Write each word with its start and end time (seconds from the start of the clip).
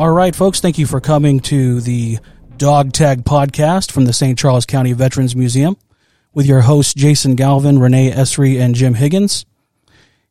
All 0.00 0.10
right, 0.10 0.34
folks, 0.34 0.60
thank 0.60 0.78
you 0.78 0.86
for 0.86 0.98
coming 0.98 1.40
to 1.40 1.82
the 1.82 2.20
Dog 2.56 2.94
Tag 2.94 3.22
Podcast 3.22 3.92
from 3.92 4.06
the 4.06 4.14
St. 4.14 4.38
Charles 4.38 4.64
County 4.64 4.94
Veterans 4.94 5.36
Museum 5.36 5.76
with 6.32 6.46
your 6.46 6.62
hosts, 6.62 6.94
Jason 6.94 7.34
Galvin, 7.34 7.78
Renee 7.78 8.10
Esri, 8.10 8.58
and 8.58 8.74
Jim 8.74 8.94
Higgins. 8.94 9.44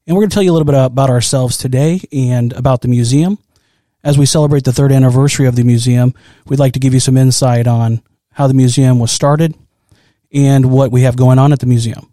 And 0.08 0.16
we're 0.16 0.24
going 0.24 0.32
to 0.32 0.34
tell 0.34 0.42
you 0.42 0.50
a 0.50 0.54
little 0.58 0.66
bit 0.66 0.74
about 0.74 1.12
ourselves 1.12 1.56
today 1.56 2.02
and 2.12 2.52
about 2.54 2.82
the 2.82 2.88
museum. 2.88 3.38
As 4.04 4.18
we 4.18 4.26
celebrate 4.26 4.64
the 4.64 4.74
third 4.74 4.92
anniversary 4.92 5.46
of 5.46 5.56
the 5.56 5.64
museum, 5.64 6.16
we'd 6.48 6.58
like 6.58 6.74
to 6.74 6.80
give 6.80 6.96
you 6.96 7.00
some 7.00 7.16
insight 7.16 7.68
on 7.68 8.02
how 8.32 8.48
the 8.48 8.56
museum 8.56 8.98
was 8.98 9.12
started 9.12 9.54
and 10.34 10.72
what 10.72 10.92
we 10.92 11.04
have 11.04 11.16
going 11.16 11.38
on 11.38 11.54
at 11.54 11.60
the 11.60 11.68
museum. 11.68 12.10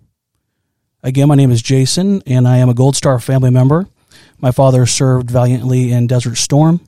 Again, 1.03 1.29
my 1.29 1.37
name 1.37 1.53
is 1.53 1.63
Jason, 1.63 2.21
and 2.27 2.47
I 2.47 2.59
am 2.59 2.69
a 2.69 2.75
Gold 2.75 2.97
Star 2.97 3.19
family 3.19 3.49
member. 3.49 3.87
My 4.41 4.51
father 4.51 4.85
served 4.85 5.31
valiantly 5.31 5.91
in 5.91 6.07
Desert 6.07 6.37
Storm 6.37 6.87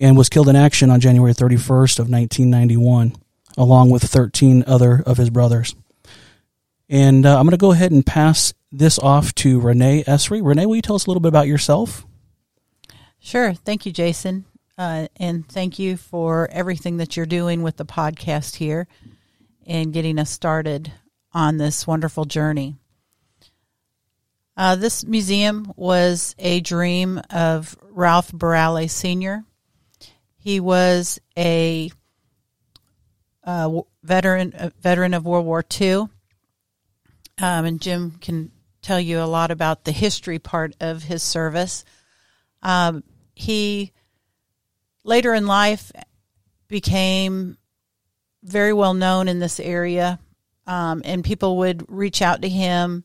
and 0.00 0.16
was 0.16 0.30
killed 0.30 0.48
in 0.48 0.56
action 0.56 0.90
on 0.90 0.98
January 0.98 1.34
31st 1.34 1.98
of 1.98 2.08
1991, 2.08 3.14
along 3.56 3.90
with 3.90 4.02
13 4.02 4.64
other 4.66 5.02
of 5.04 5.18
his 5.18 5.30
brothers. 5.30 5.76
And 6.88 7.24
uh, 7.24 7.38
I'm 7.38 7.44
going 7.44 7.50
to 7.52 7.58
go 7.58 7.72
ahead 7.72 7.92
and 7.92 8.04
pass 8.04 8.52
this 8.72 8.98
off 8.98 9.34
to 9.36 9.60
Renee 9.60 10.02
Esri. 10.04 10.40
Renee, 10.44 10.66
will 10.66 10.76
you 10.76 10.82
tell 10.82 10.96
us 10.96 11.06
a 11.06 11.10
little 11.10 11.20
bit 11.20 11.28
about 11.28 11.46
yourself? 11.46 12.06
Sure. 13.20 13.52
Thank 13.52 13.84
you, 13.84 13.92
Jason. 13.92 14.46
Uh, 14.78 15.08
and 15.16 15.46
thank 15.46 15.78
you 15.78 15.96
for 15.96 16.48
everything 16.50 16.96
that 16.96 17.16
you're 17.16 17.26
doing 17.26 17.62
with 17.62 17.76
the 17.76 17.84
podcast 17.84 18.56
here 18.56 18.88
and 19.66 19.92
getting 19.92 20.18
us 20.18 20.30
started 20.30 20.90
on 21.32 21.58
this 21.58 21.86
wonderful 21.86 22.24
journey. 22.24 22.76
Uh, 24.56 24.76
this 24.76 25.04
museum 25.04 25.72
was 25.76 26.34
a 26.38 26.60
dream 26.60 27.20
of 27.30 27.76
Ralph 27.90 28.32
Barrale 28.32 28.88
Sr. 28.88 29.44
He 30.40 30.58
was 30.58 31.20
a 31.36 31.90
uh, 33.44 33.82
veteran 34.02 34.54
a 34.56 34.72
veteran 34.80 35.12
of 35.12 35.26
World 35.26 35.44
War 35.44 35.64
II, 35.80 35.92
um, 35.92 36.08
and 37.38 37.80
Jim 37.80 38.12
can 38.20 38.50
tell 38.80 38.98
you 38.98 39.20
a 39.20 39.24
lot 39.24 39.50
about 39.50 39.84
the 39.84 39.92
history 39.92 40.38
part 40.38 40.74
of 40.80 41.02
his 41.02 41.22
service. 41.22 41.84
Um, 42.62 43.04
he 43.34 43.92
later 45.04 45.34
in 45.34 45.46
life 45.46 45.92
became 46.68 47.58
very 48.42 48.72
well 48.72 48.94
known 48.94 49.28
in 49.28 49.40
this 49.40 49.60
area, 49.60 50.18
um, 50.66 51.02
and 51.04 51.22
people 51.22 51.58
would 51.58 51.84
reach 51.86 52.22
out 52.22 52.40
to 52.42 52.48
him 52.48 53.04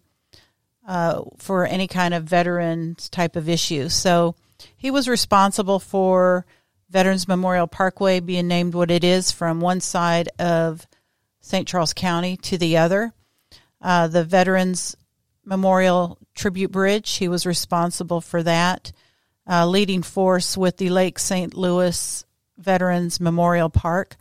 uh, 0.88 1.24
for 1.38 1.66
any 1.66 1.88
kind 1.88 2.14
of 2.14 2.24
veterans 2.24 3.10
type 3.10 3.36
of 3.36 3.50
issue. 3.50 3.90
So 3.90 4.36
he 4.78 4.90
was 4.90 5.10
responsible 5.10 5.80
for 5.80 6.46
Veterans 6.96 7.28
Memorial 7.28 7.68
Parkway 7.68 8.22
being 8.22 8.48
named 8.48 8.74
what 8.74 8.90
it 8.90 9.04
is 9.04 9.30
from 9.30 9.60
one 9.60 9.82
side 9.82 10.30
of 10.40 10.88
St. 11.42 11.68
Charles 11.68 11.94
County 11.94 12.38
to 12.38 12.58
the 12.58 12.78
other. 12.78 13.12
Uh, 13.82 14.08
the 14.08 14.24
Veterans 14.24 14.96
Memorial 15.44 16.18
Tribute 16.36 16.72
Bridge, 16.72 17.18
he 17.18 17.28
was 17.28 17.46
responsible 17.46 18.22
for 18.22 18.42
that. 18.44 18.94
Uh, 19.46 19.68
leading 19.68 20.04
force 20.04 20.56
with 20.56 20.78
the 20.78 20.88
Lake 20.88 21.20
St. 21.20 21.54
Louis 21.54 22.24
Veterans 22.58 23.20
Memorial 23.20 23.70
Park. 23.70 24.16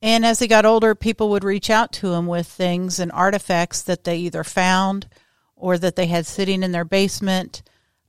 And 0.00 0.24
as 0.24 0.38
he 0.38 0.46
got 0.46 0.64
older, 0.64 0.94
people 0.94 1.28
would 1.28 1.44
reach 1.44 1.68
out 1.68 1.92
to 1.92 2.14
him 2.14 2.26
with 2.26 2.46
things 2.46 2.98
and 2.98 3.12
artifacts 3.12 3.82
that 3.82 4.04
they 4.04 4.16
either 4.16 4.44
found 4.44 5.08
or 5.56 5.76
that 5.76 5.94
they 5.94 6.06
had 6.06 6.24
sitting 6.24 6.62
in 6.62 6.72
their 6.72 6.86
basement 6.86 7.62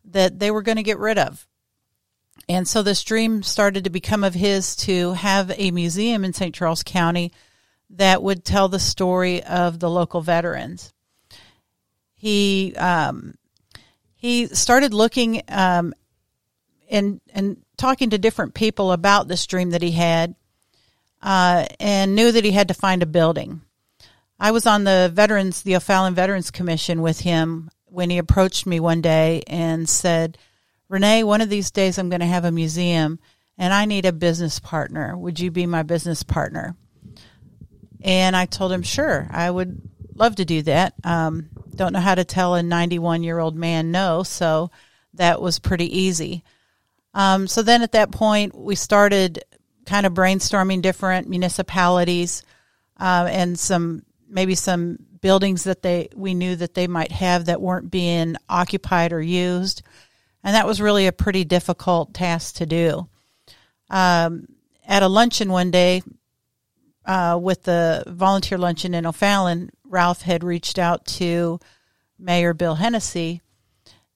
that 0.05 0.39
they 0.39 0.51
were 0.51 0.61
going 0.61 0.77
to 0.77 0.83
get 0.83 0.99
rid 0.99 1.17
of. 1.17 1.45
And 2.49 2.67
so 2.67 2.81
this 2.81 3.03
dream 3.03 3.43
started 3.43 3.83
to 3.83 3.89
become 3.89 4.23
of 4.23 4.33
his 4.33 4.75
to 4.77 5.13
have 5.13 5.51
a 5.57 5.71
museum 5.71 6.23
in 6.23 6.33
St. 6.33 6.55
Charles 6.55 6.83
County 6.83 7.33
that 7.91 8.23
would 8.23 8.45
tell 8.45 8.69
the 8.69 8.79
story 8.79 9.43
of 9.43 9.79
the 9.79 9.89
local 9.89 10.21
veterans. 10.21 10.93
He 12.15 12.73
um, 12.77 13.35
he 14.15 14.47
started 14.47 14.93
looking 14.93 15.43
um, 15.49 15.93
and 16.89 17.21
and 17.33 17.57
talking 17.77 18.09
to 18.09 18.17
different 18.17 18.53
people 18.53 18.91
about 18.91 19.27
this 19.27 19.45
dream 19.45 19.71
that 19.71 19.81
he 19.81 19.91
had, 19.91 20.35
uh, 21.21 21.65
and 21.79 22.15
knew 22.15 22.31
that 22.31 22.43
he 22.43 22.51
had 22.51 22.69
to 22.69 22.73
find 22.73 23.03
a 23.03 23.07
building. 23.07 23.61
I 24.39 24.51
was 24.51 24.65
on 24.65 24.83
the 24.83 25.11
veterans, 25.13 25.63
the 25.63 25.75
O'Fallon 25.75 26.15
Veterans 26.15 26.51
Commission 26.51 27.01
with 27.01 27.19
him 27.19 27.69
when 27.85 28.09
he 28.09 28.17
approached 28.17 28.65
me 28.65 28.79
one 28.79 29.01
day 29.01 29.43
and 29.47 29.87
said, 29.87 30.37
Renee, 30.89 31.23
one 31.23 31.41
of 31.41 31.49
these 31.49 31.71
days 31.71 31.97
I'm 31.97 32.09
going 32.09 32.21
to 32.21 32.25
have 32.25 32.45
a 32.45 32.51
museum 32.51 33.19
and 33.57 33.73
I 33.73 33.85
need 33.85 34.05
a 34.05 34.13
business 34.13 34.59
partner. 34.59 35.17
Would 35.17 35.39
you 35.39 35.51
be 35.51 35.65
my 35.65 35.83
business 35.83 36.23
partner? 36.23 36.75
And 38.01 38.35
I 38.35 38.45
told 38.45 38.71
him, 38.71 38.83
sure, 38.83 39.27
I 39.31 39.49
would 39.49 39.81
love 40.15 40.35
to 40.35 40.45
do 40.45 40.61
that. 40.63 40.93
Um, 41.03 41.49
don't 41.75 41.93
know 41.93 41.99
how 41.99 42.15
to 42.15 42.25
tell 42.25 42.55
a 42.55 42.63
91 42.63 43.23
year 43.23 43.39
old 43.39 43.55
man 43.55 43.91
no, 43.91 44.23
so 44.23 44.71
that 45.15 45.41
was 45.41 45.59
pretty 45.59 45.99
easy. 45.99 46.43
Um, 47.13 47.47
so 47.47 47.63
then 47.63 47.81
at 47.81 47.93
that 47.93 48.11
point, 48.11 48.55
we 48.55 48.75
started 48.75 49.43
kind 49.85 50.05
of 50.05 50.13
brainstorming 50.13 50.81
different 50.81 51.29
municipalities 51.29 52.43
uh, 52.99 53.27
and 53.29 53.57
some 53.57 54.03
maybe 54.29 54.55
some 54.55 54.97
buildings 55.21 55.63
that 55.63 55.81
they 55.81 56.09
we 56.15 56.33
knew 56.33 56.55
that 56.55 56.73
they 56.73 56.87
might 56.87 57.11
have 57.11 57.45
that 57.45 57.61
weren't 57.61 57.89
being 57.89 58.35
occupied 58.49 59.13
or 59.13 59.21
used 59.21 59.81
and 60.43 60.55
that 60.55 60.67
was 60.67 60.81
really 60.81 61.07
a 61.07 61.11
pretty 61.11 61.43
difficult 61.43 62.13
task 62.13 62.55
to 62.55 62.65
do. 62.65 63.07
Um, 63.89 64.47
at 64.85 65.03
a 65.03 65.07
luncheon 65.07 65.51
one 65.51 65.71
day 65.71 66.01
uh, 67.05 67.37
with 67.41 67.63
the 67.63 68.03
volunteer 68.07 68.57
luncheon 68.57 68.93
in 68.93 69.05
O'Fallon, 69.05 69.69
Ralph 69.85 70.21
had 70.21 70.43
reached 70.43 70.79
out 70.79 71.05
to 71.05 71.59
Mayor 72.19 72.53
Bill 72.53 72.75
Hennessy 72.75 73.41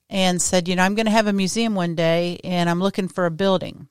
and 0.10 0.42
said, 0.42 0.68
You 0.68 0.76
know, 0.76 0.84
I'm 0.84 0.96
going 0.96 1.06
to 1.06 1.12
have 1.12 1.28
a 1.28 1.34
museum 1.34 1.76
one 1.76 1.96
day 1.96 2.40
and 2.44 2.70
I'm 2.70 2.82
looking 2.82 3.08
for 3.08 3.26
a 3.26 3.32
building. 3.32 3.88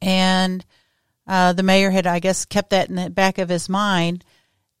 And 0.00 0.64
uh, 1.26 1.52
the 1.52 1.62
mayor 1.62 1.90
had, 1.90 2.06
I 2.06 2.18
guess, 2.18 2.44
kept 2.44 2.70
that 2.70 2.88
in 2.88 2.96
the 2.96 3.10
back 3.10 3.38
of 3.38 3.48
his 3.48 3.68
mind. 3.68 4.24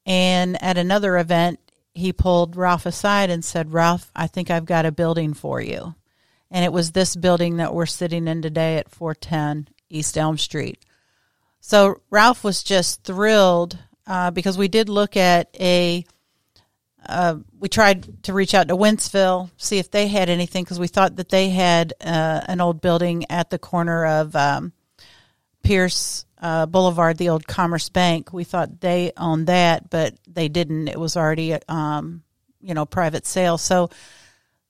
And 0.04 0.60
at 0.62 0.78
another 0.78 1.16
event, 1.18 1.60
he 1.94 2.12
pulled 2.12 2.56
Ralph 2.56 2.86
aside 2.86 3.30
and 3.30 3.44
said, 3.44 3.72
Ralph, 3.72 4.10
I 4.16 4.26
think 4.26 4.50
I've 4.50 4.64
got 4.64 4.86
a 4.86 4.92
building 4.92 5.34
for 5.34 5.60
you 5.60 5.94
and 6.52 6.66
it 6.66 6.72
was 6.72 6.92
this 6.92 7.16
building 7.16 7.56
that 7.56 7.74
we're 7.74 7.86
sitting 7.86 8.28
in 8.28 8.42
today 8.42 8.76
at 8.76 8.90
410 8.90 9.68
East 9.88 10.18
Elm 10.18 10.36
Street. 10.36 10.84
So 11.60 12.02
Ralph 12.10 12.44
was 12.44 12.62
just 12.62 13.02
thrilled 13.04 13.78
uh, 14.06 14.30
because 14.30 14.58
we 14.58 14.68
did 14.68 14.88
look 14.88 15.16
at 15.16 15.48
a. 15.58 16.04
Uh, 17.04 17.38
we 17.58 17.68
tried 17.68 18.22
to 18.24 18.32
reach 18.32 18.54
out 18.54 18.68
to 18.68 18.76
Wentzville, 18.76 19.50
see 19.56 19.78
if 19.78 19.90
they 19.90 20.06
had 20.06 20.28
anything, 20.28 20.62
because 20.62 20.78
we 20.78 20.86
thought 20.86 21.16
that 21.16 21.30
they 21.30 21.50
had 21.50 21.94
uh, 22.00 22.42
an 22.46 22.60
old 22.60 22.80
building 22.80 23.24
at 23.28 23.50
the 23.50 23.58
corner 23.58 24.06
of 24.06 24.36
um, 24.36 24.72
Pierce 25.64 26.26
uh, 26.40 26.66
Boulevard, 26.66 27.16
the 27.16 27.30
old 27.30 27.46
Commerce 27.46 27.88
Bank. 27.88 28.32
We 28.32 28.44
thought 28.44 28.80
they 28.80 29.12
owned 29.16 29.48
that, 29.48 29.90
but 29.90 30.14
they 30.28 30.48
didn't. 30.48 30.88
It 30.88 31.00
was 31.00 31.16
already, 31.16 31.56
um, 31.68 32.22
you 32.60 32.74
know, 32.74 32.86
private 32.86 33.26
sale. 33.26 33.58
So 33.58 33.90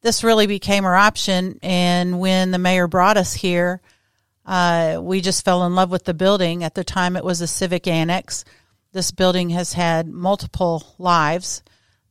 this 0.03 0.23
really 0.23 0.47
became 0.47 0.85
our 0.85 0.97
option. 0.97 1.59
And 1.63 2.21
when 2.21 2.51
the 2.51 2.59
mayor 2.59 2.87
brought 2.87 3.17
us 3.17 3.33
here, 3.33 3.81
uh, 4.45 4.99
we 5.01 5.21
just 5.21 5.45
fell 5.45 5.65
in 5.65 5.75
love 5.75 5.91
with 5.91 6.05
the 6.05 6.15
building. 6.15 6.65
At 6.65 6.75
the 6.75 6.85
time, 6.85 7.17
it 7.17 7.25
was 7.25 7.41
a 7.41 7.47
civic 7.47 7.87
annex. 7.87 8.45
This 8.93 9.13
building 9.13 9.51
has 9.51 9.73
had 9.73 10.09
multiple 10.09 10.95
lives. 10.99 11.63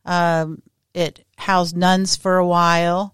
Um, 0.05 0.61
it 0.93 1.25
housed 1.38 1.75
nuns 1.75 2.15
for 2.15 2.38
a 2.38 2.47
while. 2.47 3.13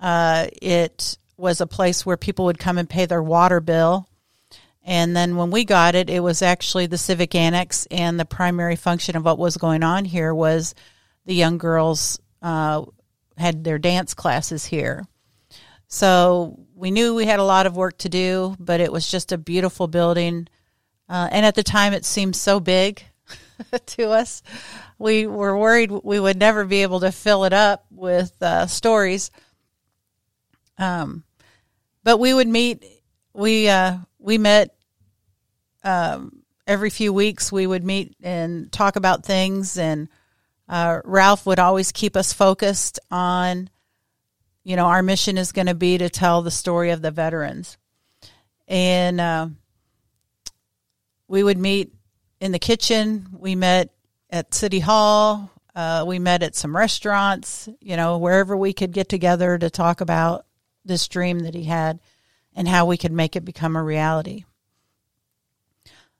Uh, 0.00 0.46
it 0.60 1.18
was 1.36 1.60
a 1.60 1.66
place 1.66 2.04
where 2.04 2.16
people 2.16 2.44
would 2.44 2.58
come 2.58 2.78
and 2.78 2.88
pay 2.88 3.06
their 3.06 3.22
water 3.22 3.60
bill. 3.60 4.08
And 4.84 5.16
then 5.16 5.36
when 5.36 5.50
we 5.50 5.64
got 5.64 5.94
it, 5.94 6.10
it 6.10 6.20
was 6.20 6.42
actually 6.42 6.86
the 6.86 6.98
civic 6.98 7.34
annex, 7.34 7.86
and 7.90 8.18
the 8.18 8.24
primary 8.24 8.76
function 8.76 9.16
of 9.16 9.24
what 9.24 9.38
was 9.38 9.56
going 9.56 9.84
on 9.84 10.04
here 10.04 10.34
was 10.34 10.74
the 11.24 11.34
young 11.34 11.56
girls 11.56 12.18
uh, 12.42 12.84
had 13.36 13.64
their 13.64 13.78
dance 13.78 14.14
classes 14.14 14.66
here. 14.66 15.06
So 15.88 16.58
we 16.74 16.90
knew 16.90 17.14
we 17.14 17.26
had 17.26 17.38
a 17.38 17.44
lot 17.44 17.66
of 17.66 17.76
work 17.76 17.98
to 17.98 18.08
do, 18.08 18.56
but 18.58 18.80
it 18.80 18.90
was 18.90 19.10
just 19.10 19.32
a 19.32 19.38
beautiful 19.38 19.86
building. 19.88 20.48
Uh, 21.08 21.28
and 21.30 21.44
at 21.44 21.54
the 21.54 21.62
time, 21.62 21.92
it 21.92 22.04
seemed 22.04 22.34
so 22.34 22.60
big 22.60 23.02
to 23.86 24.08
us. 24.10 24.42
We 24.98 25.26
were 25.26 25.56
worried 25.56 25.90
we 25.90 26.18
would 26.18 26.38
never 26.38 26.64
be 26.64 26.82
able 26.82 27.00
to 27.00 27.12
fill 27.12 27.44
it 27.44 27.52
up 27.52 27.84
with 27.90 28.32
uh, 28.40 28.66
stories. 28.66 29.30
Um, 30.78 31.24
but 32.04 32.18
we 32.18 32.32
would 32.32 32.48
meet. 32.48 32.84
We 33.34 33.68
uh, 33.68 33.98
we 34.18 34.38
met 34.38 34.74
um, 35.84 36.42
every 36.66 36.90
few 36.90 37.12
weeks. 37.12 37.52
We 37.52 37.66
would 37.66 37.84
meet 37.84 38.16
and 38.22 38.72
talk 38.72 38.96
about 38.96 39.24
things 39.24 39.76
and 39.76 40.08
uh, 40.72 41.02
Ralph 41.04 41.44
would 41.44 41.58
always 41.58 41.92
keep 41.92 42.16
us 42.16 42.32
focused 42.32 42.98
on, 43.10 43.68
you 44.64 44.74
know, 44.74 44.86
our 44.86 45.02
mission 45.02 45.36
is 45.36 45.52
going 45.52 45.66
to 45.66 45.74
be 45.74 45.98
to 45.98 46.08
tell 46.08 46.40
the 46.40 46.50
story 46.50 46.90
of 46.90 47.02
the 47.02 47.10
veterans. 47.10 47.76
and 48.66 49.20
uh, 49.20 49.48
we 51.28 51.42
would 51.42 51.58
meet 51.58 51.92
in 52.40 52.52
the 52.52 52.58
kitchen. 52.58 53.26
We 53.38 53.54
met 53.54 53.90
at 54.30 54.54
City 54.54 54.80
Hall. 54.80 55.50
Uh, 55.74 56.04
we 56.06 56.18
met 56.18 56.42
at 56.42 56.56
some 56.56 56.76
restaurants, 56.76 57.68
you 57.80 57.96
know, 57.96 58.18
wherever 58.18 58.56
we 58.56 58.72
could 58.72 58.92
get 58.92 59.08
together 59.08 59.58
to 59.58 59.70
talk 59.70 60.00
about 60.00 60.44
this 60.84 61.08
dream 61.08 61.40
that 61.40 61.54
he 61.54 61.64
had 61.64 62.00
and 62.54 62.68
how 62.68 62.84
we 62.86 62.96
could 62.98 63.12
make 63.12 63.36
it 63.36 63.44
become 63.44 63.76
a 63.76 63.82
reality. 63.82 64.44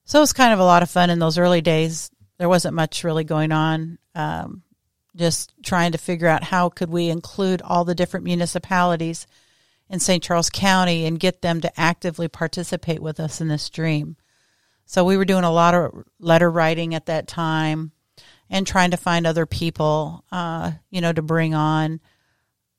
So 0.05 0.19
it 0.19 0.23
was 0.23 0.33
kind 0.33 0.53
of 0.53 0.61
a 0.61 0.65
lot 0.65 0.83
of 0.83 0.91
fun 0.91 1.11
in 1.11 1.19
those 1.19 1.39
early 1.39 1.61
days. 1.61 2.11
There 2.43 2.49
wasn't 2.49 2.75
much 2.75 3.05
really 3.05 3.23
going 3.23 3.53
on. 3.53 3.99
Um, 4.17 4.65
just 5.15 5.55
trying 5.63 5.93
to 5.93 5.99
figure 5.99 6.27
out 6.27 6.43
how 6.43 6.71
could 6.71 6.91
we 6.91 7.09
include 7.09 7.63
all 7.63 7.85
the 7.85 7.95
different 7.95 8.25
municipalities 8.25 9.29
in 9.89 10.01
St. 10.01 10.21
Charles 10.21 10.51
County 10.51 11.07
and 11.07 11.21
get 11.21 11.41
them 11.41 11.61
to 11.61 11.81
actively 11.81 12.27
participate 12.27 12.99
with 12.99 13.21
us 13.21 13.41
in 13.41 13.47
this 13.47 13.71
dream. 13.71 14.17
So 14.87 15.05
we 15.05 15.17
were 15.17 15.25
doing 15.25 15.45
a 15.45 15.53
lot 15.53 15.77
of 15.77 16.03
letter 16.19 16.51
writing 16.51 16.97
at 16.97 17.07
that 17.07 17.29
time 17.29 17.93
and 18.51 18.67
trying 18.67 18.91
to 18.91 18.97
find 18.97 19.25
other 19.25 19.47
people, 19.47 20.25
uh, 20.33 20.73
you 20.91 21.01
know, 21.01 21.13
to 21.13 21.23
bring 21.23 21.55
on 21.55 22.01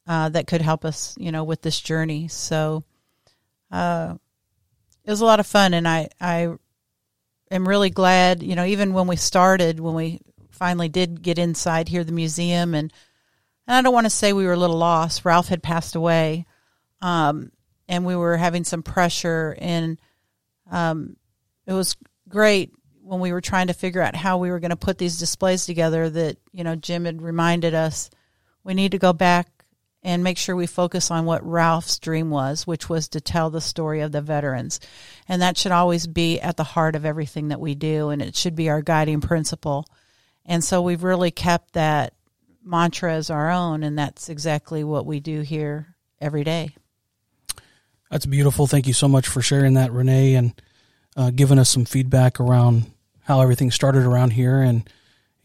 uh, 0.06 0.27
that 0.27 0.45
could 0.45 0.62
help 0.62 0.83
us, 0.83 1.15
you 1.18 1.31
know, 1.31 1.45
with 1.45 1.62
this 1.62 1.80
journey. 1.80 2.27
So 2.27 2.83
uh, 3.71 4.15
it 5.06 5.10
was 5.10 5.21
a 5.21 5.25
lot 5.25 5.39
of 5.39 5.48
fun, 5.48 5.74
and 5.74 5.88
I 5.88 6.10
I 6.19 6.50
am 7.55 7.67
really 7.67 7.89
glad, 7.89 8.44
you 8.44 8.55
know, 8.55 8.65
even 8.65 8.94
when 8.94 9.07
we 9.07 9.15
started, 9.15 9.79
when 9.79 9.94
we 9.94 10.19
finally 10.51 10.89
did 10.89 11.21
get 11.21 11.38
inside 11.38 11.88
here, 11.88 12.03
the 12.03 12.11
museum, 12.11 12.73
and 12.73 12.91
and 13.67 13.77
I 13.77 13.81
don't 13.81 13.94
want 13.94 14.05
to 14.05 14.09
say 14.09 14.33
we 14.33 14.45
were 14.45 14.53
a 14.53 14.57
little 14.57 14.77
lost. 14.77 15.23
Ralph 15.23 15.47
had 15.47 15.63
passed 15.63 15.95
away, 15.95 16.45
um, 17.01 17.51
and 17.88 18.05
we 18.05 18.15
were 18.15 18.38
having 18.38 18.63
some 18.63 18.83
pressure, 18.83 19.55
and 19.59 20.00
um, 20.69 21.15
it 21.65 21.73
was 21.73 21.95
great 22.27 22.73
when 23.01 23.19
we 23.19 23.31
were 23.31 23.41
trying 23.41 23.67
to 23.67 23.73
figure 23.73 24.01
out 24.01 24.15
how 24.15 24.38
we 24.38 24.50
were 24.50 24.59
going 24.59 24.71
to 24.71 24.75
put 24.75 24.97
these 24.97 25.19
displays 25.19 25.65
together. 25.65 26.09
That 26.09 26.38
you 26.51 26.63
know, 26.63 26.75
Jim 26.75 27.05
had 27.05 27.21
reminded 27.21 27.73
us 27.73 28.09
we 28.63 28.73
need 28.73 28.91
to 28.91 29.00
go 29.00 29.13
back 29.13 29.47
and 30.03 30.23
make 30.23 30.38
sure 30.38 30.55
we 30.55 30.67
focus 30.67 31.09
on 31.11 31.25
what 31.25 31.45
Ralph's 31.45 31.97
dream 31.97 32.29
was, 32.29 32.67
which 32.67 32.89
was 32.89 33.07
to 33.09 33.21
tell 33.21 33.50
the 33.50 33.61
story 33.61 34.01
of 34.01 34.11
the 34.11 34.21
veterans. 34.21 34.79
And 35.29 35.41
that 35.41 35.57
should 35.57 35.71
always 35.71 36.07
be 36.07 36.41
at 36.41 36.57
the 36.57 36.63
heart 36.63 36.95
of 36.95 37.05
everything 37.05 37.47
that 37.47 37.61
we 37.61 37.73
do, 37.73 38.09
and 38.09 38.21
it 38.21 38.35
should 38.35 38.55
be 38.55 38.69
our 38.69 38.81
guiding 38.81 39.21
principle. 39.21 39.88
And 40.45 40.63
so 40.63 40.81
we've 40.81 41.03
really 41.03 41.31
kept 41.31 41.73
that 41.73 42.13
mantra 42.63 43.13
as 43.13 43.29
our 43.29 43.50
own, 43.50 43.83
and 43.83 43.97
that's 43.97 44.29
exactly 44.29 44.83
what 44.83 45.05
we 45.05 45.19
do 45.19 45.41
here 45.41 45.95
every 46.19 46.44
day. 46.44 46.75
That's 48.11 48.25
beautiful. 48.25 48.67
Thank 48.67 48.88
you 48.88 48.94
so 48.94 49.07
much 49.07 49.27
for 49.27 49.41
sharing 49.41 49.75
that, 49.75 49.91
Renee, 49.91 50.35
and 50.35 50.61
uh, 51.15 51.31
giving 51.31 51.59
us 51.59 51.69
some 51.69 51.85
feedback 51.85 52.39
around 52.39 52.85
how 53.23 53.41
everything 53.41 53.71
started 53.71 54.03
around 54.03 54.31
here 54.31 54.61
and 54.61 54.88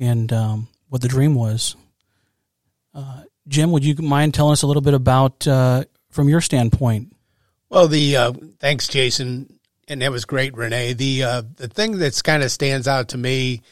and 0.00 0.32
um, 0.32 0.68
what 0.88 1.00
the 1.00 1.08
dream 1.08 1.34
was. 1.34 1.76
Uh, 2.94 3.22
Jim, 3.48 3.72
would 3.72 3.84
you 3.84 3.94
mind 3.96 4.34
telling 4.34 4.52
us 4.52 4.62
a 4.62 4.66
little 4.66 4.82
bit 4.82 4.94
about 4.94 5.46
uh, 5.46 5.84
from 6.10 6.28
your 6.28 6.40
standpoint? 6.40 7.14
Well, 7.70 7.88
the 7.88 8.16
uh, 8.16 8.32
thanks, 8.60 8.88
Jason, 8.88 9.58
and 9.88 10.02
that 10.02 10.12
was 10.12 10.24
great, 10.24 10.56
Renee. 10.56 10.92
The 10.92 11.22
uh, 11.24 11.42
the 11.56 11.68
thing 11.68 11.98
that's 11.98 12.22
kind 12.22 12.42
of 12.42 12.50
stands 12.50 12.86
out 12.86 13.08
to 13.08 13.18
me, 13.18 13.62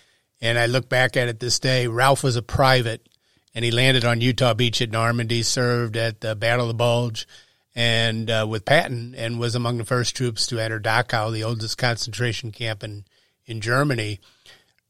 and 0.40 0.58
I 0.58 0.66
look 0.66 0.88
back 0.88 1.16
at 1.16 1.28
it 1.28 1.40
this 1.40 1.58
day. 1.58 1.86
Ralph 1.86 2.22
was 2.22 2.36
a 2.36 2.42
private, 2.42 3.08
and 3.54 3.64
he 3.64 3.70
landed 3.70 4.04
on 4.04 4.20
Utah 4.20 4.54
Beach 4.54 4.82
at 4.82 4.90
Normandy, 4.90 5.42
served 5.42 5.96
at 5.96 6.20
the 6.20 6.34
Battle 6.34 6.64
of 6.64 6.68
the 6.68 6.74
Bulge, 6.74 7.26
and 7.74 8.30
uh, 8.30 8.46
with 8.48 8.64
Patton, 8.64 9.14
and 9.16 9.38
was 9.38 9.54
among 9.54 9.78
the 9.78 9.84
first 9.84 10.16
troops 10.16 10.46
to 10.48 10.58
enter 10.58 10.80
Dachau, 10.80 11.32
the 11.32 11.44
oldest 11.44 11.78
concentration 11.78 12.50
camp 12.50 12.82
in 12.82 13.04
in 13.46 13.60
Germany. 13.60 14.20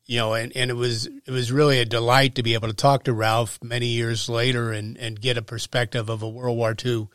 You 0.07 0.19
know, 0.19 0.35
and, 0.35 0.57
and 0.57 0.71
it 0.71 0.75
was 0.75 1.07
it 1.07 1.31
was 1.31 1.51
really 1.51 1.81
a 1.81 1.85
delight 1.85 2.37
to 2.37 2.43
be 2.43 2.55
able 2.55 2.69
to 2.69 2.75
talk 2.75 3.05
to 3.05 3.13
Ralph 3.13 3.59
many 3.63 3.87
years 3.87 4.29
later 4.29 4.71
and, 4.71 4.97
and 4.97 5.21
get 5.21 5.37
a 5.37 5.43
perspective 5.43 6.09
of 6.09 6.23
a 6.23 6.29
World 6.29 6.57
War 6.57 6.77
II 6.85 7.09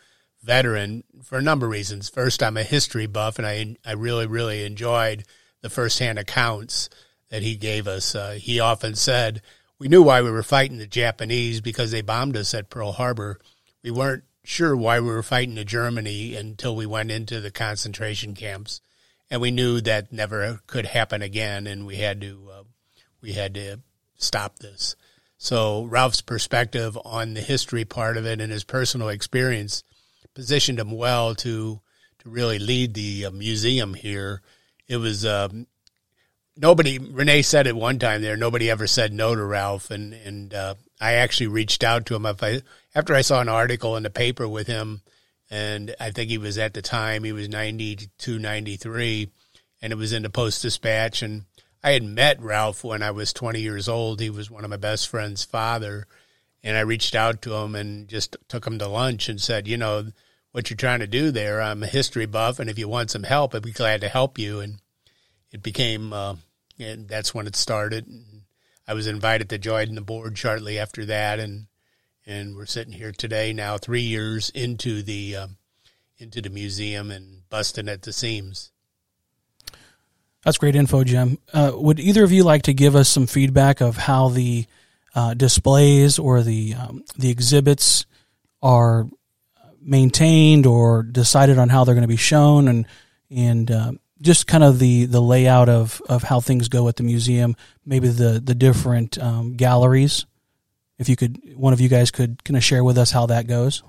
veteran 0.44 1.04
for 1.24 1.38
a 1.38 1.42
number 1.42 1.68
of 1.68 1.72
reasons. 1.72 2.10
First, 2.10 2.44
I'm 2.44 2.58
a 2.58 2.64
history 2.64 3.06
buff, 3.06 3.38
and 3.38 3.48
I 3.48 3.76
I 3.86 3.94
really 3.94 4.28
really 4.28 4.66
enjoyed 4.66 5.24
the 5.62 5.70
firsthand 5.70 6.20
accounts 6.20 6.90
that 7.30 7.44
he 7.44 7.56
gave 7.56 7.88
us. 7.88 8.14
Uh, 8.14 8.32
he 8.32 8.60
often 8.60 8.96
said, 8.96 9.42
"We 9.80 9.88
knew 9.88 10.04
why 10.04 10.22
we 10.22 10.32
were 10.32 10.44
fighting 10.44 10.78
the 10.78 10.88
Japanese 10.88 11.62
because 11.62 11.92
they 11.92 12.02
bombed 12.02 12.36
us 12.36 12.54
at 12.54 12.70
Pearl 12.70 12.92
Harbor. 12.94 13.40
We 13.84 13.92
weren't 13.92 14.24
sure 14.44 14.76
why 14.76 15.00
we 15.00 15.08
were 15.08 15.24
fighting 15.24 15.56
the 15.56 15.64
Germany 15.64 16.36
until 16.36 16.76
we 16.76 16.86
went 16.86 17.12
into 17.12 17.40
the 17.40 17.52
concentration 17.52 18.34
camps, 18.34 18.82
and 19.30 19.40
we 19.40 19.52
knew 19.52 19.80
that 19.82 20.12
never 20.12 20.60
could 20.68 20.88
happen 20.88 21.22
again, 21.22 21.68
and 21.68 21.86
we 21.86 21.98
had 21.98 22.20
to 22.22 22.50
uh, 22.52 22.64
we 23.22 23.34
had 23.34 23.54
to 23.56 23.80
stop 24.18 24.60
this." 24.60 24.96
So 25.38 25.86
Ralph's 25.86 26.22
perspective 26.22 26.98
on 27.04 27.34
the 27.34 27.42
history 27.42 27.86
part 27.86 28.18
of 28.18 28.26
it 28.26 28.40
and 28.40 28.52
his 28.52 28.64
personal 28.64 29.10
experience 29.10 29.84
positioned 30.34 30.80
him 30.80 30.92
well 30.92 31.36
to 31.36 31.82
to 32.20 32.30
really 32.30 32.60
lead 32.60 32.94
the 32.94 33.26
uh, 33.26 33.32
museum 33.32 33.94
here. 33.94 34.42
It 34.88 34.98
was 34.98 35.26
um, 35.26 35.68
nobody. 36.56 37.00
Renee 37.00 37.42
said 37.42 37.68
at 37.68 37.76
one 37.76 38.00
time 38.00 38.22
there, 38.22 38.38
nobody 38.38 38.70
ever 38.70 38.88
said 38.88 39.14
no 39.14 39.36
to 39.36 39.44
Ralph, 39.44 39.90
and 39.92 40.14
and 40.14 40.54
uh, 40.54 40.76
I 41.00 41.14
actually 41.14 41.48
reached 41.48 41.84
out 41.84 42.06
to 42.08 42.16
him. 42.16 42.26
If 42.26 42.44
I 42.44 42.62
after 42.94 43.16
I 43.16 43.22
saw 43.22 43.42
an 43.42 43.50
article 43.50 43.98
in 43.98 44.04
the 44.04 44.10
paper 44.10 44.48
with 44.48 44.68
him, 44.68 45.02
and 45.50 45.96
I 46.00 46.12
think 46.12 46.30
he 46.30 46.38
was 46.38 46.58
at 46.58 46.74
the 46.74 46.82
time 46.82 47.24
he 47.24 47.32
was 47.32 47.50
92, 47.50 48.38
93, 48.38 49.30
and 49.82 49.94
it 49.94 49.96
was 49.96 50.14
in 50.14 50.24
the 50.24 50.30
Post 50.30 50.62
Dispatch, 50.62 51.22
and 51.22 51.46
I 51.84 51.92
had 51.92 52.04
met 52.04 52.42
Ralph 52.42 52.84
when 52.84 53.02
I 53.02 53.12
was 53.12 53.34
twenty 53.34 53.62
years 53.62 53.88
old. 53.88 54.20
He 54.20 54.30
was 54.30 54.52
one 54.52 54.64
of 54.64 54.70
my 54.70 54.78
best 54.78 55.08
friend's 55.08 55.44
father 55.44 56.08
and 56.64 56.78
I 56.78 56.82
reached 56.82 57.16
out 57.16 57.42
to 57.44 57.54
him 57.56 57.76
and 57.76 58.08
just 58.08 58.38
took 58.48 58.66
him 58.66 58.80
to 58.80 58.88
lunch 58.88 59.30
and 59.30 59.42
said, 59.42 59.68
you 59.68 59.78
know, 59.78 60.08
what 60.52 60.70
you're 60.70 60.78
trying 60.78 61.00
to 61.00 61.08
do 61.08 61.32
there. 61.32 61.62
I'm 61.62 61.82
a 61.84 61.88
history 61.88 62.26
buff, 62.26 62.60
and 62.60 62.70
if 62.70 62.78
you 62.78 62.88
want 62.88 63.12
some 63.12 63.24
help, 63.24 63.56
I'd 63.56 63.64
be 63.64 63.72
glad 63.72 64.02
to 64.02 64.10
help 64.10 64.38
you. 64.38 64.60
And 64.60 64.80
it 65.52 65.64
became, 65.64 66.14
uh, 66.14 66.36
and 66.78 67.08
that's 67.08 67.34
when 67.34 67.48
it 67.48 67.56
started. 67.56 68.08
And 68.08 68.44
I 68.88 68.94
was 68.94 69.08
invited 69.08 69.50
to 69.50 69.58
join 69.58 69.96
the 69.96 70.02
board 70.02 70.38
shortly 70.38 70.78
after 70.78 71.06
that, 71.06 71.40
and 71.40 71.68
and 72.28 72.56
we're 72.56 72.68
sitting 72.68 72.94
here 72.94 73.12
today 73.12 73.52
now, 73.52 73.78
three 73.78 74.02
years 74.02 74.50
into 74.52 75.02
the 75.02 75.38
um, 75.38 75.58
into 76.18 76.42
the 76.42 76.50
museum 76.50 77.10
and 77.10 77.50
busting 77.50 77.90
at 77.90 78.04
the 78.04 78.14
seams. 78.14 78.72
That's 80.44 80.58
great 80.58 80.76
info, 80.76 81.04
Jim. 81.04 81.38
Uh, 81.54 81.72
would 81.76 82.00
either 82.00 82.24
of 82.24 82.32
you 82.32 82.44
like 82.44 82.64
to 82.64 82.74
give 82.74 82.96
us 82.96 83.10
some 83.10 83.28
feedback 83.28 83.82
of 83.82 83.96
how 83.96 84.30
the 84.30 84.66
uh, 85.14 85.34
displays 85.34 86.18
or 86.18 86.42
the 86.42 86.74
um, 86.76 87.04
the 87.18 87.30
exhibits 87.30 88.06
are 88.62 89.08
maintained 89.82 90.66
or 90.66 91.04
decided 91.04 91.58
on 91.58 91.70
how 91.70 91.84
they're 91.84 91.96
going 91.96 92.04
to 92.04 92.08
be 92.08 92.16
shown 92.16 92.68
and 92.68 92.86
and 93.30 93.72
uh, 93.72 93.92
just 94.22 94.48
kind 94.48 94.64
of 94.64 94.80
the 94.80 95.06
the 95.06 95.22
layout 95.22 95.70
of 95.70 96.02
of 96.08 96.24
how 96.24 96.40
things 96.40 96.70
go 96.70 96.88
at 96.88 96.96
the 96.96 97.04
museum 97.04 97.56
maybe 97.86 98.08
the 98.08 98.40
the 98.44 98.56
different 98.56 99.18
um, 99.18 99.56
galleries 99.56 100.26
if 100.98 101.10
you 101.10 101.16
could 101.16 101.40
one 101.56 101.74
of 101.74 101.82
you 101.82 101.90
guys 101.90 102.12
could 102.12 102.44
kind 102.44 102.58
of 102.58 102.64
share 102.64 102.84
with 102.84 102.98
us 102.98 103.12
how 103.12 103.26
that 103.26 103.48
goes 103.48 103.84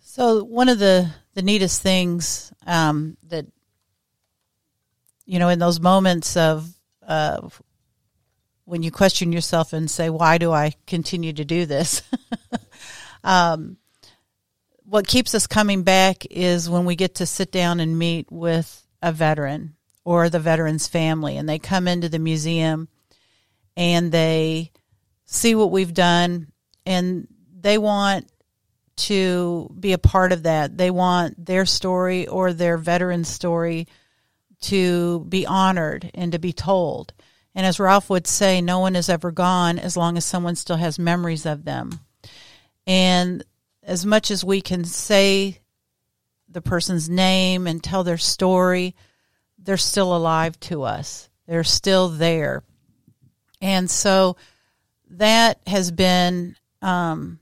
so 0.00 0.44
one 0.44 0.68
of 0.68 0.78
the 0.78 1.10
the 1.34 1.42
neatest 1.42 1.82
things 1.82 2.52
um, 2.66 3.16
that 3.28 3.46
you 5.24 5.38
know 5.38 5.48
in 5.48 5.58
those 5.58 5.80
moments 5.80 6.36
of 6.36 6.72
uh, 7.06 7.48
when 8.64 8.82
you 8.82 8.90
question 8.90 9.32
yourself 9.32 9.72
and 9.72 9.90
say, 9.90 10.08
why 10.08 10.38
do 10.38 10.52
I 10.52 10.72
continue 10.86 11.32
to 11.32 11.44
do 11.44 11.66
this? 11.66 12.02
um, 13.24 13.76
what 14.84 15.06
keeps 15.06 15.34
us 15.34 15.46
coming 15.46 15.82
back 15.82 16.26
is 16.30 16.70
when 16.70 16.84
we 16.84 16.96
get 16.96 17.16
to 17.16 17.26
sit 17.26 17.50
down 17.50 17.80
and 17.80 17.98
meet 17.98 18.30
with 18.30 18.86
a 19.02 19.12
veteran 19.12 19.74
or 20.04 20.28
the 20.28 20.40
veteran's 20.40 20.88
family, 20.88 21.36
and 21.36 21.48
they 21.48 21.58
come 21.58 21.86
into 21.88 22.08
the 22.08 22.18
museum 22.18 22.88
and 23.76 24.12
they 24.12 24.70
see 25.24 25.54
what 25.54 25.70
we've 25.70 25.94
done, 25.94 26.52
and 26.84 27.26
they 27.60 27.78
want 27.78 28.31
to 28.94 29.74
be 29.78 29.92
a 29.92 29.98
part 29.98 30.32
of 30.32 30.44
that. 30.44 30.76
They 30.76 30.90
want 30.90 31.44
their 31.44 31.66
story 31.66 32.26
or 32.26 32.52
their 32.52 32.76
veteran 32.76 33.24
story 33.24 33.88
to 34.62 35.20
be 35.28 35.46
honored 35.46 36.10
and 36.14 36.32
to 36.32 36.38
be 36.38 36.52
told. 36.52 37.12
And 37.54 37.66
as 37.66 37.80
Ralph 37.80 38.08
would 38.10 38.26
say, 38.26 38.60
no 38.60 38.78
one 38.78 38.96
is 38.96 39.08
ever 39.08 39.30
gone 39.30 39.78
as 39.78 39.96
long 39.96 40.16
as 40.16 40.24
someone 40.24 40.56
still 40.56 40.76
has 40.76 40.98
memories 40.98 41.44
of 41.46 41.64
them. 41.64 42.00
And 42.86 43.44
as 43.82 44.06
much 44.06 44.30
as 44.30 44.44
we 44.44 44.60
can 44.60 44.84
say 44.84 45.60
the 46.48 46.62
person's 46.62 47.08
name 47.08 47.66
and 47.66 47.82
tell 47.82 48.04
their 48.04 48.18
story, 48.18 48.94
they're 49.58 49.76
still 49.76 50.14
alive 50.16 50.58
to 50.60 50.82
us. 50.82 51.28
They're 51.46 51.64
still 51.64 52.08
there. 52.08 52.62
And 53.60 53.90
so 53.90 54.36
that 55.10 55.60
has 55.66 55.90
been 55.90 56.56
um, 56.80 57.38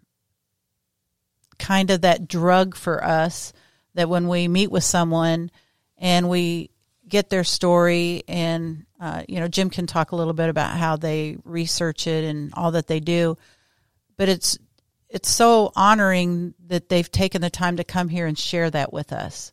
kind 1.61 1.91
of 1.91 2.01
that 2.01 2.27
drug 2.27 2.75
for 2.75 3.05
us 3.05 3.53
that 3.95 4.09
when 4.09 4.27
we 4.27 4.49
meet 4.49 4.71
with 4.71 4.83
someone 4.83 5.51
and 5.99 6.29
we 6.29 6.71
get 7.07 7.29
their 7.29 7.45
story 7.45 8.25
and 8.27 8.87
uh, 8.99 9.23
you 9.29 9.39
know 9.39 9.49
jim 9.49 9.71
can 9.71 9.87
talk 9.87 10.13
a 10.13 10.17
little 10.17 10.33
bit 10.33 10.49
about 10.49 10.77
how 10.77 10.97
they 10.97 11.37
research 11.45 12.07
it 12.07 12.25
and 12.25 12.53
all 12.55 12.73
that 12.73 12.87
they 12.87 13.01
do 13.01 13.37
but 14.17 14.29
it's 14.29 14.59
it's 15.09 15.29
so 15.29 15.73
honoring 15.77 16.55
that 16.69 16.89
they've 16.89 17.11
taken 17.11 17.43
the 17.43 17.51
time 17.51 17.77
to 17.77 17.85
come 17.85 18.09
here 18.09 18.27
and 18.27 18.39
share 18.39 18.71
that 18.71 18.93
with 18.93 19.13
us 19.13 19.53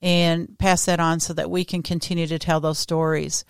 and 0.00 0.56
pass 0.58 0.84
that 0.84 1.00
on 1.00 1.18
so 1.18 1.32
that 1.32 1.50
we 1.50 1.64
can 1.64 1.82
continue 1.82 2.26
to 2.28 2.38
tell 2.38 2.60
those 2.60 2.78
stories. 2.78 3.44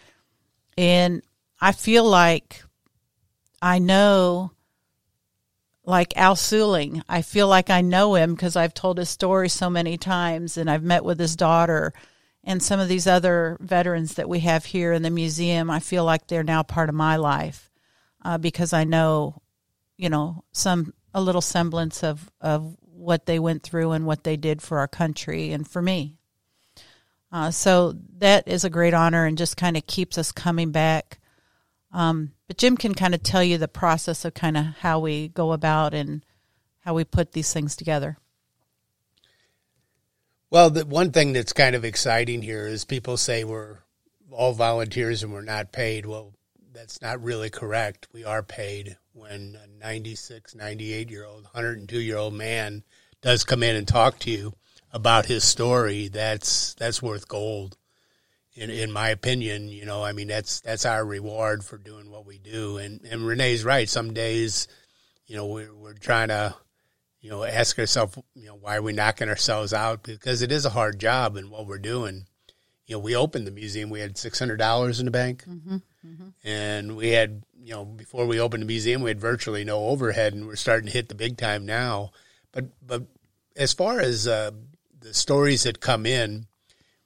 And 0.79 1.23
i 1.61 1.73
feel 1.73 2.05
like 2.05 2.63
i 3.63 3.79
know 3.79 4.51
like 5.87 6.17
Al 6.17 6.35
Suling. 6.35 7.01
I 7.09 7.23
feel 7.23 7.49
like 7.49 7.71
I 7.71 7.81
know 7.81 8.17
him 8.17 8.35
because 8.35 8.57
I've 8.57 8.75
told 8.75 8.99
his 8.99 9.09
story 9.09 9.49
so 9.49 9.71
many 9.71 9.97
times 9.97 10.59
and 10.59 10.69
I've 10.69 10.83
met 10.83 11.05
with 11.05 11.19
his 11.19 11.37
daughter 11.37 11.93
and 12.43 12.63
some 12.63 12.81
of 12.81 12.89
these 12.89 13.07
other 13.07 13.57
veterans 13.61 14.15
that 14.15 14.29
we 14.29 14.41
have 14.41 14.65
here 14.65 14.93
in 14.93 15.03
the 15.03 15.11
museum. 15.11 15.71
I 15.71 15.79
feel 15.81 16.05
like 16.05 16.27
they're 16.27 16.43
now 16.43 16.65
part 16.65 16.89
of 16.89 16.95
my 16.95 17.17
life 17.17 17.71
uh, 18.25 18.37
because 18.37 18.73
I 18.73 18.85
know, 18.85 19.41
you 19.97 20.11
know, 20.11 20.45
some 20.53 20.93
a 21.15 21.21
little 21.21 21.41
semblance 21.41 22.03
of, 22.03 22.31
of 22.41 22.77
what 22.81 23.27
they 23.27 23.39
went 23.39 23.63
through 23.63 23.93
and 23.93 24.07
what 24.07 24.25
they 24.25 24.37
did 24.37 24.61
for 24.61 24.81
our 24.81 24.89
country 24.89 25.53
and 25.53 25.67
for 25.67 25.81
me. 25.81 26.17
Uh, 27.33 27.51
so 27.51 27.95
that 28.19 28.47
is 28.49 28.65
a 28.65 28.71
great 28.71 28.95
honor 28.95 29.25
and 29.25 29.39
just 29.39 29.57
kind 29.57 29.77
of 29.77 29.87
keeps 29.87 30.19
us 30.19 30.33
coming 30.33 30.73
back. 30.73 31.21
Um, 31.93 32.33
but 32.47 32.59
Jim 32.59 32.77
can 32.77 32.95
kind 32.95 33.15
of 33.15 33.23
tell 33.23 33.43
you 33.43 33.59
the 33.59 33.69
process 33.69 34.25
of 34.25 34.35
kind 34.35 34.57
of 34.57 34.65
how 34.81 34.99
we 34.99 35.29
go 35.29 35.53
about 35.53 35.95
and 35.95 36.25
how 36.81 36.95
we 36.95 37.05
put 37.05 37.33
these 37.33 37.53
things 37.53 37.75
together. 37.75 38.19
Well, 40.51 40.71
the 40.71 40.87
one 40.87 41.11
thing 41.11 41.33
that's 41.33 41.53
kind 41.53 41.75
of 41.75 41.85
exciting 41.85 42.43
here 42.43 42.67
is 42.67 42.85
people 42.85 43.17
say 43.17 43.43
we're 43.43 43.79
all 44.31 44.53
volunteers 44.53 45.23
and 45.23 45.33
we're 45.33 45.43
not 45.43 45.73
paid. 45.73 46.07
Well, 46.07 46.35
that's 46.73 47.03
not 47.03 47.23
really 47.23 47.51
correct. 47.51 48.07
We 48.13 48.25
are 48.25 48.43
paid 48.43 48.97
when 49.13 49.59
a 49.63 49.67
96, 49.85 50.55
98 50.55 51.11
year 51.11 51.25
old, 51.25 51.45
102 51.45 51.99
year 51.99 52.17
old 52.17 52.35
man 52.35 52.85
does 53.23 53.45
come 53.45 53.63
in 53.63 53.75
and 53.75 53.89
talk 53.89 54.19
to 54.21 54.31
you 54.31 54.55
about 54.93 55.27
his 55.27 55.43
story. 55.43 56.09
That's 56.09 56.75
that's 56.75 57.03
worth 57.03 57.27
gold 57.27 57.77
in 58.57 58.71
in 58.71 58.91
my 58.91 59.11
opinion, 59.11 59.69
you 59.69 59.85
know, 59.85 60.03
I 60.03 60.13
mean 60.13 60.29
that's 60.29 60.61
that's 60.61 60.87
our 60.87 61.05
reward 61.05 61.65
for 61.65 61.77
doing 61.77 62.11
what 62.11 62.27
we 62.27 62.39
do. 62.39 62.79
And 62.79 63.03
and 63.03 63.27
Renee's 63.27 63.65
right. 63.65 63.89
Some 63.89 64.15
days, 64.15 64.67
you 65.27 65.37
know, 65.37 65.47
we're 65.47 65.75
we're 65.75 65.93
trying 65.93 66.29
to, 66.29 66.55
you 67.21 67.31
know, 67.31 67.45
ask 67.45 67.79
ourselves, 67.79 68.19
you 68.35 68.47
know, 68.47 68.57
why 68.57 68.77
are 68.77 68.83
we 68.83 68.93
knocking 68.93 69.29
ourselves 69.29 69.73
out? 69.73 70.03
Because 70.03 70.43
it 70.43 70.51
is 70.51 70.65
a 70.65 70.71
hard 70.71 70.99
job 70.99 71.37
and 71.37 71.51
what 71.51 71.67
we're 71.67 71.79
doing. 71.79 72.27
You 72.87 72.95
know, 72.95 73.01
we 73.01 73.15
opened 73.15 73.47
the 73.47 73.53
museum. 73.53 73.91
We 73.91 74.01
had 74.01 74.17
six 74.17 74.39
hundred 74.39 74.57
dollars 74.57 75.01
in 75.01 75.07
the 75.07 75.11
bank, 75.13 75.45
mm-hmm, 75.45 75.77
mm-hmm. 76.07 76.29
and 76.45 76.97
we 76.97 77.11
had, 77.11 77.43
you 77.61 77.75
know, 77.75 77.85
before 77.85 78.27
we 78.27 78.41
opened 78.41 78.63
the 78.63 78.67
museum, 78.67 79.03
we 79.03 79.11
had 79.11 79.21
virtually 79.21 79.65
no 79.65 79.89
overhead, 79.89 80.35
and 80.35 80.47
we're 80.47 80.57
starting 80.57 80.87
to 80.87 80.93
hit 80.93 81.09
the 81.09 81.17
big 81.17 81.37
time 81.37 81.67
now. 81.67 82.13
But 82.53 82.67
but 82.87 83.03
as 83.57 83.73
far 83.73 84.01
as 84.01 84.29
uh, 84.29 84.53
the 85.01 85.13
stories 85.13 85.65
that 85.65 85.81
come 85.81 86.07
in, 86.07 86.47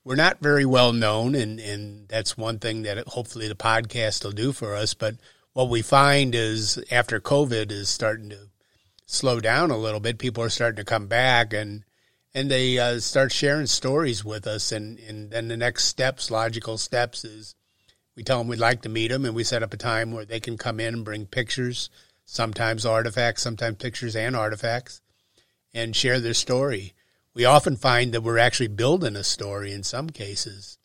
we're 0.04 0.16
not 0.16 0.40
very 0.40 0.64
well 0.64 0.92
known, 0.92 1.34
and, 1.34 1.60
and 1.60 2.08
that's 2.08 2.36
one 2.36 2.58
thing 2.58 2.82
that 2.82 2.98
hopefully 3.08 3.48
the 3.48 3.54
podcast 3.54 4.24
will 4.24 4.32
do 4.32 4.52
for 4.52 4.74
us. 4.74 4.94
But 4.94 5.16
what 5.52 5.68
we 5.68 5.82
find 5.82 6.34
is 6.34 6.82
after 6.90 7.20
COVID 7.20 7.70
is 7.70 7.88
starting 7.88 8.30
to 8.30 8.48
slow 9.06 9.40
down 9.40 9.70
a 9.70 9.76
little 9.76 10.00
bit, 10.00 10.18
people 10.18 10.42
are 10.42 10.50
starting 10.50 10.76
to 10.76 10.84
come 10.84 11.06
back 11.06 11.52
and 11.52 11.84
and 12.32 12.48
they 12.48 12.78
uh, 12.78 13.00
start 13.00 13.32
sharing 13.32 13.66
stories 13.66 14.24
with 14.24 14.46
us. 14.46 14.70
And, 14.70 15.00
and 15.00 15.32
then 15.32 15.48
the 15.48 15.56
next 15.56 15.86
steps, 15.86 16.30
logical 16.30 16.78
steps, 16.78 17.24
is 17.24 17.56
we 18.14 18.22
tell 18.22 18.38
them 18.38 18.46
we'd 18.46 18.60
like 18.60 18.82
to 18.82 18.88
meet 18.88 19.08
them, 19.08 19.24
and 19.24 19.34
we 19.34 19.42
set 19.42 19.64
up 19.64 19.74
a 19.74 19.76
time 19.76 20.12
where 20.12 20.24
they 20.24 20.38
can 20.38 20.56
come 20.56 20.78
in 20.78 20.94
and 20.94 21.04
bring 21.04 21.26
pictures, 21.26 21.90
sometimes 22.24 22.86
artifacts, 22.86 23.42
sometimes 23.42 23.78
pictures 23.78 24.14
and 24.14 24.36
artifacts, 24.36 25.00
and 25.74 25.96
share 25.96 26.20
their 26.20 26.34
story 26.34 26.94
we 27.34 27.44
often 27.44 27.76
find 27.76 28.12
that 28.12 28.22
we're 28.22 28.38
actually 28.38 28.68
building 28.68 29.16
a 29.16 29.24
story 29.24 29.72
in 29.72 29.82
some 29.82 30.10
cases. 30.10 30.78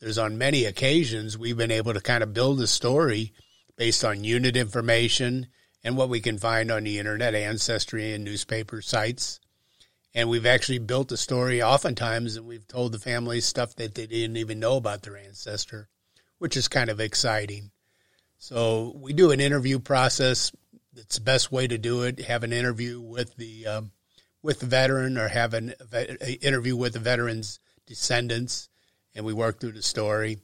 There's 0.00 0.18
on 0.18 0.38
many 0.38 0.64
occasions 0.64 1.36
we've 1.36 1.56
been 1.56 1.70
able 1.70 1.92
to 1.94 2.00
kind 2.00 2.22
of 2.22 2.32
build 2.32 2.60
a 2.60 2.66
story 2.66 3.32
based 3.76 4.04
on 4.04 4.24
unit 4.24 4.56
information 4.56 5.48
and 5.82 5.96
what 5.96 6.08
we 6.08 6.20
can 6.20 6.38
find 6.38 6.70
on 6.70 6.84
the 6.84 6.98
internet, 6.98 7.34
ancestry, 7.34 8.12
and 8.12 8.24
newspaper 8.24 8.80
sites. 8.80 9.40
And 10.14 10.28
we've 10.28 10.46
actually 10.46 10.78
built 10.78 11.12
a 11.12 11.16
story 11.16 11.62
oftentimes 11.62 12.36
and 12.36 12.46
we've 12.46 12.66
told 12.66 12.92
the 12.92 12.98
families 12.98 13.46
stuff 13.46 13.74
that 13.76 13.94
they 13.94 14.06
didn't 14.06 14.36
even 14.36 14.60
know 14.60 14.76
about 14.76 15.02
their 15.02 15.16
ancestor, 15.16 15.88
which 16.38 16.56
is 16.56 16.68
kind 16.68 16.90
of 16.90 17.00
exciting. 17.00 17.70
So 18.38 18.92
we 18.96 19.12
do 19.12 19.32
an 19.32 19.40
interview 19.40 19.80
process. 19.80 20.52
It's 20.96 21.18
the 21.18 21.24
best 21.24 21.50
way 21.52 21.66
to 21.66 21.78
do 21.78 22.02
it. 22.02 22.20
Have 22.20 22.44
an 22.44 22.52
interview 22.52 23.00
with 23.00 23.36
the 23.36 23.66
um, 23.66 23.90
with 24.42 24.60
the 24.60 24.66
veteran 24.66 25.18
or 25.18 25.28
have 25.28 25.54
an 25.54 25.74
interview 26.40 26.76
with 26.76 26.92
the 26.92 26.98
veteran's 26.98 27.60
descendants, 27.86 28.68
and 29.14 29.24
we 29.24 29.32
work 29.32 29.60
through 29.60 29.72
the 29.72 29.82
story. 29.82 30.38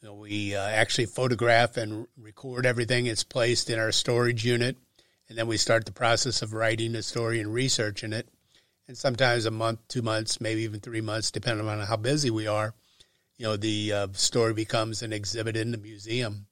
You 0.00 0.08
know, 0.08 0.14
we 0.14 0.54
uh, 0.54 0.66
actually 0.66 1.06
photograph 1.06 1.76
and 1.76 2.06
record 2.16 2.66
everything. 2.66 3.06
It's 3.06 3.24
placed 3.24 3.70
in 3.70 3.78
our 3.78 3.92
storage 3.92 4.44
unit, 4.44 4.76
and 5.28 5.36
then 5.36 5.46
we 5.46 5.56
start 5.56 5.84
the 5.84 5.92
process 5.92 6.42
of 6.42 6.52
writing 6.52 6.92
the 6.92 7.02
story 7.02 7.40
and 7.40 7.52
researching 7.52 8.12
it. 8.12 8.28
And 8.88 8.96
sometimes 8.96 9.46
a 9.46 9.50
month, 9.50 9.80
two 9.88 10.02
months, 10.02 10.40
maybe 10.40 10.62
even 10.62 10.80
three 10.80 11.00
months, 11.00 11.30
depending 11.30 11.68
on 11.68 11.80
how 11.80 11.96
busy 11.96 12.30
we 12.30 12.46
are. 12.46 12.72
You 13.36 13.46
know, 13.46 13.56
the 13.56 13.92
uh, 13.92 14.08
story 14.12 14.54
becomes 14.54 15.02
an 15.02 15.12
exhibit 15.12 15.56
in 15.56 15.72
the 15.72 15.78
museum. 15.78 16.46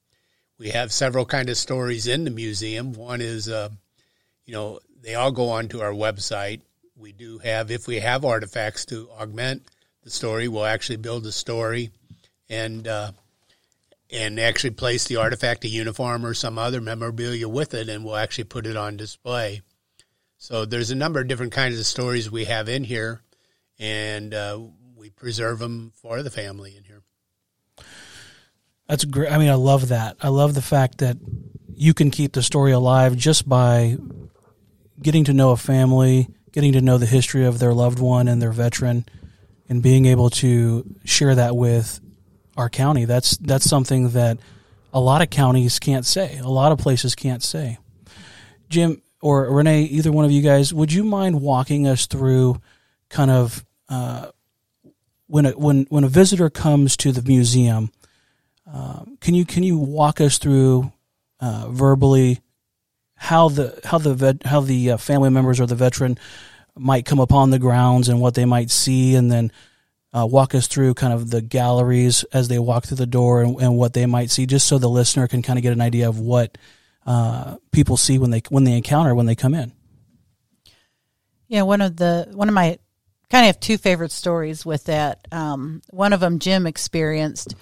We 0.59 0.71
have 0.71 0.93
several 0.93 1.25
kind 1.25 1.49
of 1.49 1.57
stories 1.57 2.07
in 2.07 2.25
the 2.25 2.31
museum. 2.31 2.93
One 2.93 3.21
is, 3.21 3.49
uh, 3.49 3.71
you 4.45 4.53
know, 4.53 4.81
they 5.01 5.15
all 5.15 5.33
go 5.33 5.51
onto 5.51 5.81
our 5.81 5.93
website, 5.93 6.61
we 6.97 7.13
do 7.13 7.39
have, 7.39 7.71
if 7.71 7.87
we 7.87 8.01
have 8.01 8.25
artifacts 8.25 8.85
to 8.87 9.09
augment 9.11 9.63
the 10.03 10.11
story, 10.11 10.49
we'll 10.49 10.65
actually 10.65 10.97
build 10.97 11.27
a 11.27 11.33
story 11.33 11.91
and 12.49 12.87
uh, 12.87 13.13
and 14.11 14.39
actually 14.39 14.71
place 14.71 15.07
the 15.07 15.17
artifact, 15.17 15.65
a 15.65 15.69
uniform, 15.69 16.25
or 16.25 16.35
some 16.35 16.59
other 16.59 16.81
memorabilia 16.81 17.49
with 17.49 17.75
it, 17.75 17.89
and 17.89 18.05
we'll 18.05 18.17
actually 18.17 18.45
put 18.45 18.67
it 18.67 18.77
on 18.77 18.97
display. 18.97 19.63
So 20.39 20.65
there's 20.65 20.91
a 20.91 20.95
number 20.95 21.21
of 21.21 21.29
different 21.29 21.53
kinds 21.53 21.79
of 21.79 21.87
stories 21.87 22.31
we 22.31 22.45
have 22.45 22.69
in 22.69 22.85
here, 22.85 23.23
and 23.79 24.33
uh, 24.33 24.61
we 24.95 25.11
preserve 25.11 25.59
them 25.59 25.93
for 25.95 26.23
the 26.23 26.31
family 26.31 26.77
in 26.77 26.85
here. 26.85 27.03
That's 28.89 29.05
great. 29.05 29.33
I 29.33 29.39
mean, 29.39 29.49
I 29.49 29.55
love 29.55 29.89
that. 29.89 30.17
I 30.21 30.29
love 30.29 30.55
the 30.55 30.63
fact 30.63 30.99
that 30.99 31.17
you 31.75 31.95
can 31.95 32.11
keep 32.11 32.35
the 32.35 32.43
story 32.43 32.73
alive 32.73 33.17
just 33.17 33.49
by 33.49 33.97
getting 35.01 35.25
to 35.25 35.33
know 35.33 35.51
a 35.51 35.57
family, 35.57 36.29
getting 36.55 36.73
to 36.73 36.81
know 36.81 36.99
the 36.99 37.05
history 37.05 37.45
of 37.45 37.59
their 37.59 37.75
loved 37.75 37.99
one 37.99 38.29
and 38.29 38.41
their 38.41 38.53
veteran 38.53 39.05
and 39.69 39.83
being 39.83 40.07
able 40.07 40.31
to 40.31 40.85
share 41.05 41.35
that 41.35 41.57
with 41.57 42.01
our 42.57 42.69
county. 42.69 43.07
That's 43.07 43.37
that's 43.39 43.69
something 43.69 44.11
that 44.11 44.39
a 44.93 45.01
lot 45.01 45.21
of 45.21 45.31
counties 45.31 45.81
can't 45.81 46.07
say. 46.07 46.39
A 46.39 46.49
lot 46.49 46.71
of 46.71 46.79
places 46.79 47.17
can't 47.17 47.43
say. 47.43 47.79
Jim 48.69 49.03
or 49.21 49.53
Renee, 49.53 49.83
either 49.83 50.13
one 50.13 50.25
of 50.25 50.31
you 50.31 50.43
guys, 50.43 50.73
would 50.73 50.93
you 50.93 51.03
mind 51.03 51.43
walking 51.43 51.89
us 51.89 52.07
through 52.07 52.61
kind 53.09 53.33
of 53.33 53.65
uh, 53.89 54.29
when 55.27 55.47
a, 55.47 55.51
when 55.51 55.87
when 55.91 56.05
a 56.05 56.09
visitor 56.09 56.51
comes 56.51 56.97
to 56.99 57.11
the 57.11 57.23
museum? 57.23 57.91
Uh, 58.73 59.05
can 59.21 59.35
you 59.35 59.45
can 59.45 59.65
you 59.65 59.77
walk 59.77 60.21
us 60.21 60.39
through 60.39 60.93
uh, 61.41 61.67
verbally 61.69 62.39
how 63.25 63.49
the 63.49 63.81
how 63.85 63.97
the 63.97 64.13
vet, 64.13 64.45
how 64.45 64.61
the 64.61 64.93
uh, 64.93 64.97
family 64.99 65.31
members 65.31 65.59
or 65.59 65.67
the 65.67 65.75
veteran 65.75 66.19
might 66.77 67.07
come 67.07 67.21
upon 67.21 67.49
the 67.49 67.59
grounds 67.59 68.11
and 68.11 68.21
what 68.21 68.35
they 68.35 68.45
might 68.45 68.71
see, 68.71 69.15
and 69.15 69.33
then 69.33 69.51
uh, 70.13 70.27
walk 70.27 70.55
us 70.55 70.67
through 70.67 70.93
kind 70.93 71.13
of 71.13 71.31
the 71.31 71.41
galleries 71.41 72.25
as 72.35 72.49
they 72.49 72.59
walk 72.59 72.85
through 72.85 72.99
the 72.99 73.07
door 73.07 73.41
and, 73.41 73.59
and, 73.63 73.77
what 73.77 73.95
they 73.95 74.05
might 74.05 74.31
see, 74.31 74.45
just 74.45 74.67
so 74.67 74.77
the 74.77 74.91
listener 74.91 75.27
can 75.27 75.41
kind 75.41 75.59
of 75.59 75.63
get 75.63 75.73
an 75.73 75.81
idea 75.81 76.07
of 76.07 76.21
what 76.21 76.59
uh, 77.07 77.57
people 77.73 77.97
see 77.97 78.19
when 78.19 78.31
they 78.31 78.43
when 78.51 78.65
they 78.65 78.77
encounter 78.77 79.15
when 79.15 79.27
they 79.27 79.35
come 79.35 79.55
in. 79.55 79.73
Yeah, 81.49 81.63
one 81.63 81.81
of 81.81 81.97
the 81.97 82.29
one 82.35 82.49
of 82.49 82.55
my 82.55 82.79
kind 83.31 83.45
of 83.45 83.47
have 83.47 83.61
two 83.61 83.79
favorite 83.79 84.13
stories 84.13 84.67
with 84.67 84.85
that. 84.85 85.27
Um, 85.33 85.81
one 85.89 86.13
of 86.13 86.21
them 86.21 86.41
Jim 86.41 86.67
experienced 86.67 87.55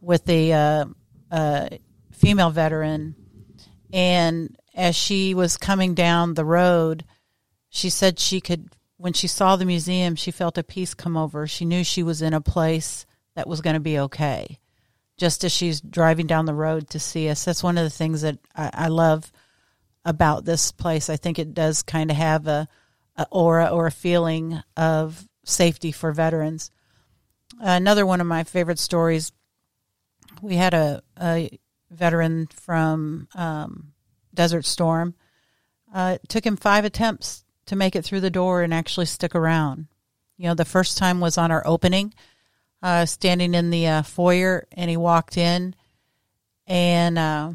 with 0.00 0.28
a 0.28 0.52
uh, 0.52 0.84
uh 1.28 1.68
female 2.12 2.50
veteran, 2.50 3.16
and 3.92 4.56
as 4.78 4.94
she 4.94 5.34
was 5.34 5.56
coming 5.56 5.92
down 5.92 6.34
the 6.34 6.44
road, 6.44 7.04
she 7.68 7.90
said 7.90 8.20
she 8.20 8.40
could, 8.40 8.70
when 8.96 9.12
she 9.12 9.26
saw 9.26 9.56
the 9.56 9.64
museum, 9.64 10.14
she 10.14 10.30
felt 10.30 10.56
a 10.56 10.62
peace 10.62 10.94
come 10.94 11.16
over. 11.16 11.48
She 11.48 11.64
knew 11.64 11.82
she 11.82 12.04
was 12.04 12.22
in 12.22 12.32
a 12.32 12.40
place 12.40 13.04
that 13.34 13.48
was 13.48 13.60
going 13.60 13.74
to 13.74 13.80
be 13.80 13.98
okay. 13.98 14.60
Just 15.18 15.42
as 15.42 15.50
she's 15.50 15.80
driving 15.80 16.28
down 16.28 16.46
the 16.46 16.54
road 16.54 16.88
to 16.90 17.00
see 17.00 17.28
us. 17.28 17.44
That's 17.44 17.62
one 17.62 17.76
of 17.76 17.82
the 17.82 17.90
things 17.90 18.22
that 18.22 18.38
I, 18.54 18.70
I 18.72 18.88
love 18.88 19.32
about 20.04 20.44
this 20.44 20.70
place. 20.70 21.10
I 21.10 21.16
think 21.16 21.40
it 21.40 21.54
does 21.54 21.82
kind 21.82 22.08
of 22.12 22.16
have 22.16 22.46
a, 22.46 22.68
aura 23.32 23.66
or 23.66 23.88
a 23.88 23.90
feeling 23.90 24.62
of 24.76 25.28
safety 25.44 25.90
for 25.90 26.12
veterans. 26.12 26.70
Another 27.58 28.06
one 28.06 28.20
of 28.20 28.28
my 28.28 28.44
favorite 28.44 28.78
stories 28.78 29.32
we 30.40 30.54
had 30.54 30.72
a, 30.72 31.02
a 31.20 31.58
veteran 31.90 32.46
from 32.46 33.26
um, 33.34 33.92
Desert 34.38 34.64
Storm. 34.64 35.16
Uh, 35.92 36.18
it 36.22 36.28
took 36.28 36.46
him 36.46 36.56
five 36.56 36.84
attempts 36.84 37.44
to 37.66 37.74
make 37.74 37.96
it 37.96 38.04
through 38.04 38.20
the 38.20 38.30
door 38.30 38.62
and 38.62 38.72
actually 38.72 39.06
stick 39.06 39.34
around. 39.34 39.88
You 40.36 40.46
know, 40.46 40.54
the 40.54 40.64
first 40.64 40.96
time 40.96 41.18
was 41.18 41.36
on 41.36 41.50
our 41.50 41.66
opening, 41.66 42.14
uh, 42.80 43.04
standing 43.04 43.52
in 43.52 43.70
the 43.70 43.88
uh, 43.88 44.02
foyer, 44.02 44.68
and 44.70 44.88
he 44.88 44.96
walked 44.96 45.36
in, 45.36 45.74
and 46.68 47.18
uh, 47.18 47.50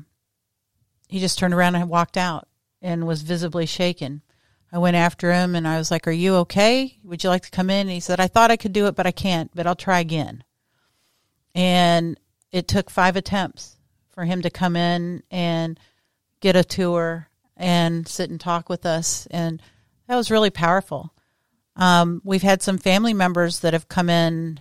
he 1.08 1.22
just 1.22 1.40
turned 1.40 1.54
around 1.54 1.76
and 1.76 1.90
walked 1.90 2.18
out, 2.18 2.50
and 2.82 3.08
was 3.08 3.22
visibly 3.22 3.66
shaken. 3.66 4.22
I 4.70 4.78
went 4.78 4.98
after 4.98 5.32
him, 5.32 5.56
and 5.56 5.66
I 5.66 5.78
was 5.78 5.90
like, 5.90 6.06
"Are 6.06 6.12
you 6.12 6.36
okay? 6.38 6.98
Would 7.06 7.24
you 7.24 7.30
like 7.30 7.44
to 7.44 7.52
come 7.52 7.70
in?" 7.70 7.88
And 7.88 7.92
he 7.92 8.02
said, 8.02 8.20
"I 8.20 8.28
thought 8.28 8.52
I 8.52 8.58
could 8.58 8.74
do 8.74 8.88
it, 8.88 8.96
but 8.96 9.08
I 9.08 9.12
can't. 9.12 9.50
But 9.56 9.68
I'll 9.68 9.76
try 9.76 10.02
again." 10.02 10.44
And 11.56 12.20
it 12.52 12.68
took 12.68 12.90
five 12.90 13.16
attempts 13.16 13.78
for 14.10 14.26
him 14.26 14.42
to 14.42 14.50
come 14.50 14.76
in 14.76 15.24
and 15.32 15.80
get 16.44 16.56
a 16.58 16.64
tour 16.64 17.30
and 17.56 18.06
sit 18.06 18.30
and 18.30 18.40
talk 18.40 18.68
with 18.68 18.86
us, 18.86 19.26
and 19.32 19.62
that 20.08 20.18
was 20.18 20.30
really 20.30 20.50
powerful. 20.50 21.14
Um, 21.78 22.22
we've 22.26 22.44
had 22.44 22.62
some 22.62 22.78
family 22.78 23.14
members 23.14 23.62
that 23.62 23.72
have 23.72 23.88
come 23.88 24.10
in. 24.10 24.60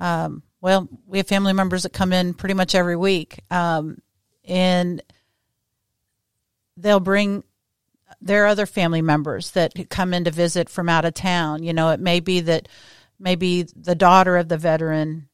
Um, 0.00 0.42
well, 0.60 0.88
we 1.06 1.18
have 1.18 1.28
family 1.28 1.52
members 1.52 1.84
that 1.84 1.92
come 1.92 2.12
in 2.12 2.34
pretty 2.34 2.54
much 2.54 2.74
every 2.74 2.96
week, 2.96 3.38
um, 3.52 4.02
and 4.44 5.00
they'll 6.76 6.98
bring 6.98 7.44
their 8.20 8.46
other 8.46 8.66
family 8.66 9.00
members 9.00 9.52
that 9.52 9.88
come 9.90 10.12
in 10.12 10.24
to 10.24 10.32
visit 10.32 10.68
from 10.68 10.88
out 10.88 11.04
of 11.04 11.14
town. 11.14 11.62
You 11.62 11.72
know, 11.72 11.90
it 11.90 12.00
may 12.00 12.18
be 12.18 12.40
that 12.40 12.66
maybe 13.20 13.62
the 13.62 13.94
daughter 13.94 14.36
of 14.36 14.48
the 14.48 14.58
veteran 14.58 15.28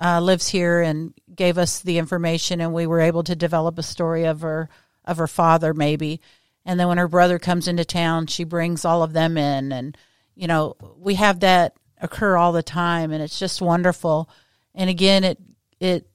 uh, 0.00 0.20
lives 0.20 0.48
here 0.48 0.82
and 0.82 1.12
gave 1.34 1.58
us 1.58 1.80
the 1.80 1.98
information, 1.98 2.60
and 2.60 2.72
we 2.72 2.86
were 2.86 3.00
able 3.00 3.24
to 3.24 3.34
develop 3.34 3.78
a 3.78 3.82
story 3.82 4.24
of 4.24 4.42
her 4.42 4.68
of 5.04 5.18
her 5.18 5.26
father, 5.26 5.74
maybe. 5.74 6.20
And 6.64 6.78
then 6.78 6.88
when 6.88 6.98
her 6.98 7.08
brother 7.08 7.38
comes 7.38 7.68
into 7.68 7.84
town, 7.84 8.26
she 8.26 8.44
brings 8.44 8.84
all 8.84 9.02
of 9.02 9.12
them 9.12 9.36
in, 9.36 9.72
and 9.72 9.96
you 10.34 10.46
know, 10.46 10.76
we 10.98 11.14
have 11.16 11.40
that 11.40 11.74
occur 12.00 12.36
all 12.36 12.52
the 12.52 12.62
time, 12.62 13.12
and 13.12 13.22
it's 13.22 13.38
just 13.38 13.60
wonderful. 13.60 14.28
And 14.74 14.88
again, 14.88 15.24
it 15.24 15.38
it 15.80 16.06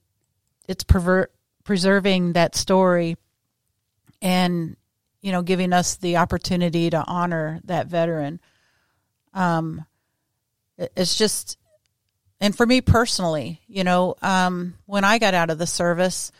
it's 0.66 0.84
pervert, 0.84 1.32
preserving 1.64 2.32
that 2.32 2.54
story, 2.56 3.16
and 4.22 4.76
you 5.20 5.32
know, 5.32 5.42
giving 5.42 5.72
us 5.72 5.96
the 5.96 6.16
opportunity 6.16 6.90
to 6.90 7.04
honor 7.06 7.60
that 7.64 7.88
veteran. 7.88 8.40
Um, 9.34 9.84
it's 10.78 11.16
just, 11.16 11.58
and 12.40 12.56
for 12.56 12.64
me 12.64 12.80
personally, 12.80 13.60
you 13.66 13.84
know, 13.84 14.14
um, 14.22 14.74
when 14.86 15.04
I 15.04 15.18
got 15.18 15.34
out 15.34 15.50
of 15.50 15.58
the 15.58 15.66
service, 15.66 16.30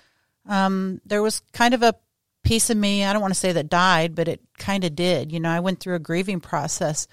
um, 0.47 1.00
there 1.05 1.23
was 1.23 1.43
kind 1.52 1.75
of 1.75 1.83
a 1.83 1.95
piece 2.42 2.71
of 2.71 2.76
me, 2.76 3.04
I 3.04 3.12
don't 3.12 3.23
want 3.23 3.35
to 3.35 3.40
say 3.40 3.52
that 3.52 3.68
died, 3.68 4.14
but 4.14 4.28
it 4.28 4.40
kind 4.59 4.85
of 4.85 4.95
did. 4.95 5.33
You 5.33 5.40
know, 5.40 5.50
I 5.50 5.61
went 5.61 5.80
through 5.80 5.97
a 5.97 6.00
grieving 6.00 6.40
process 6.40 7.07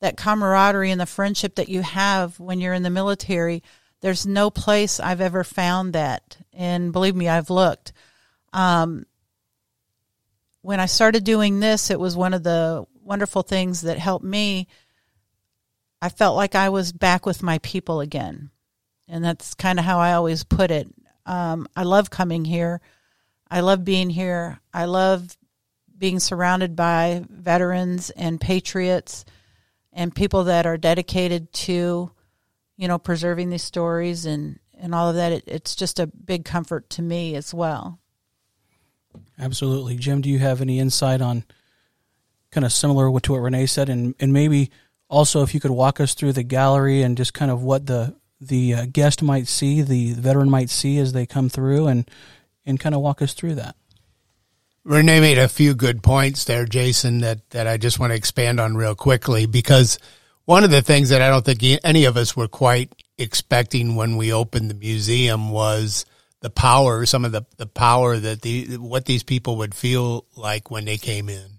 that 0.00 0.16
camaraderie 0.16 0.90
and 0.90 1.00
the 1.00 1.06
friendship 1.06 1.56
that 1.56 1.68
you 1.68 1.82
have 1.82 2.38
when 2.38 2.60
you're 2.60 2.74
in 2.74 2.82
the 2.82 2.90
military. 2.90 3.62
There's 4.00 4.26
no 4.26 4.50
place 4.50 5.00
I've 5.00 5.20
ever 5.20 5.42
found 5.42 5.94
that. 5.94 6.36
And 6.52 6.92
believe 6.92 7.16
me, 7.16 7.28
I've 7.28 7.50
looked. 7.50 7.92
Um, 8.52 9.06
when 10.60 10.80
I 10.80 10.86
started 10.86 11.24
doing 11.24 11.60
this, 11.60 11.90
it 11.90 11.98
was 11.98 12.16
one 12.16 12.34
of 12.34 12.42
the 12.42 12.84
wonderful 13.02 13.42
things 13.42 13.82
that 13.82 13.98
helped 13.98 14.24
me. 14.24 14.68
I 16.02 16.08
felt 16.08 16.36
like 16.36 16.54
I 16.54 16.68
was 16.68 16.92
back 16.92 17.24
with 17.24 17.42
my 17.42 17.58
people 17.58 18.00
again. 18.00 18.50
And 19.08 19.24
that's 19.24 19.54
kind 19.54 19.78
of 19.78 19.84
how 19.84 19.98
I 19.98 20.12
always 20.12 20.44
put 20.44 20.70
it. 20.70 20.88
Um, 21.24 21.68
I 21.74 21.84
love 21.84 22.10
coming 22.10 22.44
here. 22.44 22.80
I 23.56 23.60
love 23.60 23.86
being 23.86 24.10
here. 24.10 24.60
I 24.74 24.84
love 24.84 25.34
being 25.96 26.20
surrounded 26.20 26.76
by 26.76 27.24
veterans 27.30 28.10
and 28.10 28.38
patriots 28.38 29.24
and 29.94 30.14
people 30.14 30.44
that 30.44 30.66
are 30.66 30.76
dedicated 30.76 31.50
to, 31.54 32.10
you 32.76 32.86
know, 32.86 32.98
preserving 32.98 33.48
these 33.48 33.62
stories 33.62 34.26
and, 34.26 34.58
and 34.78 34.94
all 34.94 35.08
of 35.08 35.16
that. 35.16 35.32
It, 35.32 35.44
it's 35.46 35.74
just 35.74 35.98
a 35.98 36.06
big 36.06 36.44
comfort 36.44 36.90
to 36.90 37.02
me 37.02 37.34
as 37.34 37.54
well. 37.54 37.98
Absolutely. 39.38 39.96
Jim, 39.96 40.20
do 40.20 40.28
you 40.28 40.38
have 40.38 40.60
any 40.60 40.78
insight 40.78 41.22
on 41.22 41.42
kind 42.50 42.66
of 42.66 42.74
similar 42.74 43.06
to 43.20 43.32
what 43.32 43.38
Renee 43.38 43.64
said? 43.64 43.88
And, 43.88 44.14
and 44.20 44.34
maybe 44.34 44.70
also 45.08 45.42
if 45.42 45.54
you 45.54 45.60
could 45.60 45.70
walk 45.70 45.98
us 45.98 46.12
through 46.12 46.34
the 46.34 46.42
gallery 46.42 47.02
and 47.02 47.16
just 47.16 47.32
kind 47.32 47.50
of 47.50 47.62
what 47.62 47.86
the, 47.86 48.16
the 48.38 48.74
uh, 48.74 48.86
guest 48.92 49.22
might 49.22 49.48
see, 49.48 49.80
the 49.80 50.12
veteran 50.12 50.50
might 50.50 50.68
see 50.68 50.98
as 50.98 51.14
they 51.14 51.24
come 51.24 51.48
through 51.48 51.86
and, 51.86 52.10
and 52.66 52.78
kind 52.80 52.94
of 52.94 53.00
walk 53.00 53.22
us 53.22 53.32
through 53.32 53.54
that. 53.54 53.76
Renee 54.84 55.20
made 55.20 55.38
a 55.38 55.48
few 55.48 55.74
good 55.74 56.02
points 56.02 56.44
there, 56.44 56.64
Jason, 56.64 57.18
that, 57.18 57.50
that 57.50 57.66
I 57.66 57.76
just 57.76 57.98
want 57.98 58.12
to 58.12 58.16
expand 58.16 58.60
on 58.60 58.76
real 58.76 58.94
quickly 58.94 59.46
because 59.46 59.98
one 60.44 60.62
of 60.62 60.70
the 60.70 60.82
things 60.82 61.08
that 61.08 61.22
I 61.22 61.28
don't 61.28 61.44
think 61.44 61.80
any 61.82 62.04
of 62.04 62.16
us 62.16 62.36
were 62.36 62.46
quite 62.46 62.92
expecting 63.18 63.96
when 63.96 64.16
we 64.16 64.32
opened 64.32 64.70
the 64.70 64.74
museum 64.74 65.50
was 65.50 66.06
the 66.40 66.50
power, 66.50 67.04
some 67.04 67.24
of 67.24 67.32
the, 67.32 67.42
the 67.56 67.66
power 67.66 68.16
that 68.16 68.42
the, 68.42 68.76
what 68.76 69.06
these 69.06 69.24
people 69.24 69.56
would 69.56 69.74
feel 69.74 70.24
like 70.36 70.70
when 70.70 70.84
they 70.84 70.98
came 70.98 71.28
in. 71.28 71.58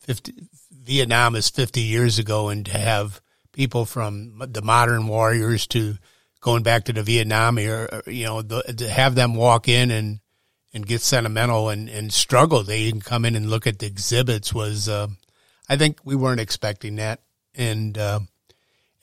50, 0.00 0.34
Vietnam 0.70 1.36
is 1.36 1.48
50 1.48 1.80
years 1.80 2.18
ago 2.18 2.50
and 2.50 2.66
to 2.66 2.76
have 2.76 3.22
people 3.52 3.86
from 3.86 4.42
the 4.46 4.62
modern 4.62 5.08
warriors 5.08 5.66
to 5.68 5.96
going 6.40 6.62
back 6.62 6.84
to 6.84 6.92
the 6.92 7.02
Vietnam 7.02 7.58
era, 7.58 8.02
you 8.06 8.24
know, 8.24 8.42
the, 8.42 8.62
to 8.62 8.90
have 8.90 9.14
them 9.14 9.34
walk 9.34 9.68
in 9.68 9.90
and, 9.90 10.20
and 10.72 10.86
get 10.86 11.00
sentimental 11.00 11.68
and, 11.68 11.88
and 11.88 12.12
struggle. 12.12 12.62
They 12.62 12.90
can 12.90 13.00
come 13.00 13.24
in 13.24 13.34
and 13.34 13.50
look 13.50 13.66
at 13.66 13.78
the 13.78 13.86
exhibits 13.86 14.52
was, 14.52 14.88
uh, 14.88 15.08
I 15.68 15.76
think 15.76 15.98
we 16.04 16.14
weren't 16.14 16.40
expecting 16.40 16.96
that. 16.96 17.20
And, 17.54 17.96
uh, 17.96 18.20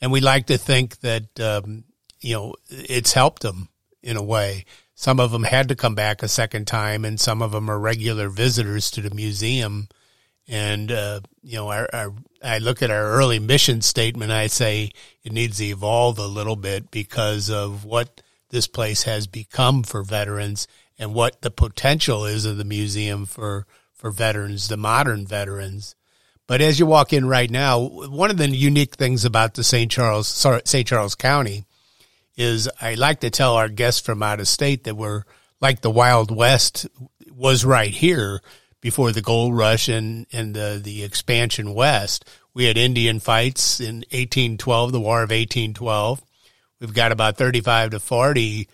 and 0.00 0.12
we 0.12 0.20
like 0.20 0.46
to 0.46 0.58
think 0.58 1.00
that, 1.00 1.40
um, 1.40 1.84
you 2.20 2.34
know, 2.34 2.54
it's 2.68 3.12
helped 3.12 3.42
them 3.42 3.68
in 4.02 4.16
a 4.16 4.22
way. 4.22 4.64
Some 4.94 5.20
of 5.20 5.30
them 5.30 5.42
had 5.42 5.68
to 5.68 5.76
come 5.76 5.94
back 5.94 6.22
a 6.22 6.28
second 6.28 6.66
time 6.66 7.04
and 7.04 7.20
some 7.20 7.42
of 7.42 7.52
them 7.52 7.70
are 7.70 7.78
regular 7.78 8.28
visitors 8.28 8.90
to 8.92 9.02
the 9.02 9.14
museum. 9.14 9.88
And, 10.48 10.92
uh, 10.92 11.20
you 11.42 11.56
know, 11.56 11.70
our, 11.70 11.88
our, 11.92 12.12
I 12.42 12.58
look 12.58 12.82
at 12.82 12.90
our 12.90 13.10
early 13.12 13.40
mission 13.40 13.82
statement. 13.82 14.30
I 14.30 14.46
say 14.46 14.92
it 15.24 15.32
needs 15.32 15.58
to 15.58 15.64
evolve 15.64 16.18
a 16.18 16.26
little 16.26 16.56
bit 16.56 16.90
because 16.90 17.50
of 17.50 17.84
what 17.84 18.22
this 18.50 18.68
place 18.68 19.02
has 19.02 19.26
become 19.26 19.82
for 19.82 20.02
veterans 20.02 20.68
and 20.98 21.14
what 21.14 21.42
the 21.42 21.50
potential 21.50 22.24
is 22.24 22.44
of 22.44 22.56
the 22.56 22.64
museum 22.64 23.26
for, 23.26 23.66
for 23.94 24.10
veterans, 24.10 24.68
the 24.68 24.76
modern 24.76 25.26
veterans. 25.26 25.94
But 26.46 26.60
as 26.60 26.78
you 26.78 26.86
walk 26.86 27.12
in 27.12 27.26
right 27.26 27.50
now, 27.50 27.80
one 27.80 28.30
of 28.30 28.36
the 28.36 28.48
unique 28.48 28.94
things 28.94 29.24
about 29.24 29.54
the 29.54 29.64
St. 29.64 29.90
Charles, 29.90 30.28
St. 30.28 30.86
Charles 30.86 31.14
County 31.14 31.64
is 32.36 32.68
I 32.80 32.94
like 32.94 33.20
to 33.20 33.30
tell 33.30 33.54
our 33.54 33.68
guests 33.68 34.00
from 34.00 34.22
out 34.22 34.40
of 34.40 34.48
state 34.48 34.84
that 34.84 34.94
we're 34.94 35.24
like 35.60 35.80
the 35.80 35.90
Wild 35.90 36.34
West 36.34 36.86
was 37.30 37.64
right 37.64 37.90
here 37.90 38.40
before 38.80 39.10
the 39.10 39.22
gold 39.22 39.56
rush 39.56 39.88
and, 39.88 40.26
and 40.32 40.54
the, 40.54 40.80
the 40.82 41.02
expansion 41.02 41.74
west. 41.74 42.24
We 42.54 42.64
had 42.64 42.78
Indian 42.78 43.20
fights 43.20 43.80
in 43.80 43.96
1812, 43.96 44.92
the 44.92 45.00
War 45.00 45.18
of 45.18 45.30
1812. 45.30 46.22
We've 46.80 46.94
got 46.94 47.12
about 47.12 47.36
35 47.36 47.90
to 47.90 48.00
40 48.00 48.68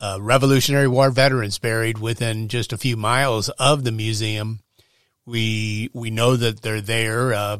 uh, 0.00 0.18
Revolutionary 0.20 0.88
War 0.88 1.10
veterans 1.10 1.58
buried 1.58 1.98
within 1.98 2.48
just 2.48 2.72
a 2.72 2.78
few 2.78 2.96
miles 2.96 3.48
of 3.50 3.84
the 3.84 3.92
museum. 3.92 4.60
We 5.24 5.90
we 5.92 6.10
know 6.10 6.36
that 6.36 6.62
they're 6.62 6.80
there. 6.80 7.32
Uh, 7.32 7.58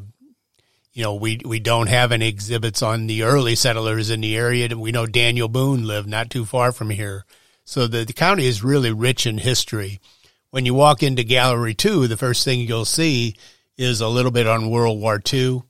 you 0.93 1.03
know, 1.03 1.15
we 1.15 1.41
we 1.45 1.61
don't 1.61 1.89
have 1.89 2.13
any 2.13 2.29
exhibits 2.29 2.83
on 2.83 3.07
the 3.07 3.23
early 3.23 3.55
settlers 3.55 4.11
in 4.11 4.21
the 4.21 4.37
area. 4.37 4.77
We 4.77 4.93
know 4.93 5.07
Daniel 5.07 5.49
Boone 5.49 5.87
lived 5.87 6.09
not 6.09 6.31
too 6.31 6.45
far 6.45 6.73
from 6.73 6.91
here, 6.91 7.25
so 7.65 7.87
the, 7.87 8.05
the 8.05 8.13
county 8.13 8.47
is 8.47 8.65
really 8.65 8.93
rich 8.93 9.27
in 9.27 9.39
history. 9.39 10.01
When 10.51 10.65
you 10.65 10.75
walk 10.75 11.03
into 11.03 11.25
Gallery 11.25 11.75
Two, 11.75 12.07
the 12.07 12.17
first 12.17 12.45
thing 12.45 12.61
you'll 12.61 12.85
see 12.85 13.37
is 13.77 14.01
a 14.01 14.09
little 14.09 14.31
bit 14.31 14.47
on 14.47 14.71
World 14.71 15.01
War 15.01 15.21
II, 15.33 15.63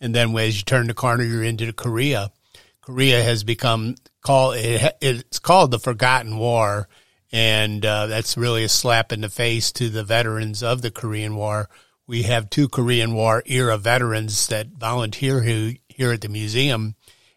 and 0.00 0.14
then 0.14 0.36
as 0.36 0.56
you 0.56 0.64
turn 0.64 0.88
the 0.88 0.94
corner, 0.94 1.22
you're 1.22 1.44
into 1.44 1.72
Korea. 1.72 2.32
Korea 2.80 3.22
has 3.22 3.44
become 3.44 3.94
called 4.22 4.56
it, 4.56 4.96
it's 5.00 5.38
called 5.38 5.70
the 5.70 5.78
Forgotten 5.78 6.38
War, 6.38 6.88
and 7.30 7.84
uh, 7.84 8.06
that's 8.06 8.36
really 8.36 8.64
a 8.64 8.68
slap 8.68 9.12
in 9.12 9.20
the 9.20 9.28
face 9.28 9.72
to 9.72 9.88
the 9.88 10.04
veterans 10.04 10.62
of 10.62 10.82
the 10.82 10.90
Korean 10.90 11.36
War. 11.36 11.68
We 12.06 12.22
have 12.22 12.50
two 12.50 12.68
Korean 12.68 13.14
War 13.14 13.42
era 13.46 13.78
veterans 13.78 14.46
that 14.48 14.68
volunteer 14.68 15.42
here, 15.42 15.74
here 15.88 16.12
at 16.12 16.20
the 16.20 16.28
museum, 16.28 16.94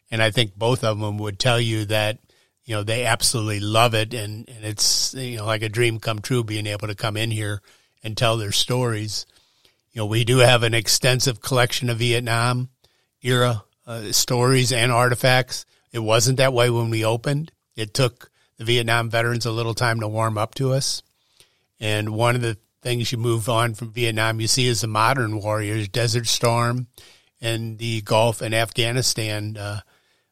and 0.10 0.22
I 0.22 0.32
think 0.32 0.56
both 0.56 0.84
of 0.84 1.00
them 1.00 1.18
would 1.18 1.40
tell 1.40 1.60
you 1.60 1.86
that 1.86 2.20
you 2.64 2.76
know 2.76 2.84
they 2.84 3.06
absolutely 3.06 3.60
love 3.60 3.94
it, 3.94 4.14
and, 4.14 4.48
and 4.50 4.64
it's 4.64 5.14
you 5.14 5.38
know 5.38 5.46
like 5.46 5.62
a 5.62 5.70
dream 5.70 6.00
come 6.00 6.20
true 6.20 6.44
being 6.44 6.68
able 6.68 6.88
to 6.88 6.96
come 6.96 7.18
in 7.18 7.32
here 7.32 7.62
and 8.04 8.16
tell 8.16 8.38
their 8.38 8.52
stories. 8.52 9.26
You 9.92 10.02
know, 10.02 10.06
we 10.06 10.26
do 10.26 10.40
have 10.40 10.64
an 10.64 10.74
extensive 10.74 11.42
collection 11.42 11.90
of 11.90 12.00
Vietnam 12.00 12.70
era 13.22 13.64
uh, 13.88 14.12
stories 14.12 14.72
and 14.72 14.92
artifacts. 14.92 15.66
It 15.96 16.04
wasn't 16.04 16.40
that 16.40 16.52
way 16.52 16.70
when 16.70 16.90
we 16.90 17.06
opened. 17.06 17.54
It 17.78 17.94
took 17.94 18.30
the 18.58 18.66
Vietnam 18.66 19.10
veterans 19.10 19.46
a 19.46 19.52
little 19.52 19.74
time 19.74 20.02
to 20.02 20.10
warm 20.10 20.38
up 20.38 20.54
to 20.56 20.74
us. 20.74 21.02
And 21.80 22.10
one 22.10 22.36
of 22.36 22.42
the 22.42 22.58
things 22.82 23.14
you 23.14 23.18
move 23.18 23.48
on 23.48 23.76
from 23.76 23.94
Vietnam, 23.94 24.42
you 24.42 24.48
see 24.48 24.68
is 24.68 24.82
the 24.82 24.88
modern 24.88 25.42
warriors, 25.42 25.88
Desert 25.88 26.28
Storm 26.28 26.88
and 27.40 27.78
the 27.78 28.02
Gulf 28.02 28.42
and 28.42 28.54
Afghanistan 28.54 29.56
uh, 29.56 29.80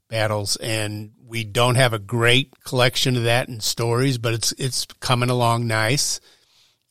battles. 0.10 0.58
And 0.58 1.14
we 1.26 1.46
don't 1.46 1.76
have 1.76 1.94
a 1.94 2.00
great 2.00 2.62
collection 2.66 3.16
of 3.16 3.24
that 3.24 3.48
in 3.48 3.62
stories, 3.62 4.18
but 4.18 4.34
it's 4.34 4.52
it's 4.58 4.86
coming 5.00 5.30
along 5.30 5.66
nice. 5.66 6.20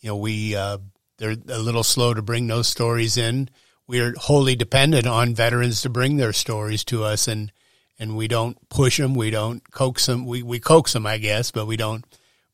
You 0.01 0.09
know, 0.09 0.17
we 0.17 0.57
uh, 0.57 0.79
they're 1.19 1.37
a 1.49 1.59
little 1.59 1.85
slow 1.85 2.15
to 2.15 2.23
bring 2.23 2.47
those 2.47 2.69
stories 2.69 3.19
in. 3.19 3.51
We're 3.87 4.15
wholly 4.17 4.57
dependent 4.57 5.07
on 5.07 5.35
veterans 5.35 5.83
to 5.83 5.91
bring 5.91 6.17
their 6.17 6.33
stories 6.33 6.85
to 6.85 7.05
us, 7.05 7.29
and 7.29 7.53
and 7.99 8.17
we 8.17 8.29
don't 8.29 8.57
push 8.69 8.99
them, 8.99 9.15
we 9.15 9.31
don't 9.31 9.69
coax 9.71 10.07
them, 10.07 10.27
we 10.27 10.43
we 10.43 10.61
coax 10.61 10.93
them, 10.93 11.07
I 11.07 11.19
guess, 11.19 11.51
but 11.51 11.67
we 11.67 11.77
don't 11.77 12.05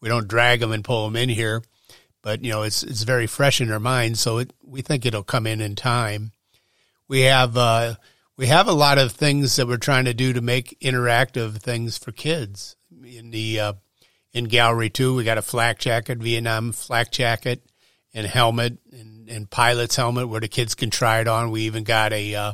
we 0.00 0.08
don't 0.08 0.28
drag 0.28 0.60
them 0.60 0.72
and 0.72 0.84
pull 0.84 1.04
them 1.04 1.16
in 1.16 1.28
here. 1.28 1.62
But 2.22 2.44
you 2.44 2.50
know, 2.50 2.62
it's 2.62 2.82
it's 2.82 3.02
very 3.02 3.26
fresh 3.26 3.60
in 3.60 3.70
our 3.70 3.80
minds, 3.80 4.20
so 4.20 4.38
it, 4.38 4.52
we 4.62 4.82
think 4.82 5.06
it'll 5.06 5.22
come 5.22 5.46
in 5.46 5.60
in 5.60 5.76
time. 5.76 6.32
We 7.06 7.22
have 7.22 7.56
uh, 7.56 7.94
we 8.36 8.46
have 8.46 8.68
a 8.68 8.72
lot 8.72 8.98
of 8.98 9.12
things 9.12 9.56
that 9.56 9.66
we're 9.66 9.78
trying 9.78 10.04
to 10.06 10.14
do 10.14 10.32
to 10.32 10.40
make 10.40 10.78
interactive 10.80 11.58
things 11.58 11.96
for 11.96 12.12
kids. 12.12 12.76
In 13.04 13.30
the 13.30 13.60
uh, 13.60 13.72
in 14.32 14.44
gallery 14.44 14.90
two, 14.90 15.14
we 15.14 15.24
got 15.24 15.38
a 15.38 15.42
flak 15.42 15.78
jacket, 15.78 16.18
Vietnam 16.18 16.72
flak 16.72 17.10
jacket, 17.10 17.64
and 18.12 18.26
helmet, 18.26 18.78
and, 18.92 19.28
and 19.28 19.50
pilot's 19.50 19.96
helmet 19.96 20.28
where 20.28 20.40
the 20.40 20.48
kids 20.48 20.74
can 20.74 20.90
try 20.90 21.20
it 21.20 21.28
on. 21.28 21.50
We 21.50 21.62
even 21.62 21.84
got 21.84 22.12
a 22.12 22.34
uh, 22.34 22.52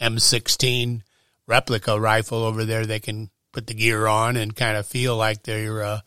M16 0.00 1.02
replica 1.46 1.98
rifle 1.98 2.44
over 2.44 2.64
there. 2.64 2.86
They 2.86 3.00
can 3.00 3.30
put 3.52 3.66
the 3.66 3.74
gear 3.74 4.06
on 4.06 4.36
and 4.36 4.54
kind 4.54 4.76
of 4.76 4.86
feel 4.86 5.16
like 5.16 5.42
they're 5.42 5.82
uh, 5.82 6.00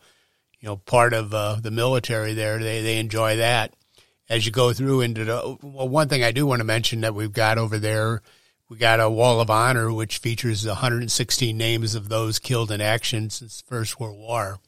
you 0.60 0.68
know 0.68 0.76
part 0.76 1.12
of 1.12 1.32
uh, 1.34 1.56
the 1.60 1.70
military. 1.70 2.34
There, 2.34 2.58
they 2.58 2.82
they 2.82 2.98
enjoy 2.98 3.36
that. 3.36 3.74
As 4.28 4.44
you 4.44 4.52
go 4.52 4.72
through 4.72 5.00
into 5.00 5.24
the 5.24 5.56
well, 5.62 5.88
one 5.88 6.08
thing 6.08 6.22
I 6.22 6.32
do 6.32 6.46
want 6.46 6.60
to 6.60 6.64
mention 6.64 7.00
that 7.00 7.14
we've 7.14 7.32
got 7.32 7.58
over 7.58 7.78
there 7.78 8.22
we 8.68 8.76
got 8.76 9.00
a 9.00 9.08
wall 9.08 9.40
of 9.40 9.50
honor, 9.50 9.90
which 9.90 10.18
features 10.18 10.66
116 10.66 11.56
names 11.56 11.94
of 11.94 12.08
those 12.08 12.38
killed 12.38 12.70
in 12.70 12.80
action 12.80 13.30
since 13.30 13.62
the 13.62 13.66
First 13.66 13.98
World 13.98 14.18
War. 14.18 14.58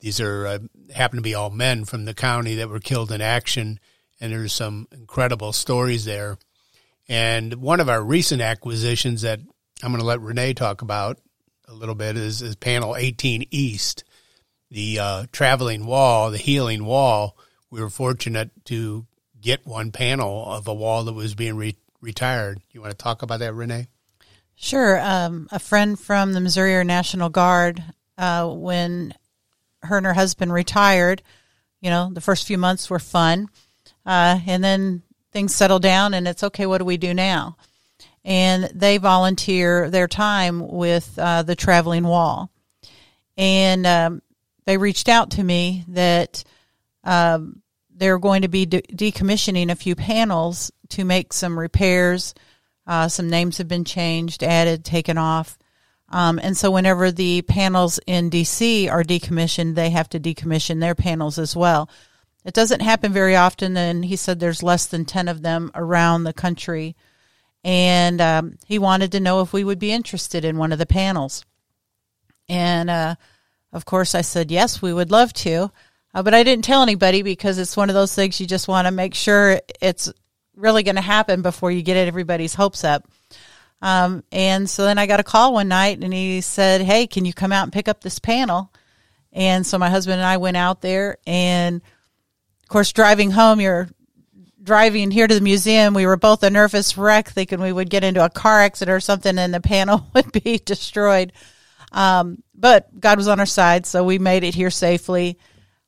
These 0.00 0.20
are 0.20 0.46
uh, 0.46 0.58
happen 0.92 1.18
to 1.18 1.22
be 1.22 1.34
all 1.34 1.50
men 1.50 1.84
from 1.84 2.04
the 2.04 2.14
county 2.14 2.56
that 2.56 2.68
were 2.68 2.80
killed 2.80 3.12
in 3.12 3.20
action, 3.20 3.78
and 4.20 4.32
there's 4.32 4.52
some 4.52 4.88
incredible 4.90 5.52
stories 5.52 6.04
there. 6.04 6.36
And 7.08 7.54
one 7.54 7.78
of 7.78 7.88
our 7.88 8.02
recent 8.02 8.42
acquisitions 8.42 9.22
that 9.22 9.38
I'm 9.82 9.90
going 9.90 10.00
to 10.00 10.06
let 10.06 10.20
Renee 10.20 10.54
talk 10.54 10.82
about 10.82 11.18
a 11.66 11.74
little 11.74 11.94
bit 11.94 12.16
is, 12.16 12.42
is 12.42 12.54
panel 12.54 12.96
18 12.96 13.48
East, 13.50 14.04
the 14.70 14.98
uh, 14.98 15.26
traveling 15.32 15.86
wall, 15.86 16.30
the 16.30 16.38
healing 16.38 16.84
wall. 16.84 17.36
We 17.70 17.80
were 17.80 17.90
fortunate 17.90 18.50
to 18.66 19.06
get 19.40 19.66
one 19.66 19.90
panel 19.90 20.44
of 20.46 20.68
a 20.68 20.74
wall 20.74 21.04
that 21.04 21.14
was 21.14 21.34
being 21.34 21.56
re- 21.56 21.76
retired. 22.00 22.60
You 22.70 22.80
want 22.80 22.92
to 22.92 22.96
talk 22.96 23.22
about 23.22 23.40
that, 23.40 23.54
Renee? 23.54 23.88
Sure. 24.54 25.00
Um, 25.00 25.48
a 25.50 25.58
friend 25.58 25.98
from 25.98 26.32
the 26.32 26.40
Missouri 26.40 26.72
Air 26.72 26.84
National 26.84 27.28
Guard, 27.28 27.82
uh, 28.18 28.48
when 28.48 29.14
her 29.82 29.96
and 29.96 30.06
her 30.06 30.14
husband 30.14 30.52
retired, 30.52 31.22
you 31.80 31.90
know, 31.90 32.10
the 32.12 32.20
first 32.20 32.46
few 32.46 32.58
months 32.58 32.88
were 32.88 33.00
fun. 33.00 33.48
Uh, 34.06 34.38
and 34.46 34.62
then 34.62 35.02
things 35.32 35.54
settle 35.54 35.78
down 35.78 36.14
and 36.14 36.28
it's 36.28 36.44
okay, 36.44 36.66
what 36.66 36.78
do 36.78 36.84
we 36.84 36.96
do 36.96 37.14
now? 37.14 37.56
And 38.24 38.70
they 38.74 38.98
volunteer 38.98 39.90
their 39.90 40.06
time 40.06 40.66
with 40.66 41.18
uh, 41.18 41.42
the 41.42 41.56
traveling 41.56 42.04
wall. 42.04 42.50
And 43.36 43.86
um, 43.86 44.22
they 44.64 44.76
reached 44.76 45.08
out 45.08 45.32
to 45.32 45.42
me 45.42 45.84
that 45.88 46.44
um, 47.04 47.62
they're 47.90 48.18
going 48.18 48.42
to 48.42 48.48
be 48.48 48.66
de- 48.66 48.82
decommissioning 48.82 49.70
a 49.70 49.76
few 49.76 49.94
panels 49.94 50.70
to 50.90 51.04
make 51.04 51.32
some 51.32 51.58
repairs. 51.58 52.34
Uh, 52.86 53.08
some 53.08 53.28
names 53.30 53.58
have 53.58 53.68
been 53.68 53.84
changed, 53.84 54.42
added, 54.42 54.84
taken 54.84 55.18
off. 55.18 55.58
Um, 56.08 56.38
and 56.42 56.56
so 56.56 56.70
whenever 56.70 57.10
the 57.10 57.42
panels 57.42 57.98
in 58.06 58.30
DC 58.30 58.90
are 58.90 59.02
decommissioned, 59.02 59.74
they 59.74 59.90
have 59.90 60.10
to 60.10 60.20
decommission 60.20 60.80
their 60.80 60.94
panels 60.94 61.38
as 61.38 61.56
well. 61.56 61.88
It 62.44 62.54
doesn't 62.54 62.80
happen 62.80 63.12
very 63.12 63.36
often, 63.36 63.76
and 63.76 64.04
he 64.04 64.16
said 64.16 64.38
there's 64.38 64.62
less 64.62 64.86
than 64.86 65.04
10 65.04 65.28
of 65.28 65.42
them 65.42 65.70
around 65.74 66.24
the 66.24 66.32
country. 66.32 66.96
And 67.64 68.20
um, 68.20 68.58
he 68.66 68.78
wanted 68.78 69.12
to 69.12 69.20
know 69.20 69.40
if 69.40 69.52
we 69.52 69.64
would 69.64 69.78
be 69.78 69.92
interested 69.92 70.44
in 70.44 70.58
one 70.58 70.72
of 70.72 70.78
the 70.78 70.86
panels. 70.86 71.44
And 72.48 72.90
uh, 72.90 73.14
of 73.72 73.84
course, 73.84 74.14
I 74.14 74.22
said, 74.22 74.50
yes, 74.50 74.82
we 74.82 74.92
would 74.92 75.10
love 75.10 75.32
to. 75.34 75.70
Uh, 76.14 76.22
but 76.22 76.34
I 76.34 76.42
didn't 76.42 76.64
tell 76.64 76.82
anybody 76.82 77.22
because 77.22 77.58
it's 77.58 77.76
one 77.76 77.88
of 77.88 77.94
those 77.94 78.14
things 78.14 78.40
you 78.40 78.46
just 78.46 78.68
want 78.68 78.86
to 78.86 78.92
make 78.92 79.14
sure 79.14 79.60
it's 79.80 80.12
really 80.54 80.82
going 80.82 80.96
to 80.96 81.02
happen 81.02 81.42
before 81.42 81.70
you 81.70 81.82
get 81.82 81.96
everybody's 81.96 82.54
hopes 82.54 82.84
up. 82.84 83.08
Um, 83.80 84.22
and 84.30 84.68
so 84.68 84.84
then 84.84 84.98
I 84.98 85.06
got 85.06 85.20
a 85.20 85.24
call 85.24 85.54
one 85.54 85.68
night 85.68 86.02
and 86.02 86.12
he 86.12 86.40
said, 86.40 86.82
Hey, 86.82 87.06
can 87.06 87.24
you 87.24 87.32
come 87.32 87.50
out 87.50 87.64
and 87.64 87.72
pick 87.72 87.88
up 87.88 88.00
this 88.00 88.18
panel? 88.18 88.72
And 89.32 89.66
so 89.66 89.78
my 89.78 89.88
husband 89.88 90.20
and 90.20 90.26
I 90.26 90.36
went 90.36 90.56
out 90.56 90.82
there 90.82 91.16
and 91.26 91.76
of 92.62 92.68
course 92.68 92.92
driving 92.92 93.30
home, 93.30 93.60
you're 93.60 93.88
driving 94.62 95.10
here 95.10 95.26
to 95.26 95.34
the 95.34 95.40
museum. 95.40 95.94
We 95.94 96.06
were 96.06 96.16
both 96.16 96.42
a 96.42 96.50
nervous 96.50 96.96
wreck 96.96 97.28
thinking 97.28 97.60
we 97.60 97.72
would 97.72 97.90
get 97.90 98.04
into 98.04 98.24
a 98.24 98.30
car 98.30 98.60
accident 98.60 98.94
or 98.94 99.00
something 99.00 99.38
and 99.38 99.52
the 99.52 99.60
panel 99.60 100.06
would 100.14 100.32
be 100.32 100.58
destroyed. 100.58 101.32
Um, 101.90 102.42
but 102.54 102.98
God 102.98 103.18
was 103.18 103.28
on 103.28 103.40
our 103.40 103.46
side. 103.46 103.86
So 103.86 104.04
we 104.04 104.18
made 104.18 104.44
it 104.44 104.54
here 104.54 104.70
safely. 104.70 105.38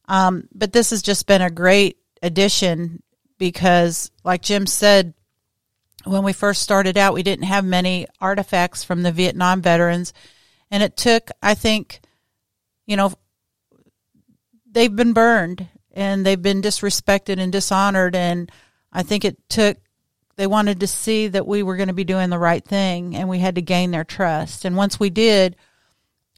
Um, 0.06 0.48
but 0.54 0.72
this 0.72 0.90
has 0.90 1.02
just 1.02 1.26
been 1.26 1.42
a 1.42 1.50
great 1.50 1.98
addition 2.22 3.02
because, 3.38 4.10
like 4.22 4.42
Jim 4.42 4.66
said, 4.66 5.14
when 6.04 6.22
we 6.22 6.32
first 6.34 6.62
started 6.62 6.98
out, 6.98 7.14
we 7.14 7.22
didn't 7.22 7.46
have 7.46 7.64
many 7.64 8.06
artifacts 8.20 8.84
from 8.84 9.02
the 9.02 9.12
Vietnam 9.12 9.62
veterans. 9.62 10.12
And 10.70 10.82
it 10.82 10.96
took, 10.96 11.30
I 11.42 11.54
think, 11.54 12.00
you 12.86 12.96
know, 12.96 13.14
they've 14.70 14.94
been 14.94 15.14
burned 15.14 15.68
and 15.92 16.26
they've 16.26 16.40
been 16.40 16.60
disrespected 16.60 17.38
and 17.38 17.50
dishonored. 17.50 18.14
And 18.14 18.50
I 18.94 19.02
think 19.02 19.24
it 19.24 19.36
took, 19.48 19.76
they 20.36 20.46
wanted 20.46 20.80
to 20.80 20.86
see 20.86 21.28
that 21.28 21.46
we 21.46 21.62
were 21.62 21.76
going 21.76 21.88
to 21.88 21.94
be 21.94 22.04
doing 22.04 22.30
the 22.30 22.38
right 22.38 22.64
thing 22.64 23.16
and 23.16 23.28
we 23.28 23.40
had 23.40 23.56
to 23.56 23.62
gain 23.62 23.90
their 23.90 24.04
trust. 24.04 24.64
And 24.64 24.76
once 24.76 24.98
we 24.98 25.10
did, 25.10 25.56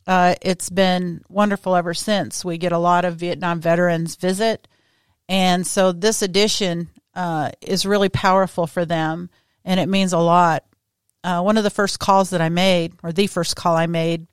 uh, 0.06 0.34
it's 0.40 0.70
been 0.70 1.22
wonderful 1.28 1.76
ever 1.76 1.94
since. 1.94 2.44
We 2.44 2.58
get 2.58 2.72
a 2.72 2.78
lot 2.78 3.04
of 3.04 3.16
Vietnam 3.16 3.60
veterans 3.60 4.16
visit 4.16 4.66
and 5.28 5.66
so 5.66 5.92
this 5.92 6.22
edition 6.22 6.88
uh, 7.14 7.50
is 7.60 7.86
really 7.86 8.08
powerful 8.08 8.66
for 8.66 8.84
them, 8.84 9.30
and 9.64 9.80
it 9.80 9.88
means 9.88 10.12
a 10.12 10.18
lot. 10.18 10.64
Uh, 11.24 11.42
one 11.42 11.56
of 11.56 11.64
the 11.64 11.70
first 11.70 11.98
calls 11.98 12.30
that 12.30 12.40
I 12.40 12.48
made, 12.48 12.94
or 13.02 13.12
the 13.12 13.26
first 13.26 13.56
call 13.56 13.76
I 13.76 13.86
made 13.86 14.26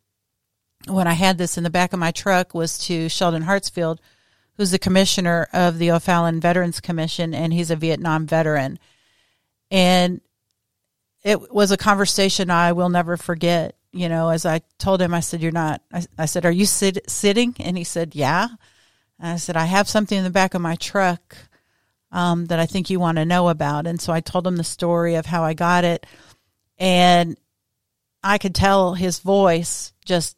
when 0.88 1.08
I 1.08 1.14
had 1.14 1.38
this 1.38 1.58
in 1.58 1.64
the 1.64 1.70
back 1.70 1.94
of 1.94 2.00
my 2.00 2.12
truck, 2.12 2.54
was 2.54 2.78
to 2.86 3.10
Sheldon 3.10 3.44
Hartsfield, 3.44 3.98
who's 4.58 4.72
the 4.72 4.80
commissioner 4.80 5.48
of 5.54 5.80
the 5.80 5.92
O'Fallon 5.92 6.40
Veterans 6.40 6.80
Commission, 6.80 7.34
and 7.34 7.52
he's 7.52 7.72
a 7.72 7.76
Vietnam 7.76 8.28
veteran. 8.28 8.80
And 9.72 10.22
it 11.24 11.54
was 11.54 11.72
a 11.72 11.78
conversation 11.78 12.50
I 12.50 12.74
will 12.74 12.90
never 12.90 13.18
forget. 13.18 13.76
You 13.92 14.10
know, 14.10 14.30
as 14.30 14.46
I 14.46 14.62
told 14.78 15.02
him, 15.02 15.14
I 15.14 15.20
said, 15.20 15.42
You're 15.42 15.52
not, 15.52 15.82
I, 15.92 16.06
I 16.18 16.26
said, 16.26 16.46
Are 16.46 16.52
you 16.52 16.66
sit- 16.66 17.10
sitting? 17.10 17.56
And 17.60 17.78
he 17.78 17.84
said, 17.84 18.16
Yeah. 18.16 18.48
And 19.20 19.34
I 19.34 19.36
said, 19.38 19.56
I 19.56 19.66
have 19.66 19.88
something 19.88 20.18
in 20.18 20.24
the 20.24 20.30
back 20.30 20.54
of 20.54 20.62
my 20.62 20.76
truck 20.76 21.36
um, 22.12 22.46
that 22.46 22.60
I 22.60 22.66
think 22.66 22.90
you 22.90 23.00
want 23.00 23.18
to 23.18 23.26
know 23.26 23.50
about. 23.50 23.88
And 23.88 24.00
so 24.00 24.14
I 24.14 24.22
told 24.22 24.46
him 24.46 24.58
the 24.58 24.64
story 24.64 25.16
of 25.16 25.26
how 25.26 25.44
I 25.44 25.54
got 25.54 25.84
it. 25.84 26.06
And 26.78 27.38
I 28.24 28.38
could 28.38 28.56
tell 28.56 28.94
his 28.94 29.20
voice 29.20 29.94
just 30.06 30.38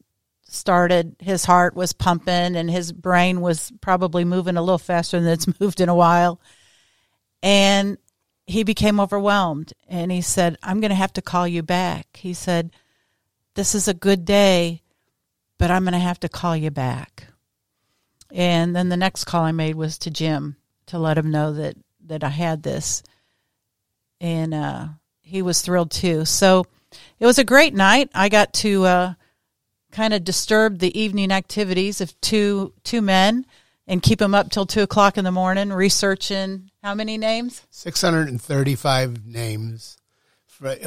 started, 0.56 1.16
his 1.20 1.46
heart 1.46 1.76
was 1.76 1.94
pumping 1.94 2.56
and 2.56 2.70
his 2.70 2.92
brain 2.92 3.42
was 3.42 3.72
probably 3.82 4.24
moving 4.24 4.58
a 4.58 4.62
little 4.62 4.78
faster 4.78 5.20
than 5.20 5.32
it's 5.32 5.60
moved 5.60 5.82
in 5.82 5.90
a 5.90 5.96
while. 5.96 6.40
And 7.44 7.98
he 8.48 8.64
became 8.64 9.00
overwhelmed 9.00 9.74
and 9.88 10.12
he 10.12 10.22
said, 10.22 10.58
I'm 10.64 10.80
going 10.80 10.90
to 10.90 10.96
have 10.96 11.14
to 11.14 11.22
call 11.22 11.48
you 11.48 11.64
back. 11.64 12.18
He 12.18 12.34
said, 12.34 12.72
This 13.56 13.76
is 13.76 13.88
a 13.88 13.94
good 13.94 14.26
day, 14.26 14.82
but 15.58 15.72
I'm 15.72 15.84
going 15.84 15.94
to 15.94 16.00
have 16.00 16.20
to 16.22 16.30
call 16.30 16.56
you 16.56 16.72
back. 16.72 17.28
And 18.32 18.76
then 18.76 18.90
the 18.90 18.98
next 18.98 19.26
call 19.26 19.44
I 19.44 19.52
made 19.52 19.76
was 19.76 19.98
to 20.00 20.12
Jim 20.12 20.58
to 20.88 21.00
let 21.00 21.18
him 21.18 21.32
know 21.32 21.54
that 21.54 21.78
that 22.08 22.24
I 22.24 22.30
had 22.30 22.62
this, 22.62 23.02
and 24.22 24.54
uh, 24.54 24.88
he 25.22 25.42
was 25.42 25.62
thrilled 25.62 25.92
too. 25.92 26.26
So 26.26 26.66
it 27.20 27.26
was 27.26 27.40
a 27.40 27.44
great 27.44 27.74
night. 27.74 28.10
I 28.14 28.30
got 28.30 28.54
to 28.56 28.86
uh, 28.86 29.14
kind 29.96 30.14
of 30.14 30.24
disturb 30.24 30.80
the 30.80 31.00
evening 31.00 31.32
activities 31.32 32.02
of 32.02 32.20
two 32.22 32.74
two 32.84 33.02
men 33.02 33.46
and 33.88 34.02
keep 34.02 34.20
them 34.20 34.36
up 34.36 34.50
till 34.50 34.66
two 34.66 34.82
o'clock 34.82 35.18
in 35.18 35.24
the 35.24 35.32
morning 35.32 35.72
researching 35.72 36.70
how 36.84 36.94
many 36.94 37.18
names? 37.18 37.62
Six 37.70 38.02
hundred 38.02 38.28
and 38.28 38.42
thirty-five 38.42 39.26
names 39.26 39.98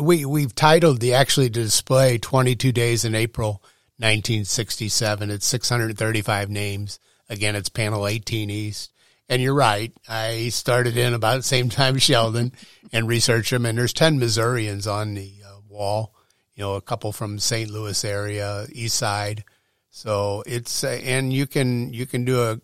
we 0.01 0.25
we've 0.25 0.55
titled 0.55 1.01
the 1.01 1.15
actually 1.15 1.49
display 1.49 2.19
22 2.19 2.73
days 2.73 3.05
in 3.05 3.15
April 3.15 3.63
1967. 3.99 5.31
It's 5.31 5.47
635 5.47 6.51
names. 6.51 6.99
Again, 7.29 7.57
it's 7.57 7.69
panel 7.69 8.07
18 8.07 8.51
East. 8.51 8.93
And 9.29 9.43
you're 9.43 9.55
right. 9.55 9.93
I 10.09 10.49
started 10.49 10.97
in 10.97 11.13
about 11.13 11.39
the 11.39 11.43
same 11.43 11.69
time 11.69 11.99
Sheldon 11.99 12.53
and 12.93 13.09
researched 13.09 13.51
them. 13.51 13.67
And 13.67 13.77
there's 13.77 13.93
10 13.93 14.19
Missourians 14.19 14.87
on 14.87 15.15
the 15.15 15.33
uh, 15.45 15.59
wall, 15.69 16.15
you 16.59 16.65
know, 16.65 16.75
a 16.75 16.81
couple 16.81 17.13
from 17.13 17.39
St. 17.39 17.71
Louis 17.71 18.05
area, 18.05 18.67
East 18.73 18.97
Side. 18.97 19.45
So 19.91 20.43
it's, 20.45 20.83
uh, 20.83 21.01
and 21.05 21.33
you 21.33 21.47
can, 21.47 21.93
you 21.95 22.05
can 22.05 22.25
do 22.25 22.43
a, 22.43 22.61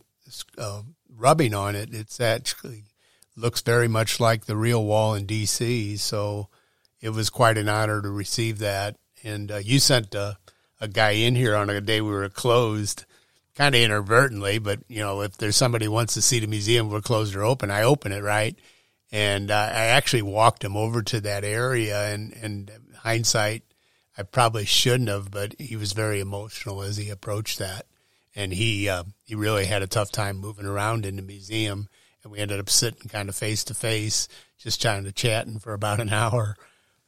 a 0.58 0.82
rubbing 1.16 1.54
on 1.54 1.76
it. 1.76 1.94
It's 1.94 2.20
actually 2.20 2.82
looks 3.36 3.60
very 3.60 3.86
much 3.86 4.18
like 4.18 4.46
the 4.46 4.56
real 4.56 4.84
wall 4.84 5.14
in 5.14 5.28
DC. 5.28 5.96
So 6.00 6.48
it 7.00 7.10
was 7.10 7.30
quite 7.30 7.56
an 7.56 7.68
honor 7.68 8.02
to 8.02 8.10
receive 8.10 8.58
that. 8.58 8.96
And 9.22 9.52
uh, 9.52 9.56
you 9.58 9.78
sent 9.78 10.12
a, 10.16 10.38
a 10.80 10.88
guy 10.88 11.10
in 11.10 11.36
here 11.36 11.54
on 11.54 11.70
a 11.70 11.80
day 11.80 12.00
we 12.00 12.10
were 12.10 12.28
closed 12.28 13.04
kind 13.54 13.76
of 13.76 13.80
inadvertently, 13.80 14.58
but 14.58 14.80
you 14.88 14.98
know, 14.98 15.20
if 15.20 15.36
there's 15.36 15.54
somebody 15.54 15.86
wants 15.86 16.14
to 16.14 16.22
see 16.22 16.40
the 16.40 16.48
museum, 16.48 16.90
we're 16.90 17.00
closed 17.00 17.36
or 17.36 17.44
open, 17.44 17.70
I 17.70 17.84
open 17.84 18.10
it, 18.10 18.24
right? 18.24 18.58
And 19.12 19.52
uh, 19.52 19.54
I 19.54 19.84
actually 19.86 20.22
walked 20.22 20.64
him 20.64 20.76
over 20.76 21.00
to 21.02 21.20
that 21.20 21.44
area 21.44 22.12
and, 22.12 22.32
and 22.32 22.72
hindsight, 23.04 23.62
I 24.16 24.22
probably 24.22 24.64
shouldn't 24.64 25.08
have, 25.08 25.30
but 25.30 25.54
he 25.58 25.76
was 25.76 25.92
very 25.92 26.20
emotional 26.20 26.82
as 26.82 26.96
he 26.96 27.10
approached 27.10 27.58
that. 27.58 27.86
And 28.36 28.52
he, 28.52 28.88
uh, 28.88 29.04
he 29.24 29.34
really 29.34 29.64
had 29.64 29.82
a 29.82 29.86
tough 29.86 30.10
time 30.10 30.36
moving 30.36 30.66
around 30.66 31.06
in 31.06 31.16
the 31.16 31.22
museum. 31.22 31.88
And 32.22 32.32
we 32.32 32.38
ended 32.38 32.60
up 32.60 32.70
sitting 32.70 33.08
kind 33.08 33.28
of 33.28 33.36
face 33.36 33.64
to 33.64 33.74
face, 33.74 34.28
just 34.58 34.80
trying 34.80 35.04
to 35.04 35.12
chatting 35.12 35.58
for 35.58 35.72
about 35.72 36.00
an 36.00 36.08
hour. 36.12 36.56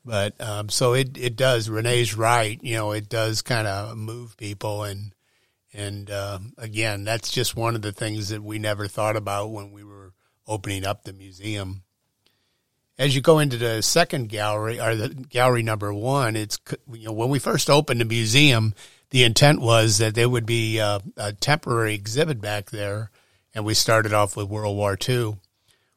But, 0.04 0.40
um, 0.40 0.68
so 0.68 0.94
it, 0.94 1.16
it 1.16 1.36
does, 1.36 1.68
Renee's 1.68 2.14
right. 2.14 2.58
You 2.62 2.74
know, 2.74 2.92
it 2.92 3.08
does 3.08 3.42
kind 3.42 3.66
of 3.66 3.96
move 3.96 4.36
people 4.36 4.84
and, 4.84 5.12
and 5.72 6.10
uh, 6.10 6.38
again, 6.56 7.04
that's 7.04 7.30
just 7.30 7.54
one 7.54 7.74
of 7.74 7.82
the 7.82 7.92
things 7.92 8.30
that 8.30 8.42
we 8.42 8.58
never 8.58 8.88
thought 8.88 9.14
about 9.14 9.50
when 9.50 9.72
we 9.72 9.84
were 9.84 10.14
opening 10.46 10.86
up 10.86 11.04
the 11.04 11.12
museum. 11.12 11.82
As 12.98 13.14
you 13.14 13.20
go 13.20 13.38
into 13.38 13.58
the 13.58 13.82
second 13.82 14.28
gallery, 14.28 14.80
or 14.80 14.94
the 14.94 15.08
gallery 15.08 15.62
number 15.62 15.92
one, 15.92 16.34
it's 16.34 16.58
you 16.92 17.06
know 17.06 17.12
when 17.12 17.28
we 17.28 17.38
first 17.38 17.68
opened 17.68 18.00
the 18.00 18.06
museum, 18.06 18.74
the 19.10 19.24
intent 19.24 19.60
was 19.60 19.98
that 19.98 20.14
there 20.14 20.28
would 20.28 20.46
be 20.46 20.78
a, 20.78 21.00
a 21.16 21.32
temporary 21.32 21.94
exhibit 21.94 22.40
back 22.40 22.70
there, 22.70 23.10
and 23.54 23.64
we 23.64 23.74
started 23.74 24.12
off 24.12 24.36
with 24.36 24.48
World 24.48 24.76
War 24.76 24.96
II. 25.08 25.36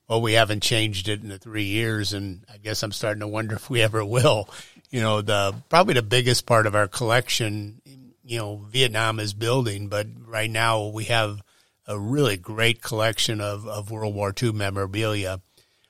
Well, 0.08 0.22
we 0.22 0.34
haven't 0.34 0.64
changed 0.64 1.08
it 1.08 1.22
in 1.22 1.30
the 1.30 1.38
three 1.38 1.66
years, 1.66 2.14
and 2.14 2.44
I 2.52 2.58
guess 2.58 2.84
I'm 2.84 2.92
starting 2.92 3.22
to 3.22 3.28
wonder 3.28 3.56
if 3.56 3.70
we 3.70 3.82
ever 3.82 4.04
will. 4.04 4.50
You 4.90 5.02
know, 5.02 5.22
the 5.22 5.56
probably 5.70 5.94
the 5.94 6.02
biggest 6.02 6.46
part 6.46 6.68
of 6.68 6.76
our 6.76 6.88
collection 6.88 7.82
you 8.30 8.38
know 8.38 8.58
Vietnam 8.70 9.20
is 9.20 9.34
building, 9.34 9.88
but 9.88 10.06
right 10.28 10.50
now 10.50 10.88
we 10.88 11.06
have 11.06 11.42
a 11.88 11.98
really 11.98 12.38
great 12.38 12.80
collection 12.80 13.42
of, 13.42 13.68
of 13.68 13.90
World 13.90 14.14
War 14.14 14.32
II 14.42 14.52
memorabilia. 14.52 15.42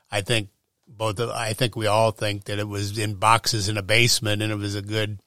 I 0.09 0.21
think 0.21 0.47
both 0.99 1.19
of, 1.19 1.29
I 1.29 1.53
think 1.53 1.75
we 1.75 1.87
all 1.87 2.11
think 2.11 2.43
that 2.43 2.59
it 2.59 2.67
was 2.67 2.99
in 2.99 3.15
boxes 3.15 3.69
in 3.69 3.77
a 3.77 3.81
basement 3.81 4.41
and 4.41 4.51
it 4.51 4.57
was 4.57 4.75
a 4.75 4.81
good 4.81 5.19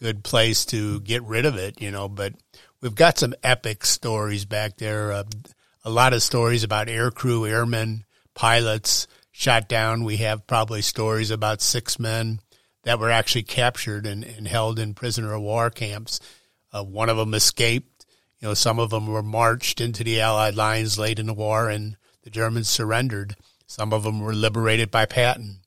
good 0.00 0.24
place 0.24 0.66
to 0.66 1.00
get 1.00 1.22
rid 1.22 1.46
of 1.46 1.56
it, 1.56 1.80
you 1.80 1.90
know, 1.90 2.08
but 2.08 2.34
we've 2.82 2.96
got 2.96 3.16
some 3.16 3.32
epic 3.42 3.86
stories 3.86 4.44
back 4.44 4.76
there. 4.76 5.12
Uh, 5.12 5.22
a 5.84 5.88
lot 5.88 6.12
of 6.12 6.22
stories 6.22 6.64
about 6.64 6.88
air 6.88 7.12
crew, 7.12 7.46
airmen, 7.46 8.04
pilots 8.34 9.06
shot 9.30 9.68
down. 9.68 10.04
We 10.04 10.18
have 10.18 10.48
probably 10.48 10.82
stories 10.82 11.30
about 11.30 11.62
six 11.62 11.98
men 11.98 12.40
that 12.82 12.98
were 12.98 13.10
actually 13.10 13.44
captured 13.44 14.06
and, 14.06 14.24
and 14.24 14.48
held 14.48 14.78
in 14.80 14.94
prisoner 14.94 15.32
of 15.32 15.42
war 15.42 15.70
camps. 15.70 16.20
Uh, 16.72 16.82
one 16.82 17.08
of 17.08 17.16
them 17.16 17.34
escaped. 17.34 18.04
You 18.40 18.48
know, 18.48 18.54
some 18.54 18.80
of 18.80 18.90
them 18.90 19.06
were 19.06 19.22
marched 19.22 19.80
into 19.80 20.02
the 20.02 20.20
Allied 20.20 20.56
lines 20.56 20.98
late 20.98 21.20
in 21.20 21.26
the 21.26 21.34
war, 21.34 21.70
and 21.70 21.96
the 22.24 22.30
Germans 22.30 22.68
surrendered. 22.68 23.36
Some 23.74 23.92
of 23.92 24.04
them 24.04 24.20
were 24.20 24.32
liberated 24.32 24.92
by 24.92 25.04
Patton. 25.04 25.58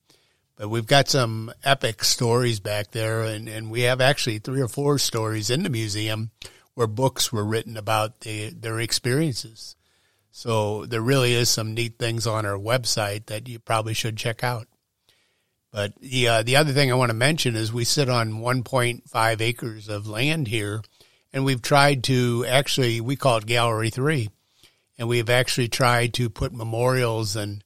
But 0.55 0.69
we've 0.69 0.87
got 0.87 1.09
some 1.09 1.51
epic 1.61 2.05
stories 2.05 2.61
back 2.61 2.91
there, 2.91 3.23
and, 3.23 3.49
and 3.49 3.69
we 3.69 3.81
have 3.81 3.99
actually 3.99 4.39
three 4.39 4.61
or 4.61 4.69
four 4.69 4.97
stories 4.97 5.49
in 5.49 5.63
the 5.63 5.69
museum 5.69 6.31
where 6.73 6.87
books 6.87 7.33
were 7.33 7.43
written 7.43 7.75
about 7.75 8.21
the, 8.21 8.51
their 8.51 8.79
experiences. 8.79 9.75
So 10.31 10.85
there 10.85 11.01
really 11.01 11.33
is 11.33 11.49
some 11.49 11.73
neat 11.73 11.99
things 11.99 12.25
on 12.25 12.45
our 12.45 12.57
website 12.57 13.25
that 13.25 13.49
you 13.49 13.59
probably 13.59 13.93
should 13.93 14.15
check 14.15 14.41
out. 14.41 14.69
But 15.73 15.99
the 15.99 16.29
uh, 16.29 16.43
the 16.43 16.55
other 16.55 16.71
thing 16.71 16.89
I 16.89 16.95
want 16.95 17.09
to 17.09 17.13
mention 17.13 17.57
is 17.57 17.73
we 17.73 17.83
sit 17.83 18.07
on 18.07 18.39
1.5 18.39 19.41
acres 19.41 19.89
of 19.89 20.07
land 20.07 20.47
here, 20.47 20.81
and 21.33 21.43
we've 21.43 21.61
tried 21.61 22.05
to 22.05 22.45
actually 22.47 23.01
we 23.01 23.17
call 23.17 23.39
it 23.39 23.45
Gallery 23.45 23.89
Three, 23.89 24.29
and 24.97 25.09
we've 25.09 25.29
actually 25.29 25.67
tried 25.67 26.13
to 26.13 26.29
put 26.29 26.53
memorials 26.53 27.35
and 27.35 27.65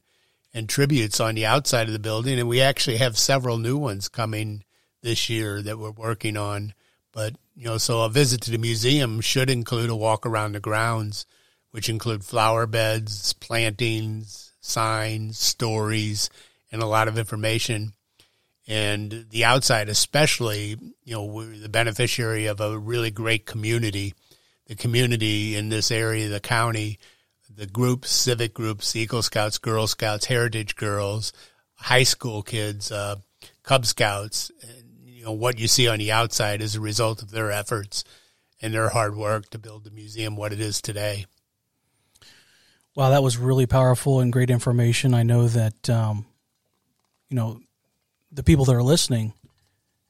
and 0.53 0.67
tributes 0.67 1.19
on 1.19 1.35
the 1.35 1.45
outside 1.45 1.87
of 1.87 1.93
the 1.93 1.99
building, 1.99 2.39
and 2.39 2.49
we 2.49 2.61
actually 2.61 2.97
have 2.97 3.17
several 3.17 3.57
new 3.57 3.77
ones 3.77 4.09
coming 4.09 4.63
this 5.01 5.29
year 5.29 5.61
that 5.61 5.79
we're 5.79 5.91
working 5.91 6.37
on. 6.37 6.73
But 7.11 7.35
you 7.55 7.65
know, 7.65 7.77
so 7.77 8.03
a 8.03 8.09
visit 8.09 8.41
to 8.41 8.51
the 8.51 8.57
museum 8.57 9.21
should 9.21 9.49
include 9.49 9.89
a 9.89 9.95
walk 9.95 10.25
around 10.25 10.53
the 10.53 10.59
grounds, 10.59 11.25
which 11.71 11.89
include 11.89 12.23
flower 12.23 12.65
beds, 12.65 13.33
plantings, 13.33 14.53
signs, 14.61 15.37
stories, 15.37 16.29
and 16.71 16.81
a 16.81 16.87
lot 16.87 17.07
of 17.07 17.17
information. 17.17 17.93
And 18.67 19.25
the 19.31 19.43
outside, 19.43 19.89
especially, 19.89 20.77
you 21.03 21.13
know, 21.13 21.25
we're 21.25 21.57
the 21.57 21.67
beneficiary 21.67 22.45
of 22.45 22.61
a 22.61 22.77
really 22.77 23.11
great 23.11 23.45
community. 23.45 24.13
The 24.67 24.75
community 24.75 25.57
in 25.57 25.67
this 25.67 25.91
area, 25.91 26.29
the 26.29 26.39
county, 26.39 26.99
the 27.55 27.67
groups, 27.67 28.09
civic 28.09 28.53
groups, 28.53 28.95
Eagle 28.95 29.21
Scouts, 29.21 29.57
Girl 29.57 29.87
Scouts, 29.87 30.25
Heritage 30.25 30.75
Girls, 30.75 31.33
high 31.75 32.03
school 32.03 32.41
kids, 32.43 32.91
uh, 32.91 33.17
Cub 33.63 33.85
Scouts. 33.85 34.51
And, 34.61 34.83
you 35.05 35.25
know, 35.25 35.31
what 35.31 35.59
you 35.59 35.67
see 35.67 35.87
on 35.87 35.99
the 35.99 36.11
outside 36.11 36.61
is 36.61 36.75
a 36.75 36.81
result 36.81 37.21
of 37.21 37.31
their 37.31 37.51
efforts 37.51 38.03
and 38.61 38.73
their 38.73 38.89
hard 38.89 39.15
work 39.15 39.49
to 39.49 39.59
build 39.59 39.83
the 39.83 39.91
museum 39.91 40.35
what 40.35 40.53
it 40.53 40.59
is 40.59 40.81
today. 40.81 41.25
Wow, 42.95 43.09
that 43.09 43.23
was 43.23 43.37
really 43.37 43.65
powerful 43.65 44.19
and 44.19 44.33
great 44.33 44.49
information. 44.49 45.13
I 45.13 45.23
know 45.23 45.47
that 45.47 45.89
um, 45.89 46.25
you 47.29 47.35
know, 47.35 47.61
the 48.31 48.43
people 48.43 48.65
that 48.65 48.75
are 48.75 48.83
listening 48.83 49.33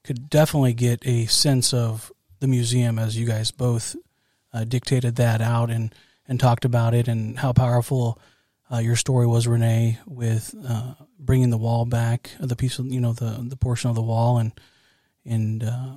could 0.04 0.30
definitely 0.30 0.74
get 0.74 1.06
a 1.06 1.28
sense 1.28 1.74
of 1.74 2.12
the 2.40 2.48
museum 2.48 2.98
as 2.98 3.16
you 3.16 3.26
guys 3.28 3.52
both 3.52 3.96
uh, 4.52 4.64
dictated 4.64 5.16
that 5.18 5.42
out 5.42 5.70
and, 5.70 5.94
and 6.32 6.40
talked 6.40 6.64
about 6.64 6.94
it 6.94 7.10
and 7.10 7.38
how 7.38 7.52
powerful 7.52 8.18
uh, 8.72 8.78
your 8.78 8.96
story 8.96 9.28
was, 9.28 9.50
Renee, 9.50 10.00
with 10.08 10.56
uh, 10.66 10.94
bringing 11.20 11.50
the 11.50 11.58
wall 11.58 11.84
back, 11.84 12.32
the 12.40 12.56
piece 12.56 12.80
of, 12.80 12.86
you 12.86 13.02
know, 13.02 13.12
the, 13.12 13.44
the 13.46 13.58
portion 13.58 13.90
of 13.90 13.98
the 13.98 14.02
wall. 14.02 14.38
And, 14.38 14.54
and, 15.26 15.62
uh, 15.62 15.96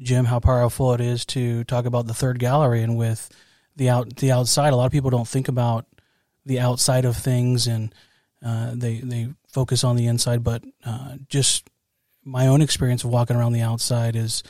Jim, 0.00 0.26
how 0.26 0.38
powerful 0.38 0.94
it 0.94 1.00
is 1.00 1.26
to 1.26 1.64
talk 1.64 1.86
about 1.86 2.06
the 2.06 2.14
third 2.14 2.38
gallery 2.38 2.84
and 2.84 2.96
with 2.96 3.28
the 3.74 3.88
out, 3.88 4.14
the 4.18 4.30
outside. 4.30 4.72
A 4.72 4.76
lot 4.76 4.86
of 4.86 4.92
people 4.92 5.10
don't 5.10 5.26
think 5.26 5.48
about 5.48 5.86
the 6.46 6.60
outside 6.60 7.04
of 7.04 7.16
things 7.16 7.66
and, 7.66 7.92
uh, 8.46 8.70
they, 8.76 9.00
they 9.00 9.34
focus 9.48 9.82
on 9.82 9.96
the 9.96 10.06
inside, 10.06 10.44
but 10.44 10.62
uh, 10.86 11.16
just 11.28 11.68
my 12.24 12.46
own 12.46 12.62
experience 12.62 13.02
of 13.02 13.10
walking 13.10 13.34
around 13.34 13.54
the 13.54 13.62
outside 13.62 14.14
is 14.14 14.44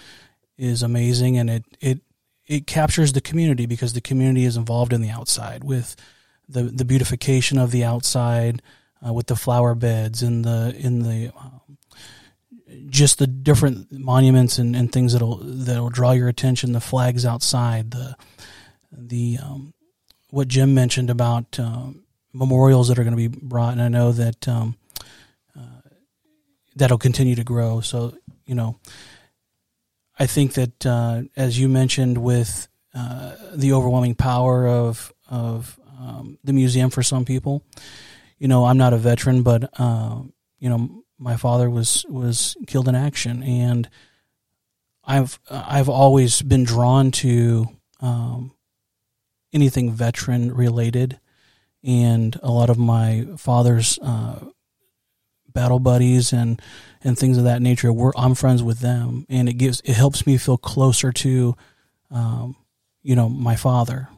is 0.58 0.82
amazing, 0.82 1.38
and 1.38 1.48
it 1.48 1.64
it 1.80 2.00
it 2.48 2.66
captures 2.66 3.12
the 3.12 3.20
community 3.20 3.66
because 3.66 3.92
the 3.92 4.00
community 4.00 4.44
is 4.44 4.56
involved 4.56 4.92
in 4.92 5.00
the 5.00 5.10
outside 5.10 5.62
with 5.64 5.94
the 6.48 6.64
the 6.64 6.84
beautification 6.84 7.58
of 7.58 7.70
the 7.70 7.84
outside, 7.84 8.62
uh, 9.06 9.12
with 9.12 9.26
the 9.26 9.36
flower 9.36 9.74
beds 9.74 10.22
and 10.22 10.44
the 10.44 10.74
in 10.78 11.02
the 11.02 11.30
um, 11.38 11.78
just 12.88 13.18
the 13.18 13.26
different 13.26 13.92
monuments 13.92 14.58
and, 14.58 14.74
and 14.74 14.92
things 14.92 15.12
that'll 15.12 15.38
that'll 15.42 15.90
draw 15.90 16.12
your 16.12 16.28
attention. 16.28 16.72
The 16.72 16.80
flags 16.80 17.24
outside, 17.24 17.90
the 17.90 18.16
the 18.90 19.38
um, 19.42 19.74
what 20.30 20.48
Jim 20.48 20.74
mentioned 20.74 21.10
about 21.10 21.58
um, 21.60 22.04
memorials 22.32 22.88
that 22.88 22.98
are 22.98 23.04
going 23.04 23.16
to 23.16 23.28
be 23.28 23.38
brought, 23.42 23.72
and 23.72 23.82
I 23.82 23.88
know 23.88 24.12
that 24.12 24.48
um, 24.48 24.76
that'll 26.78 26.98
continue 26.98 27.34
to 27.34 27.44
grow. 27.44 27.80
So, 27.80 28.16
you 28.46 28.54
know, 28.54 28.78
I 30.18 30.26
think 30.26 30.54
that 30.54 30.84
uh, 30.84 31.22
as 31.36 31.58
you 31.58 31.68
mentioned, 31.68 32.18
with 32.18 32.68
uh, 32.94 33.36
the 33.54 33.72
overwhelming 33.72 34.14
power 34.14 34.66
of 34.66 35.12
of 35.28 35.78
um, 35.98 36.38
the 36.42 36.52
museum 36.52 36.90
for 36.90 37.02
some 37.02 37.24
people, 37.24 37.64
you 38.38 38.48
know, 38.48 38.64
I'm 38.64 38.78
not 38.78 38.92
a 38.92 38.98
veteran, 38.98 39.42
but 39.42 39.70
uh, 39.78 40.22
you 40.58 40.68
know, 40.68 41.04
my 41.18 41.36
father 41.36 41.70
was 41.70 42.04
was 42.08 42.56
killed 42.66 42.88
in 42.88 42.94
action, 42.94 43.42
and 43.42 43.88
I've 45.04 45.38
I've 45.50 45.88
always 45.88 46.42
been 46.42 46.64
drawn 46.64 47.10
to 47.12 47.68
um, 48.00 48.52
anything 49.52 49.92
veteran 49.92 50.52
related, 50.52 51.20
and 51.84 52.38
a 52.42 52.50
lot 52.50 52.70
of 52.70 52.78
my 52.78 53.26
father's 53.36 53.98
uh, 54.02 54.46
battle 55.58 55.80
buddies 55.80 56.32
and 56.32 56.62
and 57.02 57.18
things 57.18 57.36
of 57.36 57.44
that 57.44 57.62
nature. 57.62 57.92
We're, 57.92 58.12
I'm 58.16 58.34
friends 58.34 58.62
with 58.62 58.78
them, 58.78 59.26
and 59.28 59.48
it 59.48 59.54
gives 59.54 59.80
it 59.80 59.94
helps 59.94 60.24
me 60.24 60.36
feel 60.36 60.56
closer 60.56 61.10
to, 61.12 61.56
um, 62.12 62.56
you 63.02 63.16
know, 63.16 63.28
my 63.28 63.56
father 63.56 64.08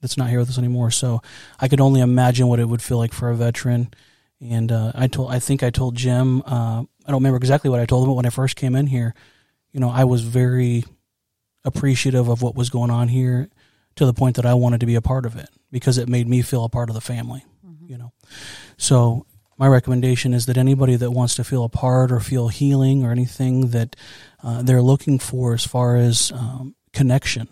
that's 0.00 0.18
not 0.18 0.28
here 0.28 0.38
with 0.38 0.50
us 0.50 0.58
anymore. 0.58 0.90
So 0.90 1.22
I 1.58 1.68
could 1.68 1.80
only 1.80 2.00
imagine 2.00 2.48
what 2.48 2.60
it 2.60 2.68
would 2.68 2.82
feel 2.82 2.98
like 2.98 3.14
for 3.14 3.30
a 3.30 3.36
veteran. 3.36 3.92
And 4.40 4.72
uh, 4.72 4.92
I 4.94 5.06
told, 5.06 5.30
I 5.30 5.38
think 5.38 5.62
I 5.62 5.70
told 5.70 5.94
Jim, 5.94 6.42
uh, 6.46 6.82
I 6.82 7.10
don't 7.10 7.20
remember 7.22 7.36
exactly 7.36 7.70
what 7.70 7.80
I 7.80 7.86
told 7.86 8.04
him, 8.04 8.10
but 8.10 8.14
when 8.14 8.26
I 8.26 8.30
first 8.30 8.56
came 8.56 8.74
in 8.74 8.86
here, 8.86 9.14
you 9.72 9.80
know, 9.80 9.90
I 9.90 10.04
was 10.04 10.22
very 10.22 10.84
appreciative 11.64 12.28
of 12.28 12.40
what 12.40 12.54
was 12.54 12.70
going 12.70 12.90
on 12.90 13.08
here 13.08 13.50
to 13.96 14.06
the 14.06 14.14
point 14.14 14.36
that 14.36 14.46
I 14.46 14.54
wanted 14.54 14.80
to 14.80 14.86
be 14.86 14.94
a 14.94 15.02
part 15.02 15.26
of 15.26 15.36
it 15.36 15.48
because 15.70 15.98
it 15.98 16.08
made 16.08 16.26
me 16.26 16.40
feel 16.40 16.64
a 16.64 16.70
part 16.70 16.88
of 16.88 16.94
the 16.94 17.02
family, 17.02 17.44
mm-hmm. 17.66 17.86
you 17.86 17.98
know. 17.98 18.12
So 18.78 19.26
my 19.60 19.68
recommendation 19.68 20.32
is 20.32 20.46
that 20.46 20.56
anybody 20.56 20.96
that 20.96 21.10
wants 21.10 21.34
to 21.34 21.44
feel 21.44 21.64
a 21.64 21.68
part 21.68 22.10
or 22.10 22.18
feel 22.18 22.48
healing 22.48 23.04
or 23.04 23.12
anything 23.12 23.72
that 23.72 23.94
uh, 24.42 24.62
they're 24.62 24.80
looking 24.80 25.18
for 25.18 25.52
as 25.52 25.66
far 25.66 25.96
as 25.96 26.32
um, 26.32 26.74
connection, 26.94 27.46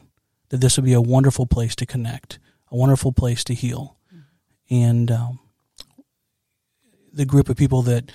that 0.49 0.62
this 0.62 0.79
would 0.79 0.87
be 0.87 0.94
a 0.94 1.03
wonderful 1.03 1.44
place 1.44 1.77
to 1.77 1.85
connect, 1.85 2.38
a 2.73 2.77
wonderful 2.77 3.12
place 3.12 3.44
to 3.44 3.53
heal. 3.53 3.99
And 4.71 5.11
um, 5.11 5.38
the 7.12 7.27
group 7.27 7.51
of 7.51 7.59
people 7.59 7.83
that 7.83 8.11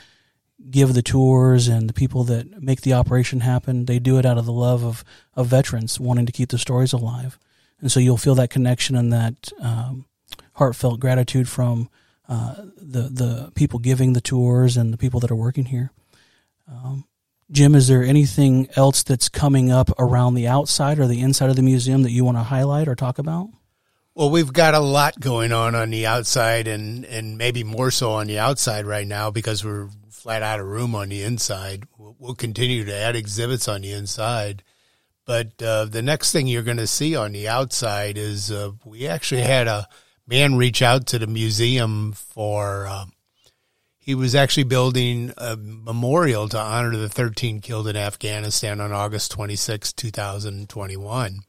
give 0.71 0.95
the 0.95 1.03
tours 1.03 1.67
and 1.67 1.87
the 1.87 1.93
people 1.93 2.23
that 2.23 2.63
make 2.63 2.81
the 2.81 2.93
operation 2.93 3.41
happen, 3.41 3.85
they 3.85 3.99
do 3.99 4.17
it 4.17 4.25
out 4.25 4.39
of 4.39 4.47
the 4.47 4.51
love 4.51 4.83
of, 4.83 5.03
of 5.35 5.45
veterans 5.45 5.99
wanting 5.99 6.25
to 6.25 6.31
keep 6.31 6.49
the 6.49 6.57
stories 6.57 6.93
alive. 6.93 7.37
And 7.79 7.91
so 7.91 7.99
you'll 7.99 8.17
feel 8.17 8.35
that 8.35 8.49
connection 8.49 8.95
and 8.95 9.13
that 9.13 9.51
um, 9.61 10.05
heartfelt 10.53 10.99
gratitude 10.99 11.47
from 11.47 11.91
uh, 12.27 12.55
the 12.77 13.09
the 13.09 13.51
people 13.55 13.79
giving 13.79 14.13
the 14.13 14.21
tours 14.21 14.77
and 14.77 14.93
the 14.93 14.97
people 14.97 15.19
that 15.19 15.31
are 15.31 15.35
working 15.35 15.65
here. 15.65 15.91
Um, 16.67 17.05
Jim, 17.51 17.75
is 17.75 17.87
there 17.87 18.03
anything 18.03 18.67
else 18.75 19.03
that's 19.03 19.29
coming 19.29 19.71
up 19.71 19.89
around 19.99 20.33
the 20.33 20.47
outside 20.47 20.99
or 20.99 21.07
the 21.07 21.21
inside 21.21 21.49
of 21.49 21.55
the 21.55 21.61
museum 21.61 22.03
that 22.03 22.11
you 22.11 22.23
want 22.23 22.37
to 22.37 22.43
highlight 22.43 22.87
or 22.87 22.95
talk 22.95 23.19
about? 23.19 23.49
Well, 24.15 24.29
we've 24.29 24.53
got 24.53 24.73
a 24.73 24.79
lot 24.79 25.19
going 25.19 25.51
on 25.51 25.75
on 25.75 25.89
the 25.89 26.05
outside, 26.05 26.67
and 26.67 27.03
and 27.05 27.37
maybe 27.37 27.63
more 27.63 27.91
so 27.91 28.11
on 28.11 28.27
the 28.27 28.39
outside 28.39 28.85
right 28.85 29.07
now 29.07 29.31
because 29.31 29.65
we're 29.65 29.89
flat 30.09 30.41
out 30.41 30.59
of 30.59 30.67
room 30.67 30.95
on 30.95 31.09
the 31.09 31.23
inside. 31.23 31.83
We'll, 31.97 32.15
we'll 32.17 32.35
continue 32.35 32.85
to 32.85 32.95
add 32.95 33.15
exhibits 33.15 33.67
on 33.67 33.81
the 33.81 33.91
inside. 33.91 34.63
But 35.25 35.61
uh, 35.61 35.85
the 35.85 36.01
next 36.01 36.31
thing 36.31 36.47
you're 36.47 36.63
going 36.63 36.77
to 36.77 36.87
see 36.87 37.15
on 37.15 37.31
the 37.31 37.47
outside 37.47 38.17
is 38.17 38.51
uh, 38.51 38.71
we 38.85 39.07
actually 39.07 39.41
had 39.41 39.67
a 39.67 39.87
man 40.27 40.55
reach 40.55 40.81
out 40.81 41.05
to 41.07 41.19
the 41.19 41.27
museum 41.27 42.13
for. 42.13 42.87
Uh, 42.87 43.05
he 43.97 44.15
was 44.15 44.35
actually 44.35 44.65
building 44.65 45.31
a 45.37 45.55
memorial 45.55 46.49
to 46.49 46.59
honor 46.59 46.97
the 46.97 47.07
13 47.07 47.61
killed 47.61 47.87
in 47.87 47.95
Afghanistan 47.95 48.81
on 48.81 48.91
August 48.91 49.31
26, 49.31 49.93
2021. 49.93 51.39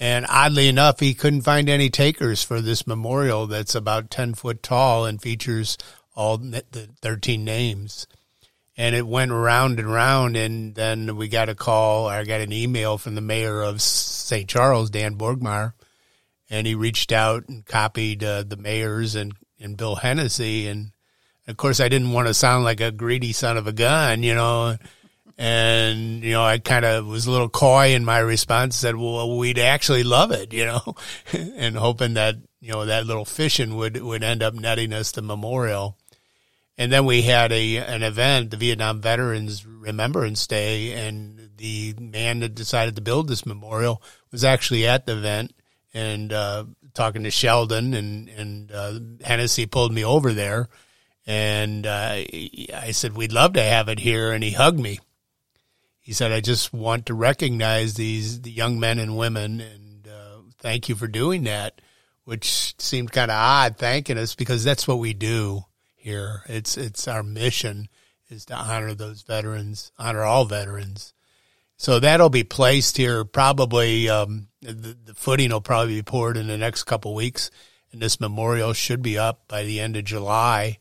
And 0.00 0.26
oddly 0.30 0.68
enough, 0.68 1.00
he 1.00 1.12
couldn't 1.12 1.42
find 1.42 1.68
any 1.68 1.90
takers 1.90 2.42
for 2.42 2.62
this 2.62 2.86
memorial 2.86 3.46
that's 3.46 3.74
about 3.74 4.10
10 4.10 4.32
foot 4.32 4.62
tall 4.62 5.04
and 5.04 5.20
features 5.20 5.76
all 6.16 6.38
the 6.38 6.88
13 7.02 7.44
names. 7.44 8.06
And 8.74 8.96
it 8.96 9.06
went 9.06 9.30
round 9.30 9.78
and 9.78 9.92
round. 9.92 10.36
And 10.36 10.74
then 10.74 11.16
we 11.16 11.28
got 11.28 11.50
a 11.50 11.54
call, 11.54 12.08
I 12.08 12.24
got 12.24 12.40
an 12.40 12.52
email 12.52 12.96
from 12.96 13.14
the 13.14 13.20
mayor 13.20 13.60
of 13.60 13.82
St. 13.82 14.48
Charles, 14.48 14.88
Dan 14.88 15.16
Borgmeyer, 15.16 15.74
and 16.52 16.66
he 16.66 16.74
reached 16.74 17.12
out 17.12 17.48
and 17.48 17.64
copied 17.64 18.22
uh, 18.22 18.42
the 18.42 18.58
mayors 18.58 19.14
and, 19.14 19.32
and 19.58 19.74
Bill 19.74 19.96
Hennessy. 19.96 20.68
And 20.68 20.92
of 21.48 21.56
course, 21.56 21.80
I 21.80 21.88
didn't 21.88 22.12
want 22.12 22.28
to 22.28 22.34
sound 22.34 22.62
like 22.62 22.82
a 22.82 22.92
greedy 22.92 23.32
son 23.32 23.56
of 23.56 23.66
a 23.66 23.72
gun, 23.72 24.22
you 24.22 24.34
know. 24.34 24.76
And, 25.38 26.22
you 26.22 26.32
know, 26.32 26.44
I 26.44 26.58
kind 26.58 26.84
of 26.84 27.06
was 27.06 27.26
a 27.26 27.30
little 27.30 27.48
coy 27.48 27.94
in 27.94 28.04
my 28.04 28.18
response, 28.18 28.76
said, 28.76 28.96
well, 28.96 29.38
we'd 29.38 29.58
actually 29.58 30.02
love 30.04 30.30
it, 30.30 30.52
you 30.52 30.66
know, 30.66 30.94
and 31.32 31.74
hoping 31.74 32.14
that, 32.14 32.36
you 32.60 32.70
know, 32.70 32.84
that 32.84 33.06
little 33.06 33.24
fishing 33.24 33.74
would, 33.76 33.96
would 33.96 34.22
end 34.22 34.42
up 34.42 34.52
netting 34.52 34.92
us 34.92 35.10
the 35.10 35.22
memorial. 35.22 35.96
And 36.76 36.92
then 36.92 37.06
we 37.06 37.22
had 37.22 37.50
a, 37.50 37.78
an 37.78 38.02
event, 38.02 38.50
the 38.50 38.58
Vietnam 38.58 39.00
Veterans 39.00 39.64
Remembrance 39.64 40.46
Day, 40.46 40.92
and 40.92 41.48
the 41.56 41.94
man 41.98 42.40
that 42.40 42.54
decided 42.54 42.96
to 42.96 43.02
build 43.02 43.28
this 43.28 43.46
memorial 43.46 44.02
was 44.30 44.44
actually 44.44 44.86
at 44.86 45.06
the 45.06 45.16
event 45.16 45.52
and 45.94 46.32
uh, 46.32 46.64
talking 46.94 47.24
to 47.24 47.30
Sheldon 47.30 47.94
and 47.94 48.28
and 48.28 48.72
uh, 48.72 48.98
Hennessy 49.24 49.66
pulled 49.66 49.92
me 49.92 50.04
over 50.04 50.32
there, 50.32 50.68
and 51.26 51.86
uh, 51.86 52.14
I 52.74 52.90
said 52.92 53.16
we'd 53.16 53.32
love 53.32 53.54
to 53.54 53.62
have 53.62 53.88
it 53.88 53.98
here, 53.98 54.32
and 54.32 54.42
he 54.42 54.52
hugged 54.52 54.80
me. 54.80 55.00
He 56.00 56.12
said, 56.12 56.32
"I 56.32 56.40
just 56.40 56.72
want 56.72 57.06
to 57.06 57.14
recognize 57.14 57.94
these 57.94 58.42
the 58.42 58.50
young 58.50 58.80
men 58.80 58.98
and 58.98 59.16
women, 59.16 59.60
and 59.60 60.08
uh, 60.08 60.38
thank 60.58 60.88
you 60.88 60.94
for 60.94 61.06
doing 61.06 61.44
that." 61.44 61.80
Which 62.24 62.74
seemed 62.78 63.10
kind 63.10 63.32
of 63.32 63.36
odd, 63.36 63.78
thanking 63.78 64.16
us 64.16 64.36
because 64.36 64.62
that's 64.62 64.86
what 64.86 65.00
we 65.00 65.12
do 65.12 65.64
here. 65.96 66.42
It's 66.46 66.76
it's 66.76 67.08
our 67.08 67.24
mission 67.24 67.88
is 68.32 68.44
to 68.46 68.54
honor 68.54 68.94
those 68.94 69.22
veterans, 69.22 69.92
honor 69.98 70.22
all 70.22 70.44
veterans, 70.44 71.12
so 71.82 71.98
that'll 71.98 72.30
be 72.30 72.44
placed 72.44 72.96
here 72.96 73.24
probably. 73.24 74.08
Um, 74.08 74.46
the, 74.60 74.96
the, 75.04 75.14
footing 75.14 75.50
will 75.50 75.60
probably 75.60 75.96
be 75.96 76.02
poured 76.02 76.36
in 76.36 76.46
the 76.46 76.56
next 76.56 76.84
couple 76.84 77.12
weeks, 77.12 77.50
and 77.90 78.00
this 78.00 78.20
memorial 78.20 78.72
should 78.72 79.02
be 79.02 79.18
up 79.18 79.48
by 79.48 79.64
the 79.64 79.80
end 79.80 79.96
of 79.96 80.04
July, 80.04 80.78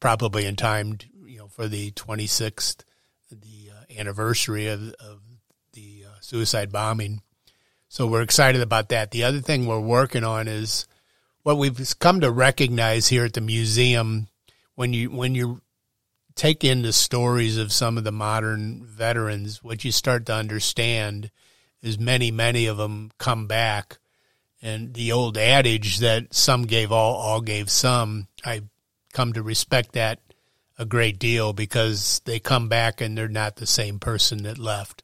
probably 0.00 0.44
in 0.44 0.56
time, 0.56 0.98
you 1.24 1.38
know, 1.38 1.46
for 1.46 1.68
the 1.68 1.92
26th, 1.92 2.82
the 3.30 3.70
uh, 3.70 4.00
anniversary 4.00 4.66
of, 4.66 4.92
of 4.94 5.20
the 5.72 6.06
uh, 6.08 6.14
suicide 6.20 6.72
bombing. 6.72 7.22
So 7.88 8.08
we're 8.08 8.22
excited 8.22 8.60
about 8.60 8.88
that. 8.88 9.12
The 9.12 9.22
other 9.22 9.40
thing 9.40 9.66
we're 9.66 9.78
working 9.78 10.24
on 10.24 10.48
is 10.48 10.88
what 11.44 11.58
we've 11.58 11.96
come 12.00 12.22
to 12.22 12.30
recognize 12.32 13.06
here 13.06 13.26
at 13.26 13.34
the 13.34 13.40
museum 13.40 14.26
when 14.74 14.92
you 14.92 15.12
when 15.12 15.36
you 15.36 15.60
take 16.34 16.64
in 16.64 16.82
the 16.82 16.92
stories 16.92 17.58
of 17.58 17.72
some 17.72 17.98
of 17.98 18.04
the 18.04 18.12
modern 18.12 18.84
veterans, 18.84 19.62
what 19.62 19.84
you 19.84 19.92
start 19.92 20.26
to 20.26 20.34
understand 20.34 21.30
is 21.82 21.98
many, 21.98 22.30
many 22.30 22.66
of 22.66 22.76
them 22.76 23.10
come 23.18 23.46
back. 23.46 23.98
And 24.60 24.94
the 24.94 25.12
old 25.12 25.36
adage 25.36 25.98
that 25.98 26.32
some 26.32 26.62
gave 26.62 26.92
all, 26.92 27.14
all 27.16 27.40
gave 27.40 27.68
some, 27.68 28.28
I 28.44 28.62
come 29.12 29.32
to 29.32 29.42
respect 29.42 29.92
that 29.92 30.20
a 30.78 30.84
great 30.84 31.18
deal 31.18 31.52
because 31.52 32.20
they 32.24 32.38
come 32.38 32.68
back 32.68 33.00
and 33.00 33.16
they're 33.16 33.28
not 33.28 33.56
the 33.56 33.66
same 33.66 33.98
person 33.98 34.42
that 34.44 34.58
left. 34.58 35.02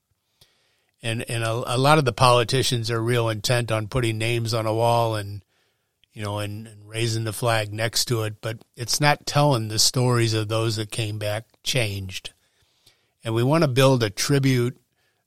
And 1.03 1.23
and 1.31 1.45
a, 1.45 1.51
a 1.51 1.79
lot 1.79 1.99
of 1.99 2.05
the 2.05 2.13
politicians 2.13 2.91
are 2.91 3.01
real 3.01 3.29
intent 3.29 3.71
on 3.71 3.87
putting 3.87 4.19
names 4.19 4.53
on 4.53 4.67
a 4.67 4.75
wall 4.75 5.15
and 5.15 5.43
you 6.19 6.25
know, 6.25 6.41
and, 6.41 6.67
and, 6.67 6.89
raising 6.89 7.23
the 7.23 7.33
flag 7.33 7.73
next 7.73 8.07
to 8.07 8.25
it, 8.25 8.41
but 8.41 8.59
it's 8.75 9.01
not 9.01 9.25
telling 9.25 9.69
the 9.69 9.79
stories 9.79 10.35
of 10.35 10.49
those 10.49 10.75
that 10.75 10.91
came 10.91 11.17
back 11.17 11.45
changed. 11.63 12.31
And 13.23 13.37
we 13.37 13.45
want 13.45 13.63
to 13.63 13.69
build 13.69 14.03
a 14.03 14.11
tribute 14.11 14.77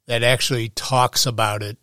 that 0.07 0.21
actually 0.21 0.67
talks 0.67 1.25
about 1.25 1.63
it 1.63 1.77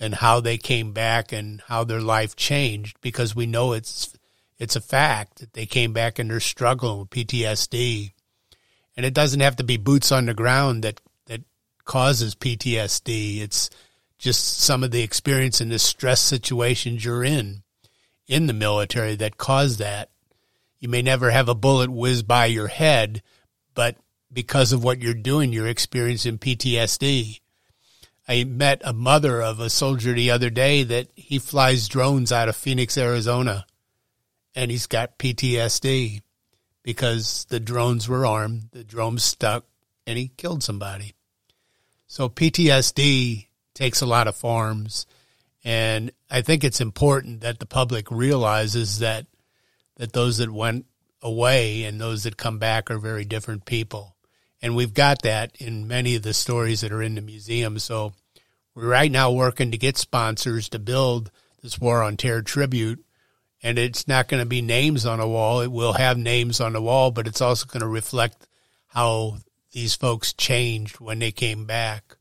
and 0.00 0.14
how 0.14 0.40
they 0.40 0.56
came 0.56 0.94
back 0.94 1.30
and 1.30 1.60
how 1.66 1.84
their 1.84 2.00
life 2.00 2.36
changed 2.36 2.96
because 3.02 3.36
we 3.36 3.44
know 3.44 3.74
it's 3.74 4.16
it's 4.58 4.76
a 4.76 4.80
fact 4.80 5.40
that 5.40 5.52
they 5.52 5.66
came 5.66 5.92
back 5.92 6.18
and 6.18 6.30
they're 6.30 6.40
struggling 6.40 7.00
with 7.00 7.10
PTSD. 7.10 8.12
And 8.96 9.04
it 9.04 9.12
doesn't 9.12 9.40
have 9.40 9.56
to 9.56 9.64
be 9.64 9.76
boots 9.76 10.10
on 10.10 10.24
the 10.24 10.32
ground 10.32 10.84
that 10.84 11.02
that 11.26 11.42
causes 11.84 12.34
PTSD. 12.34 13.42
It's 13.42 13.68
just 14.16 14.58
some 14.60 14.82
of 14.82 14.90
the 14.90 15.02
experience 15.02 15.60
in 15.60 15.68
the 15.68 15.78
stress 15.78 16.22
situations 16.22 17.04
you're 17.04 17.24
in 17.24 17.62
in 18.28 18.46
the 18.46 18.52
military 18.52 19.16
that 19.16 19.38
cause 19.38 19.78
that. 19.78 20.10
You 20.78 20.88
may 20.88 21.02
never 21.02 21.30
have 21.30 21.48
a 21.48 21.54
bullet 21.54 21.90
whiz 21.90 22.22
by 22.22 22.46
your 22.46 22.68
head, 22.68 23.22
but 23.74 23.96
because 24.32 24.72
of 24.72 24.84
what 24.84 25.02
you're 25.02 25.14
doing, 25.14 25.52
you're 25.52 25.66
experiencing 25.66 26.38
PTSD. 26.38 27.40
I 28.28 28.44
met 28.44 28.82
a 28.84 28.92
mother 28.92 29.42
of 29.42 29.58
a 29.58 29.70
soldier 29.70 30.12
the 30.12 30.30
other 30.30 30.50
day 30.50 30.82
that 30.82 31.08
he 31.16 31.38
flies 31.38 31.88
drones 31.88 32.30
out 32.30 32.48
of 32.48 32.56
Phoenix, 32.56 32.98
Arizona, 32.98 33.66
and 34.54 34.70
he's 34.70 34.86
got 34.86 35.18
PTSD 35.18 36.20
because 36.82 37.46
the 37.48 37.58
drones 37.58 38.08
were 38.08 38.26
armed, 38.26 38.68
the 38.72 38.84
drones 38.84 39.24
stuck, 39.24 39.64
and 40.06 40.18
he 40.18 40.28
killed 40.36 40.62
somebody. 40.62 41.14
So 42.06 42.28
PTSD 42.28 43.46
takes 43.74 44.00
a 44.00 44.06
lot 44.06 44.28
of 44.28 44.36
forms. 44.36 45.06
And 45.68 46.12
I 46.30 46.40
think 46.40 46.64
it's 46.64 46.80
important 46.80 47.42
that 47.42 47.58
the 47.58 47.66
public 47.66 48.10
realizes 48.10 49.00
that 49.00 49.26
that 49.96 50.14
those 50.14 50.38
that 50.38 50.50
went 50.50 50.86
away 51.20 51.84
and 51.84 52.00
those 52.00 52.22
that 52.22 52.38
come 52.38 52.58
back 52.58 52.90
are 52.90 52.98
very 52.98 53.26
different 53.26 53.66
people. 53.66 54.16
And 54.62 54.74
we've 54.74 54.94
got 54.94 55.20
that 55.22 55.54
in 55.58 55.86
many 55.86 56.14
of 56.14 56.22
the 56.22 56.32
stories 56.32 56.80
that 56.80 56.90
are 56.90 57.02
in 57.02 57.16
the 57.16 57.20
museum. 57.20 57.78
So 57.78 58.14
we're 58.74 58.88
right 58.88 59.12
now 59.12 59.30
working 59.30 59.72
to 59.72 59.76
get 59.76 59.98
sponsors 59.98 60.70
to 60.70 60.78
build 60.78 61.30
this 61.60 61.78
War 61.78 62.02
on 62.02 62.16
Terror 62.16 62.40
tribute 62.40 63.04
and 63.62 63.78
it's 63.78 64.08
not 64.08 64.28
going 64.28 64.42
to 64.42 64.48
be 64.48 64.62
names 64.62 65.04
on 65.04 65.20
a 65.20 65.28
wall. 65.28 65.60
It 65.60 65.70
will 65.70 65.92
have 65.92 66.16
names 66.16 66.62
on 66.62 66.72
the 66.72 66.80
wall, 66.80 67.10
but 67.10 67.26
it's 67.26 67.42
also 67.42 67.66
going 67.66 67.82
to 67.82 67.86
reflect 67.86 68.46
how 68.86 69.36
these 69.72 69.94
folks 69.94 70.32
changed 70.32 70.98
when 70.98 71.18
they 71.18 71.30
came 71.30 71.66
back. 71.66 72.16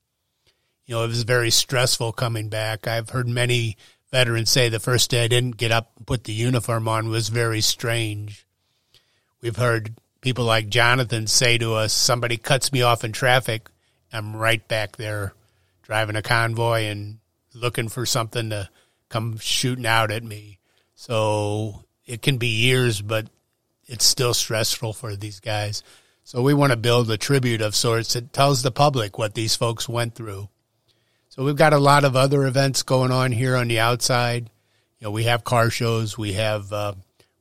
You 0.87 0.95
know, 0.95 1.03
it 1.03 1.09
was 1.09 1.23
very 1.23 1.51
stressful 1.51 2.13
coming 2.13 2.49
back. 2.49 2.87
I've 2.87 3.09
heard 3.09 3.27
many 3.27 3.77
veterans 4.09 4.49
say 4.49 4.69
the 4.69 4.79
first 4.79 5.11
day 5.11 5.25
I 5.25 5.27
didn't 5.27 5.57
get 5.57 5.71
up 5.71 5.91
and 5.97 6.07
put 6.07 6.23
the 6.23 6.33
uniform 6.33 6.87
on 6.87 7.09
was 7.09 7.29
very 7.29 7.61
strange. 7.61 8.47
We've 9.41 9.57
heard 9.57 9.93
people 10.21 10.45
like 10.45 10.69
Jonathan 10.69 11.27
say 11.27 11.57
to 11.57 11.73
us, 11.73 11.93
somebody 11.93 12.37
cuts 12.37 12.71
me 12.71 12.81
off 12.81 13.03
in 13.03 13.11
traffic, 13.11 13.69
I'm 14.11 14.35
right 14.35 14.65
back 14.67 14.95
there 14.95 15.33
driving 15.83 16.15
a 16.15 16.21
convoy 16.21 16.83
and 16.83 17.19
looking 17.53 17.89
for 17.89 18.05
something 18.05 18.49
to 18.49 18.69
come 19.09 19.37
shooting 19.37 19.85
out 19.85 20.11
at 20.11 20.23
me. 20.23 20.59
So 20.95 21.83
it 22.05 22.21
can 22.21 22.37
be 22.37 22.47
years, 22.47 23.01
but 23.01 23.27
it's 23.87 24.05
still 24.05 24.33
stressful 24.33 24.93
for 24.93 25.15
these 25.15 25.39
guys. 25.39 25.83
So 26.23 26.41
we 26.41 26.53
want 26.53 26.71
to 26.71 26.77
build 26.77 27.09
a 27.09 27.17
tribute 27.17 27.61
of 27.61 27.75
sorts 27.75 28.13
that 28.13 28.33
tells 28.33 28.63
the 28.63 28.71
public 28.71 29.17
what 29.17 29.33
these 29.33 29.55
folks 29.55 29.87
went 29.87 30.15
through. 30.15 30.49
So 31.37 31.43
we've 31.43 31.55
got 31.55 31.73
a 31.73 31.77
lot 31.77 32.03
of 32.03 32.15
other 32.15 32.47
events 32.47 32.81
going 32.81 33.11
on 33.11 33.31
here 33.31 33.55
on 33.55 33.67
the 33.67 33.79
outside. 33.79 34.49
You 34.97 35.05
know, 35.05 35.11
we 35.11 35.25
have 35.25 35.43
car 35.43 35.69
shows. 35.69 36.17
We 36.17 36.33
have 36.33 36.73
uh, 36.73 36.95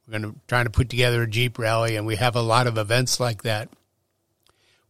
we're 0.07 0.19
going 0.19 0.35
to 0.35 0.39
trying 0.47 0.67
to 0.67 0.71
put 0.71 0.91
together 0.91 1.23
a 1.23 1.27
Jeep 1.27 1.59
rally, 1.59 1.97
and 1.97 2.07
we 2.07 2.17
have 2.17 2.37
a 2.37 2.43
lot 2.43 2.67
of 2.67 2.77
events 2.77 3.19
like 3.19 3.43
that. 3.45 3.71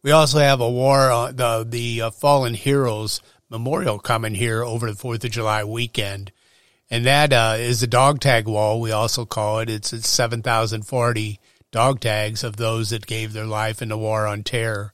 We 0.03 0.11
also 0.11 0.41
have 0.41 0.61
a 0.61 0.69
war 0.69 1.13
uh, 1.13 1.31
the 1.31 1.65
the 1.69 2.03
uh, 2.03 2.11
Fallen 2.11 2.55
Heroes 2.55 3.21
Memorial 3.49 4.01
coming 4.01 4.35
here 4.35 4.65
over 4.65 4.91
the 4.91 4.99
Fourth 4.99 5.25
of 5.25 5.31
July 5.31 5.63
weekend, 5.63 6.33
and 6.91 7.07
that 7.07 7.33
uh, 7.33 7.55
is 7.59 7.79
the 7.79 7.87
dog 7.87 8.19
tag 8.19 8.49
wall. 8.49 8.81
We 8.81 8.91
also 8.91 9.25
call 9.25 9.61
it. 9.61 9.71
It's, 9.71 9.93
it's 9.93 10.09
seven 10.09 10.43
thousand 10.43 10.83
forty 10.83 11.39
dog 11.71 12.01
tags 12.01 12.43
of 12.43 12.57
those 12.57 12.91
that 12.91 13.07
gave 13.07 13.33
their 13.33 13.47
life 13.47 13.83
in 13.83 13.91
the 13.91 13.99
war 13.99 14.27
on 14.27 14.43
terror. 14.43 14.93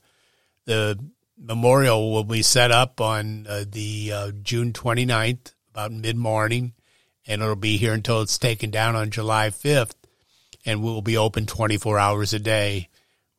The 0.67 0.99
memorial 1.39 2.13
will 2.13 2.25
be 2.25 2.43
set 2.43 2.71
up 2.71 3.01
on 3.01 3.47
uh, 3.49 3.65
the 3.69 4.13
uh, 4.13 4.33
June 4.43 4.73
29th, 4.73 5.55
about 5.71 5.93
mid 5.93 6.17
morning, 6.17 6.73
and 7.27 7.43
it'll 7.43 7.57
be 7.57 7.77
here 7.77 7.93
until 7.93 8.23
it's 8.23 8.39
taken 8.39 8.71
down 8.71 8.97
on 8.97 9.11
July 9.11 9.49
5th. 9.49 9.95
And 10.65 10.83
we'll 10.83 11.03
be 11.03 11.17
open 11.17 11.47
24 11.47 11.99
hours 11.99 12.33
a 12.33 12.39
day. 12.39 12.89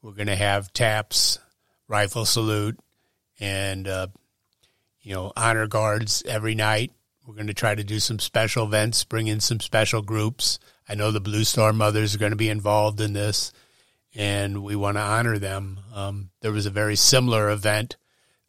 We're 0.02 0.12
going 0.12 0.28
to 0.28 0.36
have 0.36 0.74
taps, 0.74 1.40
rifle 1.88 2.26
salute, 2.26 2.78
and, 3.40 3.88
uh, 3.88 4.08
you 5.02 5.14
know, 5.14 5.32
honor 5.36 5.68
guards 5.68 6.24
every 6.26 6.56
night. 6.56 6.92
We're 7.26 7.36
going 7.36 7.48
to 7.48 7.54
try 7.54 7.74
to 7.74 7.84
do 7.84 8.00
some 8.00 8.20
special 8.20 8.66
events, 8.66 9.06
bring 9.06 9.28
in 9.28 9.40
some 9.40 9.62
special 9.62 10.02
groups. 10.02 10.60
I 10.90 10.96
know 10.96 11.12
the 11.12 11.22
Blue 11.22 11.46
Star 11.46 11.72
mothers 11.72 12.14
are 12.14 12.18
going 12.18 12.32
to 12.32 12.38
be 12.38 12.50
involved 12.50 13.00
in 13.00 13.14
this, 13.14 13.54
and 14.16 14.64
we 14.64 14.76
want 14.76 14.98
to 14.98 15.02
honor 15.02 15.38
them. 15.38 15.80
Um, 15.94 16.30
there 16.42 16.52
was 16.52 16.66
a 16.66 16.72
very 16.72 16.96
similar 16.96 17.50
event 17.50 17.98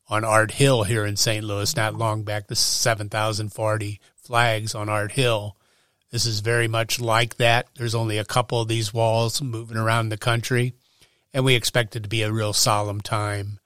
on 0.08 0.24
Art 0.24 0.52
Hill 0.52 0.84
here 0.84 1.04
in 1.06 1.16
St. 1.16 1.44
Louis 1.44 1.74
not 1.76 1.94
long 1.94 2.22
back, 2.22 2.48
the 2.48 2.56
7,040 2.56 4.00
flags 4.16 4.74
on 4.74 4.88
Art 4.88 5.12
Hill. 5.12 5.56
This 6.10 6.26
is 6.26 6.40
very 6.40 6.68
much 6.68 7.00
like 7.00 7.36
that. 7.36 7.66
There's 7.76 7.94
only 7.94 8.18
a 8.18 8.24
couple 8.24 8.60
of 8.60 8.68
these 8.68 8.94
walls 8.94 9.42
moving 9.42 9.76
around 9.76 10.08
the 10.08 10.16
country, 10.16 10.74
and 11.32 11.44
we 11.44 11.54
expect 11.54 11.96
it 11.96 12.04
to 12.04 12.08
be 12.08 12.22
a 12.22 12.32
real 12.32 12.52
solemn 12.52 13.00
time. 13.00 13.58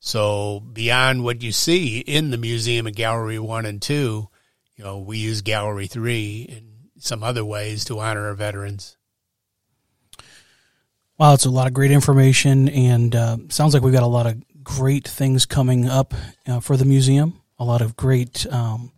So, 0.00 0.60
beyond 0.60 1.24
what 1.24 1.42
you 1.42 1.52
see 1.52 2.00
in 2.00 2.30
the 2.30 2.36
museum 2.36 2.86
and 2.86 2.96
Gallery 2.96 3.38
1 3.38 3.64
and 3.64 3.80
2, 3.80 4.28
you 4.76 4.84
know, 4.84 4.98
we 4.98 5.18
use 5.18 5.40
Gallery 5.40 5.86
3 5.86 6.46
and 6.50 6.74
some 6.98 7.22
other 7.22 7.44
ways 7.44 7.84
to 7.86 8.00
honor 8.00 8.26
our 8.26 8.34
veterans. 8.34 8.96
Wow, 11.16 11.34
it's 11.34 11.44
a 11.44 11.50
lot 11.50 11.68
of 11.68 11.74
great 11.74 11.92
information, 11.92 12.68
and 12.68 13.14
uh, 13.14 13.36
sounds 13.48 13.72
like 13.72 13.84
we've 13.84 13.92
got 13.92 14.02
a 14.02 14.06
lot 14.06 14.26
of 14.26 14.42
great 14.64 15.06
things 15.06 15.46
coming 15.46 15.88
up 15.88 16.12
uh, 16.44 16.58
for 16.58 16.76
the 16.76 16.84
museum. 16.84 17.40
A 17.56 17.64
lot 17.64 17.82
of 17.82 17.94
great, 17.94 18.44
um, 18.52 18.90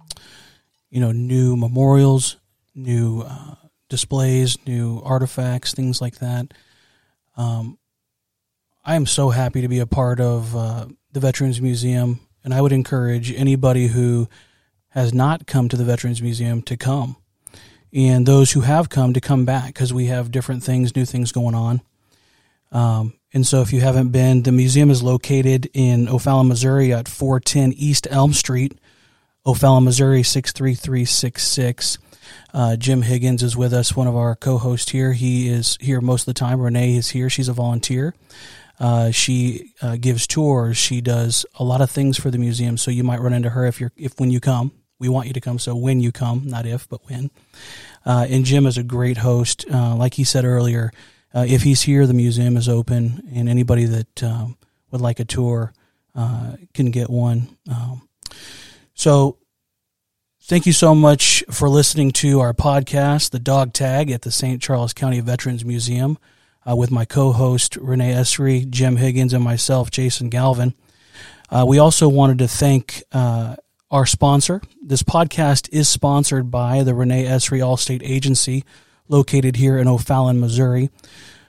you 0.89 0.99
know, 0.99 1.13
new 1.13 1.59
memorials, 1.59 2.39
new 2.75 3.21
uh, 3.21 3.57
displays, 3.91 4.57
new 4.67 5.03
artifacts, 5.05 5.75
things 5.75 6.01
like 6.01 6.17
that. 6.21 6.55
Um, 7.37 7.77
I 8.83 8.95
am 8.95 9.05
so 9.05 9.29
happy 9.29 9.61
to 9.61 9.69
be 9.69 9.81
a 9.81 9.87
part 9.87 10.19
of 10.19 10.57
uh, 10.57 10.87
the 11.13 11.21
Veterans 11.21 11.61
Museum, 11.61 12.21
and 12.43 12.55
I 12.55 12.63
would 12.63 12.73
encourage 12.73 13.31
anybody 13.31 13.89
who 13.89 14.27
has 14.89 15.13
not 15.13 15.47
come 15.47 15.69
to 15.69 15.77
the 15.77 15.85
Veterans 15.85 16.23
Museum 16.23 16.63
to 16.63 16.79
come 16.79 17.17
and 17.93 18.25
those 18.25 18.53
who 18.53 18.63
have 18.63 18.89
come 18.89 19.13
to 19.13 19.21
come 19.21 19.45
back 19.45 19.67
because 19.67 19.93
we 19.93 20.07
have 20.07 20.31
different 20.31 20.63
things, 20.65 20.97
new 20.97 21.05
things 21.05 21.31
going 21.31 21.55
on. 21.55 21.83
Um, 22.73 23.15
and 23.33 23.47
so, 23.47 23.61
if 23.61 23.73
you 23.73 23.81
haven't 23.81 24.09
been, 24.09 24.43
the 24.43 24.53
museum 24.53 24.91
is 24.91 25.03
located 25.03 25.71
in 25.75 26.09
O'Fallon, 26.09 26.49
Missouri 26.49 26.93
at 26.93 27.09
410 27.09 27.73
East 27.75 28.07
Elm 28.11 28.33
Street, 28.33 28.79
O'Fallon, 29.45 29.85
Missouri 29.85 30.23
63366. 30.23 31.99
Uh, 32.53 32.77
Jim 32.77 33.03
Higgins 33.03 33.43
is 33.43 33.57
with 33.57 33.73
us, 33.73 33.95
one 33.95 34.07
of 34.07 34.17
our 34.17 34.35
co 34.35 34.59
hosts 34.59 34.91
here. 34.91 35.13
He 35.13 35.49
is 35.49 35.77
here 35.81 36.01
most 36.01 36.23
of 36.23 36.27
the 36.27 36.39
time. 36.39 36.61
Renee 36.61 36.97
is 36.97 37.11
here. 37.11 37.29
She's 37.29 37.49
a 37.49 37.53
volunteer. 37.53 38.15
Uh, 38.79 39.11
she 39.11 39.73
uh, 39.81 39.97
gives 39.97 40.27
tours. 40.27 40.77
She 40.77 41.01
does 41.01 41.47
a 41.59 41.65
lot 41.65 41.81
of 41.81 41.91
things 41.91 42.19
for 42.19 42.31
the 42.31 42.39
museum. 42.39 42.77
So 42.77 42.91
you 42.91 43.05
might 43.05 43.21
run 43.21 43.33
into 43.33 43.51
her 43.51 43.67
if 43.67 43.81
you're 43.81 43.93
if 43.97 44.19
when 44.19 44.31
you 44.31 44.41
come. 44.41 44.73
We 44.99 45.09
want 45.09 45.27
you 45.27 45.35
to 45.35 45.41
come. 45.41 45.59
So 45.59 45.77
when 45.77 46.01
you 46.01 46.11
come, 46.11 46.43
not 46.47 46.65
if, 46.65 46.89
but 46.89 47.07
when. 47.09 47.31
Uh, 48.05 48.27
and 48.31 48.45
Jim 48.45 48.67
is 48.67 48.79
a 48.79 48.83
great 48.83 49.19
host. 49.19 49.67
Uh, 49.71 49.95
like 49.95 50.15
he 50.15 50.25
said 50.25 50.45
earlier, 50.45 50.91
uh, 51.35 51.45
if 51.47 51.63
he's 51.63 51.83
here, 51.83 52.07
the 52.07 52.15
museum 52.15 52.57
is 52.57 52.69
open, 52.69 53.29
and 53.35 53.49
anybody 53.49 53.85
that 53.85 54.23
um, 54.23 54.57
would 54.91 55.01
like 55.01 55.21
a 55.21 55.25
tour 55.25 55.73
uh, 56.15 56.57
can 56.73 56.91
get 56.91 57.11
one. 57.11 57.57
Um, 57.71 58.09
so 58.95 59.39
thank 60.43 60.67
you 60.67 60.73
so 60.73 60.95
much 60.95 61.45
for 61.51 61.69
listening 61.69 62.11
to 62.13 62.41
our 62.41 62.55
podcast, 62.55 63.31
The 63.31 63.39
Dog 63.39 63.73
Tag, 63.73 64.11
at 64.11 64.23
the 64.23 64.31
St. 64.31 64.63
Charles 64.63 64.93
County 64.93 65.21
Veterans 65.21 65.65
Museum. 65.65 66.19
Uh, 66.69 66.75
with 66.75 66.91
my 66.91 67.05
co-host 67.05 67.77
Renee 67.77 68.13
Essary, 68.13 68.69
Jim 68.69 68.97
Higgins, 68.97 69.33
and 69.33 69.45
myself, 69.45 69.89
Jason 69.89 70.31
Galvin. 70.31 70.75
Uh, 71.49 71.65
we 71.65 71.79
also 71.79 72.09
wanted 72.09 72.39
to 72.39 72.49
thank 72.49 73.05
our 73.13 74.07
sponsor. 74.07 74.61
This 74.83 75.03
podcast 75.03 75.69
is 75.73 75.89
sponsored 75.89 76.51
by 76.51 76.83
the 76.83 76.95
Renee 76.95 77.25
Essary 77.25 77.61
Allstate 77.61 78.03
Agency, 78.03 78.65
located 79.09 79.57
here 79.57 79.79
in 79.79 79.89
O'Fallon, 79.89 80.41
Missouri. 80.41 80.91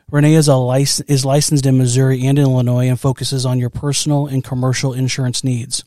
Renee 0.10 0.36
is, 0.36 0.48
a 0.48 0.56
lic- 0.56 1.02
is 1.08 1.26
licensed 1.26 1.66
in 1.66 1.78
Missouri 1.78 2.26
and 2.26 2.40
in 2.40 2.46
Illinois 2.46 2.88
and 2.88 3.00
focuses 3.00 3.46
on 3.46 3.60
your 3.60 3.70
personal 3.70 4.28
and 4.28 4.44
commercial 4.44 4.94
insurance 4.94 5.44
needs. 5.44 5.84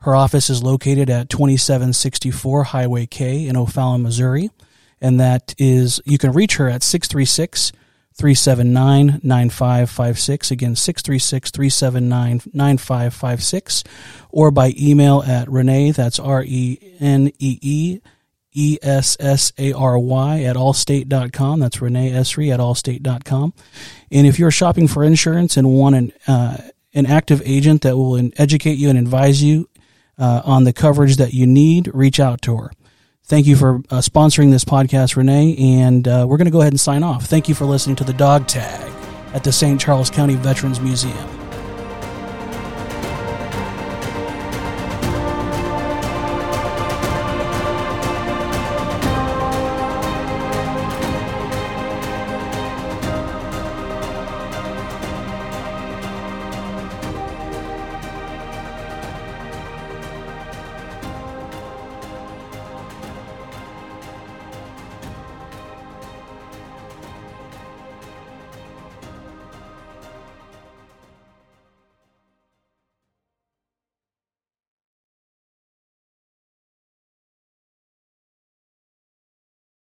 Her 0.00 0.14
office 0.14 0.50
is 0.50 0.62
located 0.62 1.08
at 1.08 1.30
2764 1.30 2.64
Highway 2.64 3.06
K 3.06 3.46
in 3.46 3.56
O'Fallon, 3.56 4.02
Missouri, 4.02 4.50
and 5.00 5.20
that 5.20 5.54
is 5.58 6.00
you 6.04 6.18
can 6.18 6.32
reach 6.32 6.56
her 6.56 6.68
at 6.68 6.82
636 6.82 7.72
379 8.14 9.20
9556. 9.22 10.50
Again, 10.50 10.76
636 10.76 11.50
379 11.50 12.40
9556. 12.52 13.84
Or 14.30 14.50
by 14.50 14.74
email 14.78 15.22
at 15.22 15.48
Renee, 15.48 15.92
that's 15.92 16.18
R 16.18 16.42
E 16.44 16.78
N 17.00 17.28
E 17.38 17.58
E 17.62 18.00
E 18.52 18.78
S 18.82 19.16
S 19.20 19.52
A 19.58 19.72
R 19.72 19.98
Y 19.98 20.42
at 20.42 20.56
allstate.com. 20.56 21.60
That's 21.60 21.80
Renee 21.80 22.12
Essary 22.12 22.52
at 22.52 22.60
allstate.com. 22.60 23.54
And 24.10 24.26
if 24.26 24.38
you're 24.38 24.50
shopping 24.50 24.88
for 24.88 25.04
insurance 25.04 25.56
and 25.56 25.70
want 25.70 25.94
an, 25.94 26.12
uh, 26.26 26.56
an 26.94 27.06
active 27.06 27.42
agent 27.44 27.82
that 27.82 27.96
will 27.96 28.30
educate 28.36 28.78
you 28.78 28.90
and 28.90 28.98
advise 28.98 29.42
you 29.42 29.68
uh, 30.18 30.42
on 30.44 30.64
the 30.64 30.72
coverage 30.72 31.16
that 31.16 31.32
you 31.32 31.46
need, 31.46 31.90
reach 31.94 32.20
out 32.20 32.42
to 32.42 32.56
her. 32.56 32.70
Thank 33.24 33.46
you 33.46 33.56
for 33.56 33.76
uh, 33.90 34.00
sponsoring 34.00 34.50
this 34.50 34.64
podcast, 34.64 35.16
Renee. 35.16 35.56
And 35.56 36.06
uh, 36.06 36.26
we're 36.28 36.36
going 36.36 36.46
to 36.46 36.50
go 36.50 36.60
ahead 36.60 36.72
and 36.72 36.80
sign 36.80 37.02
off. 37.02 37.24
Thank 37.26 37.48
you 37.48 37.54
for 37.54 37.64
listening 37.64 37.96
to 37.96 38.04
the 38.04 38.12
Dog 38.12 38.46
Tag 38.46 38.92
at 39.32 39.44
the 39.44 39.52
St. 39.52 39.80
Charles 39.80 40.10
County 40.10 40.34
Veterans 40.34 40.80
Museum. 40.80 41.41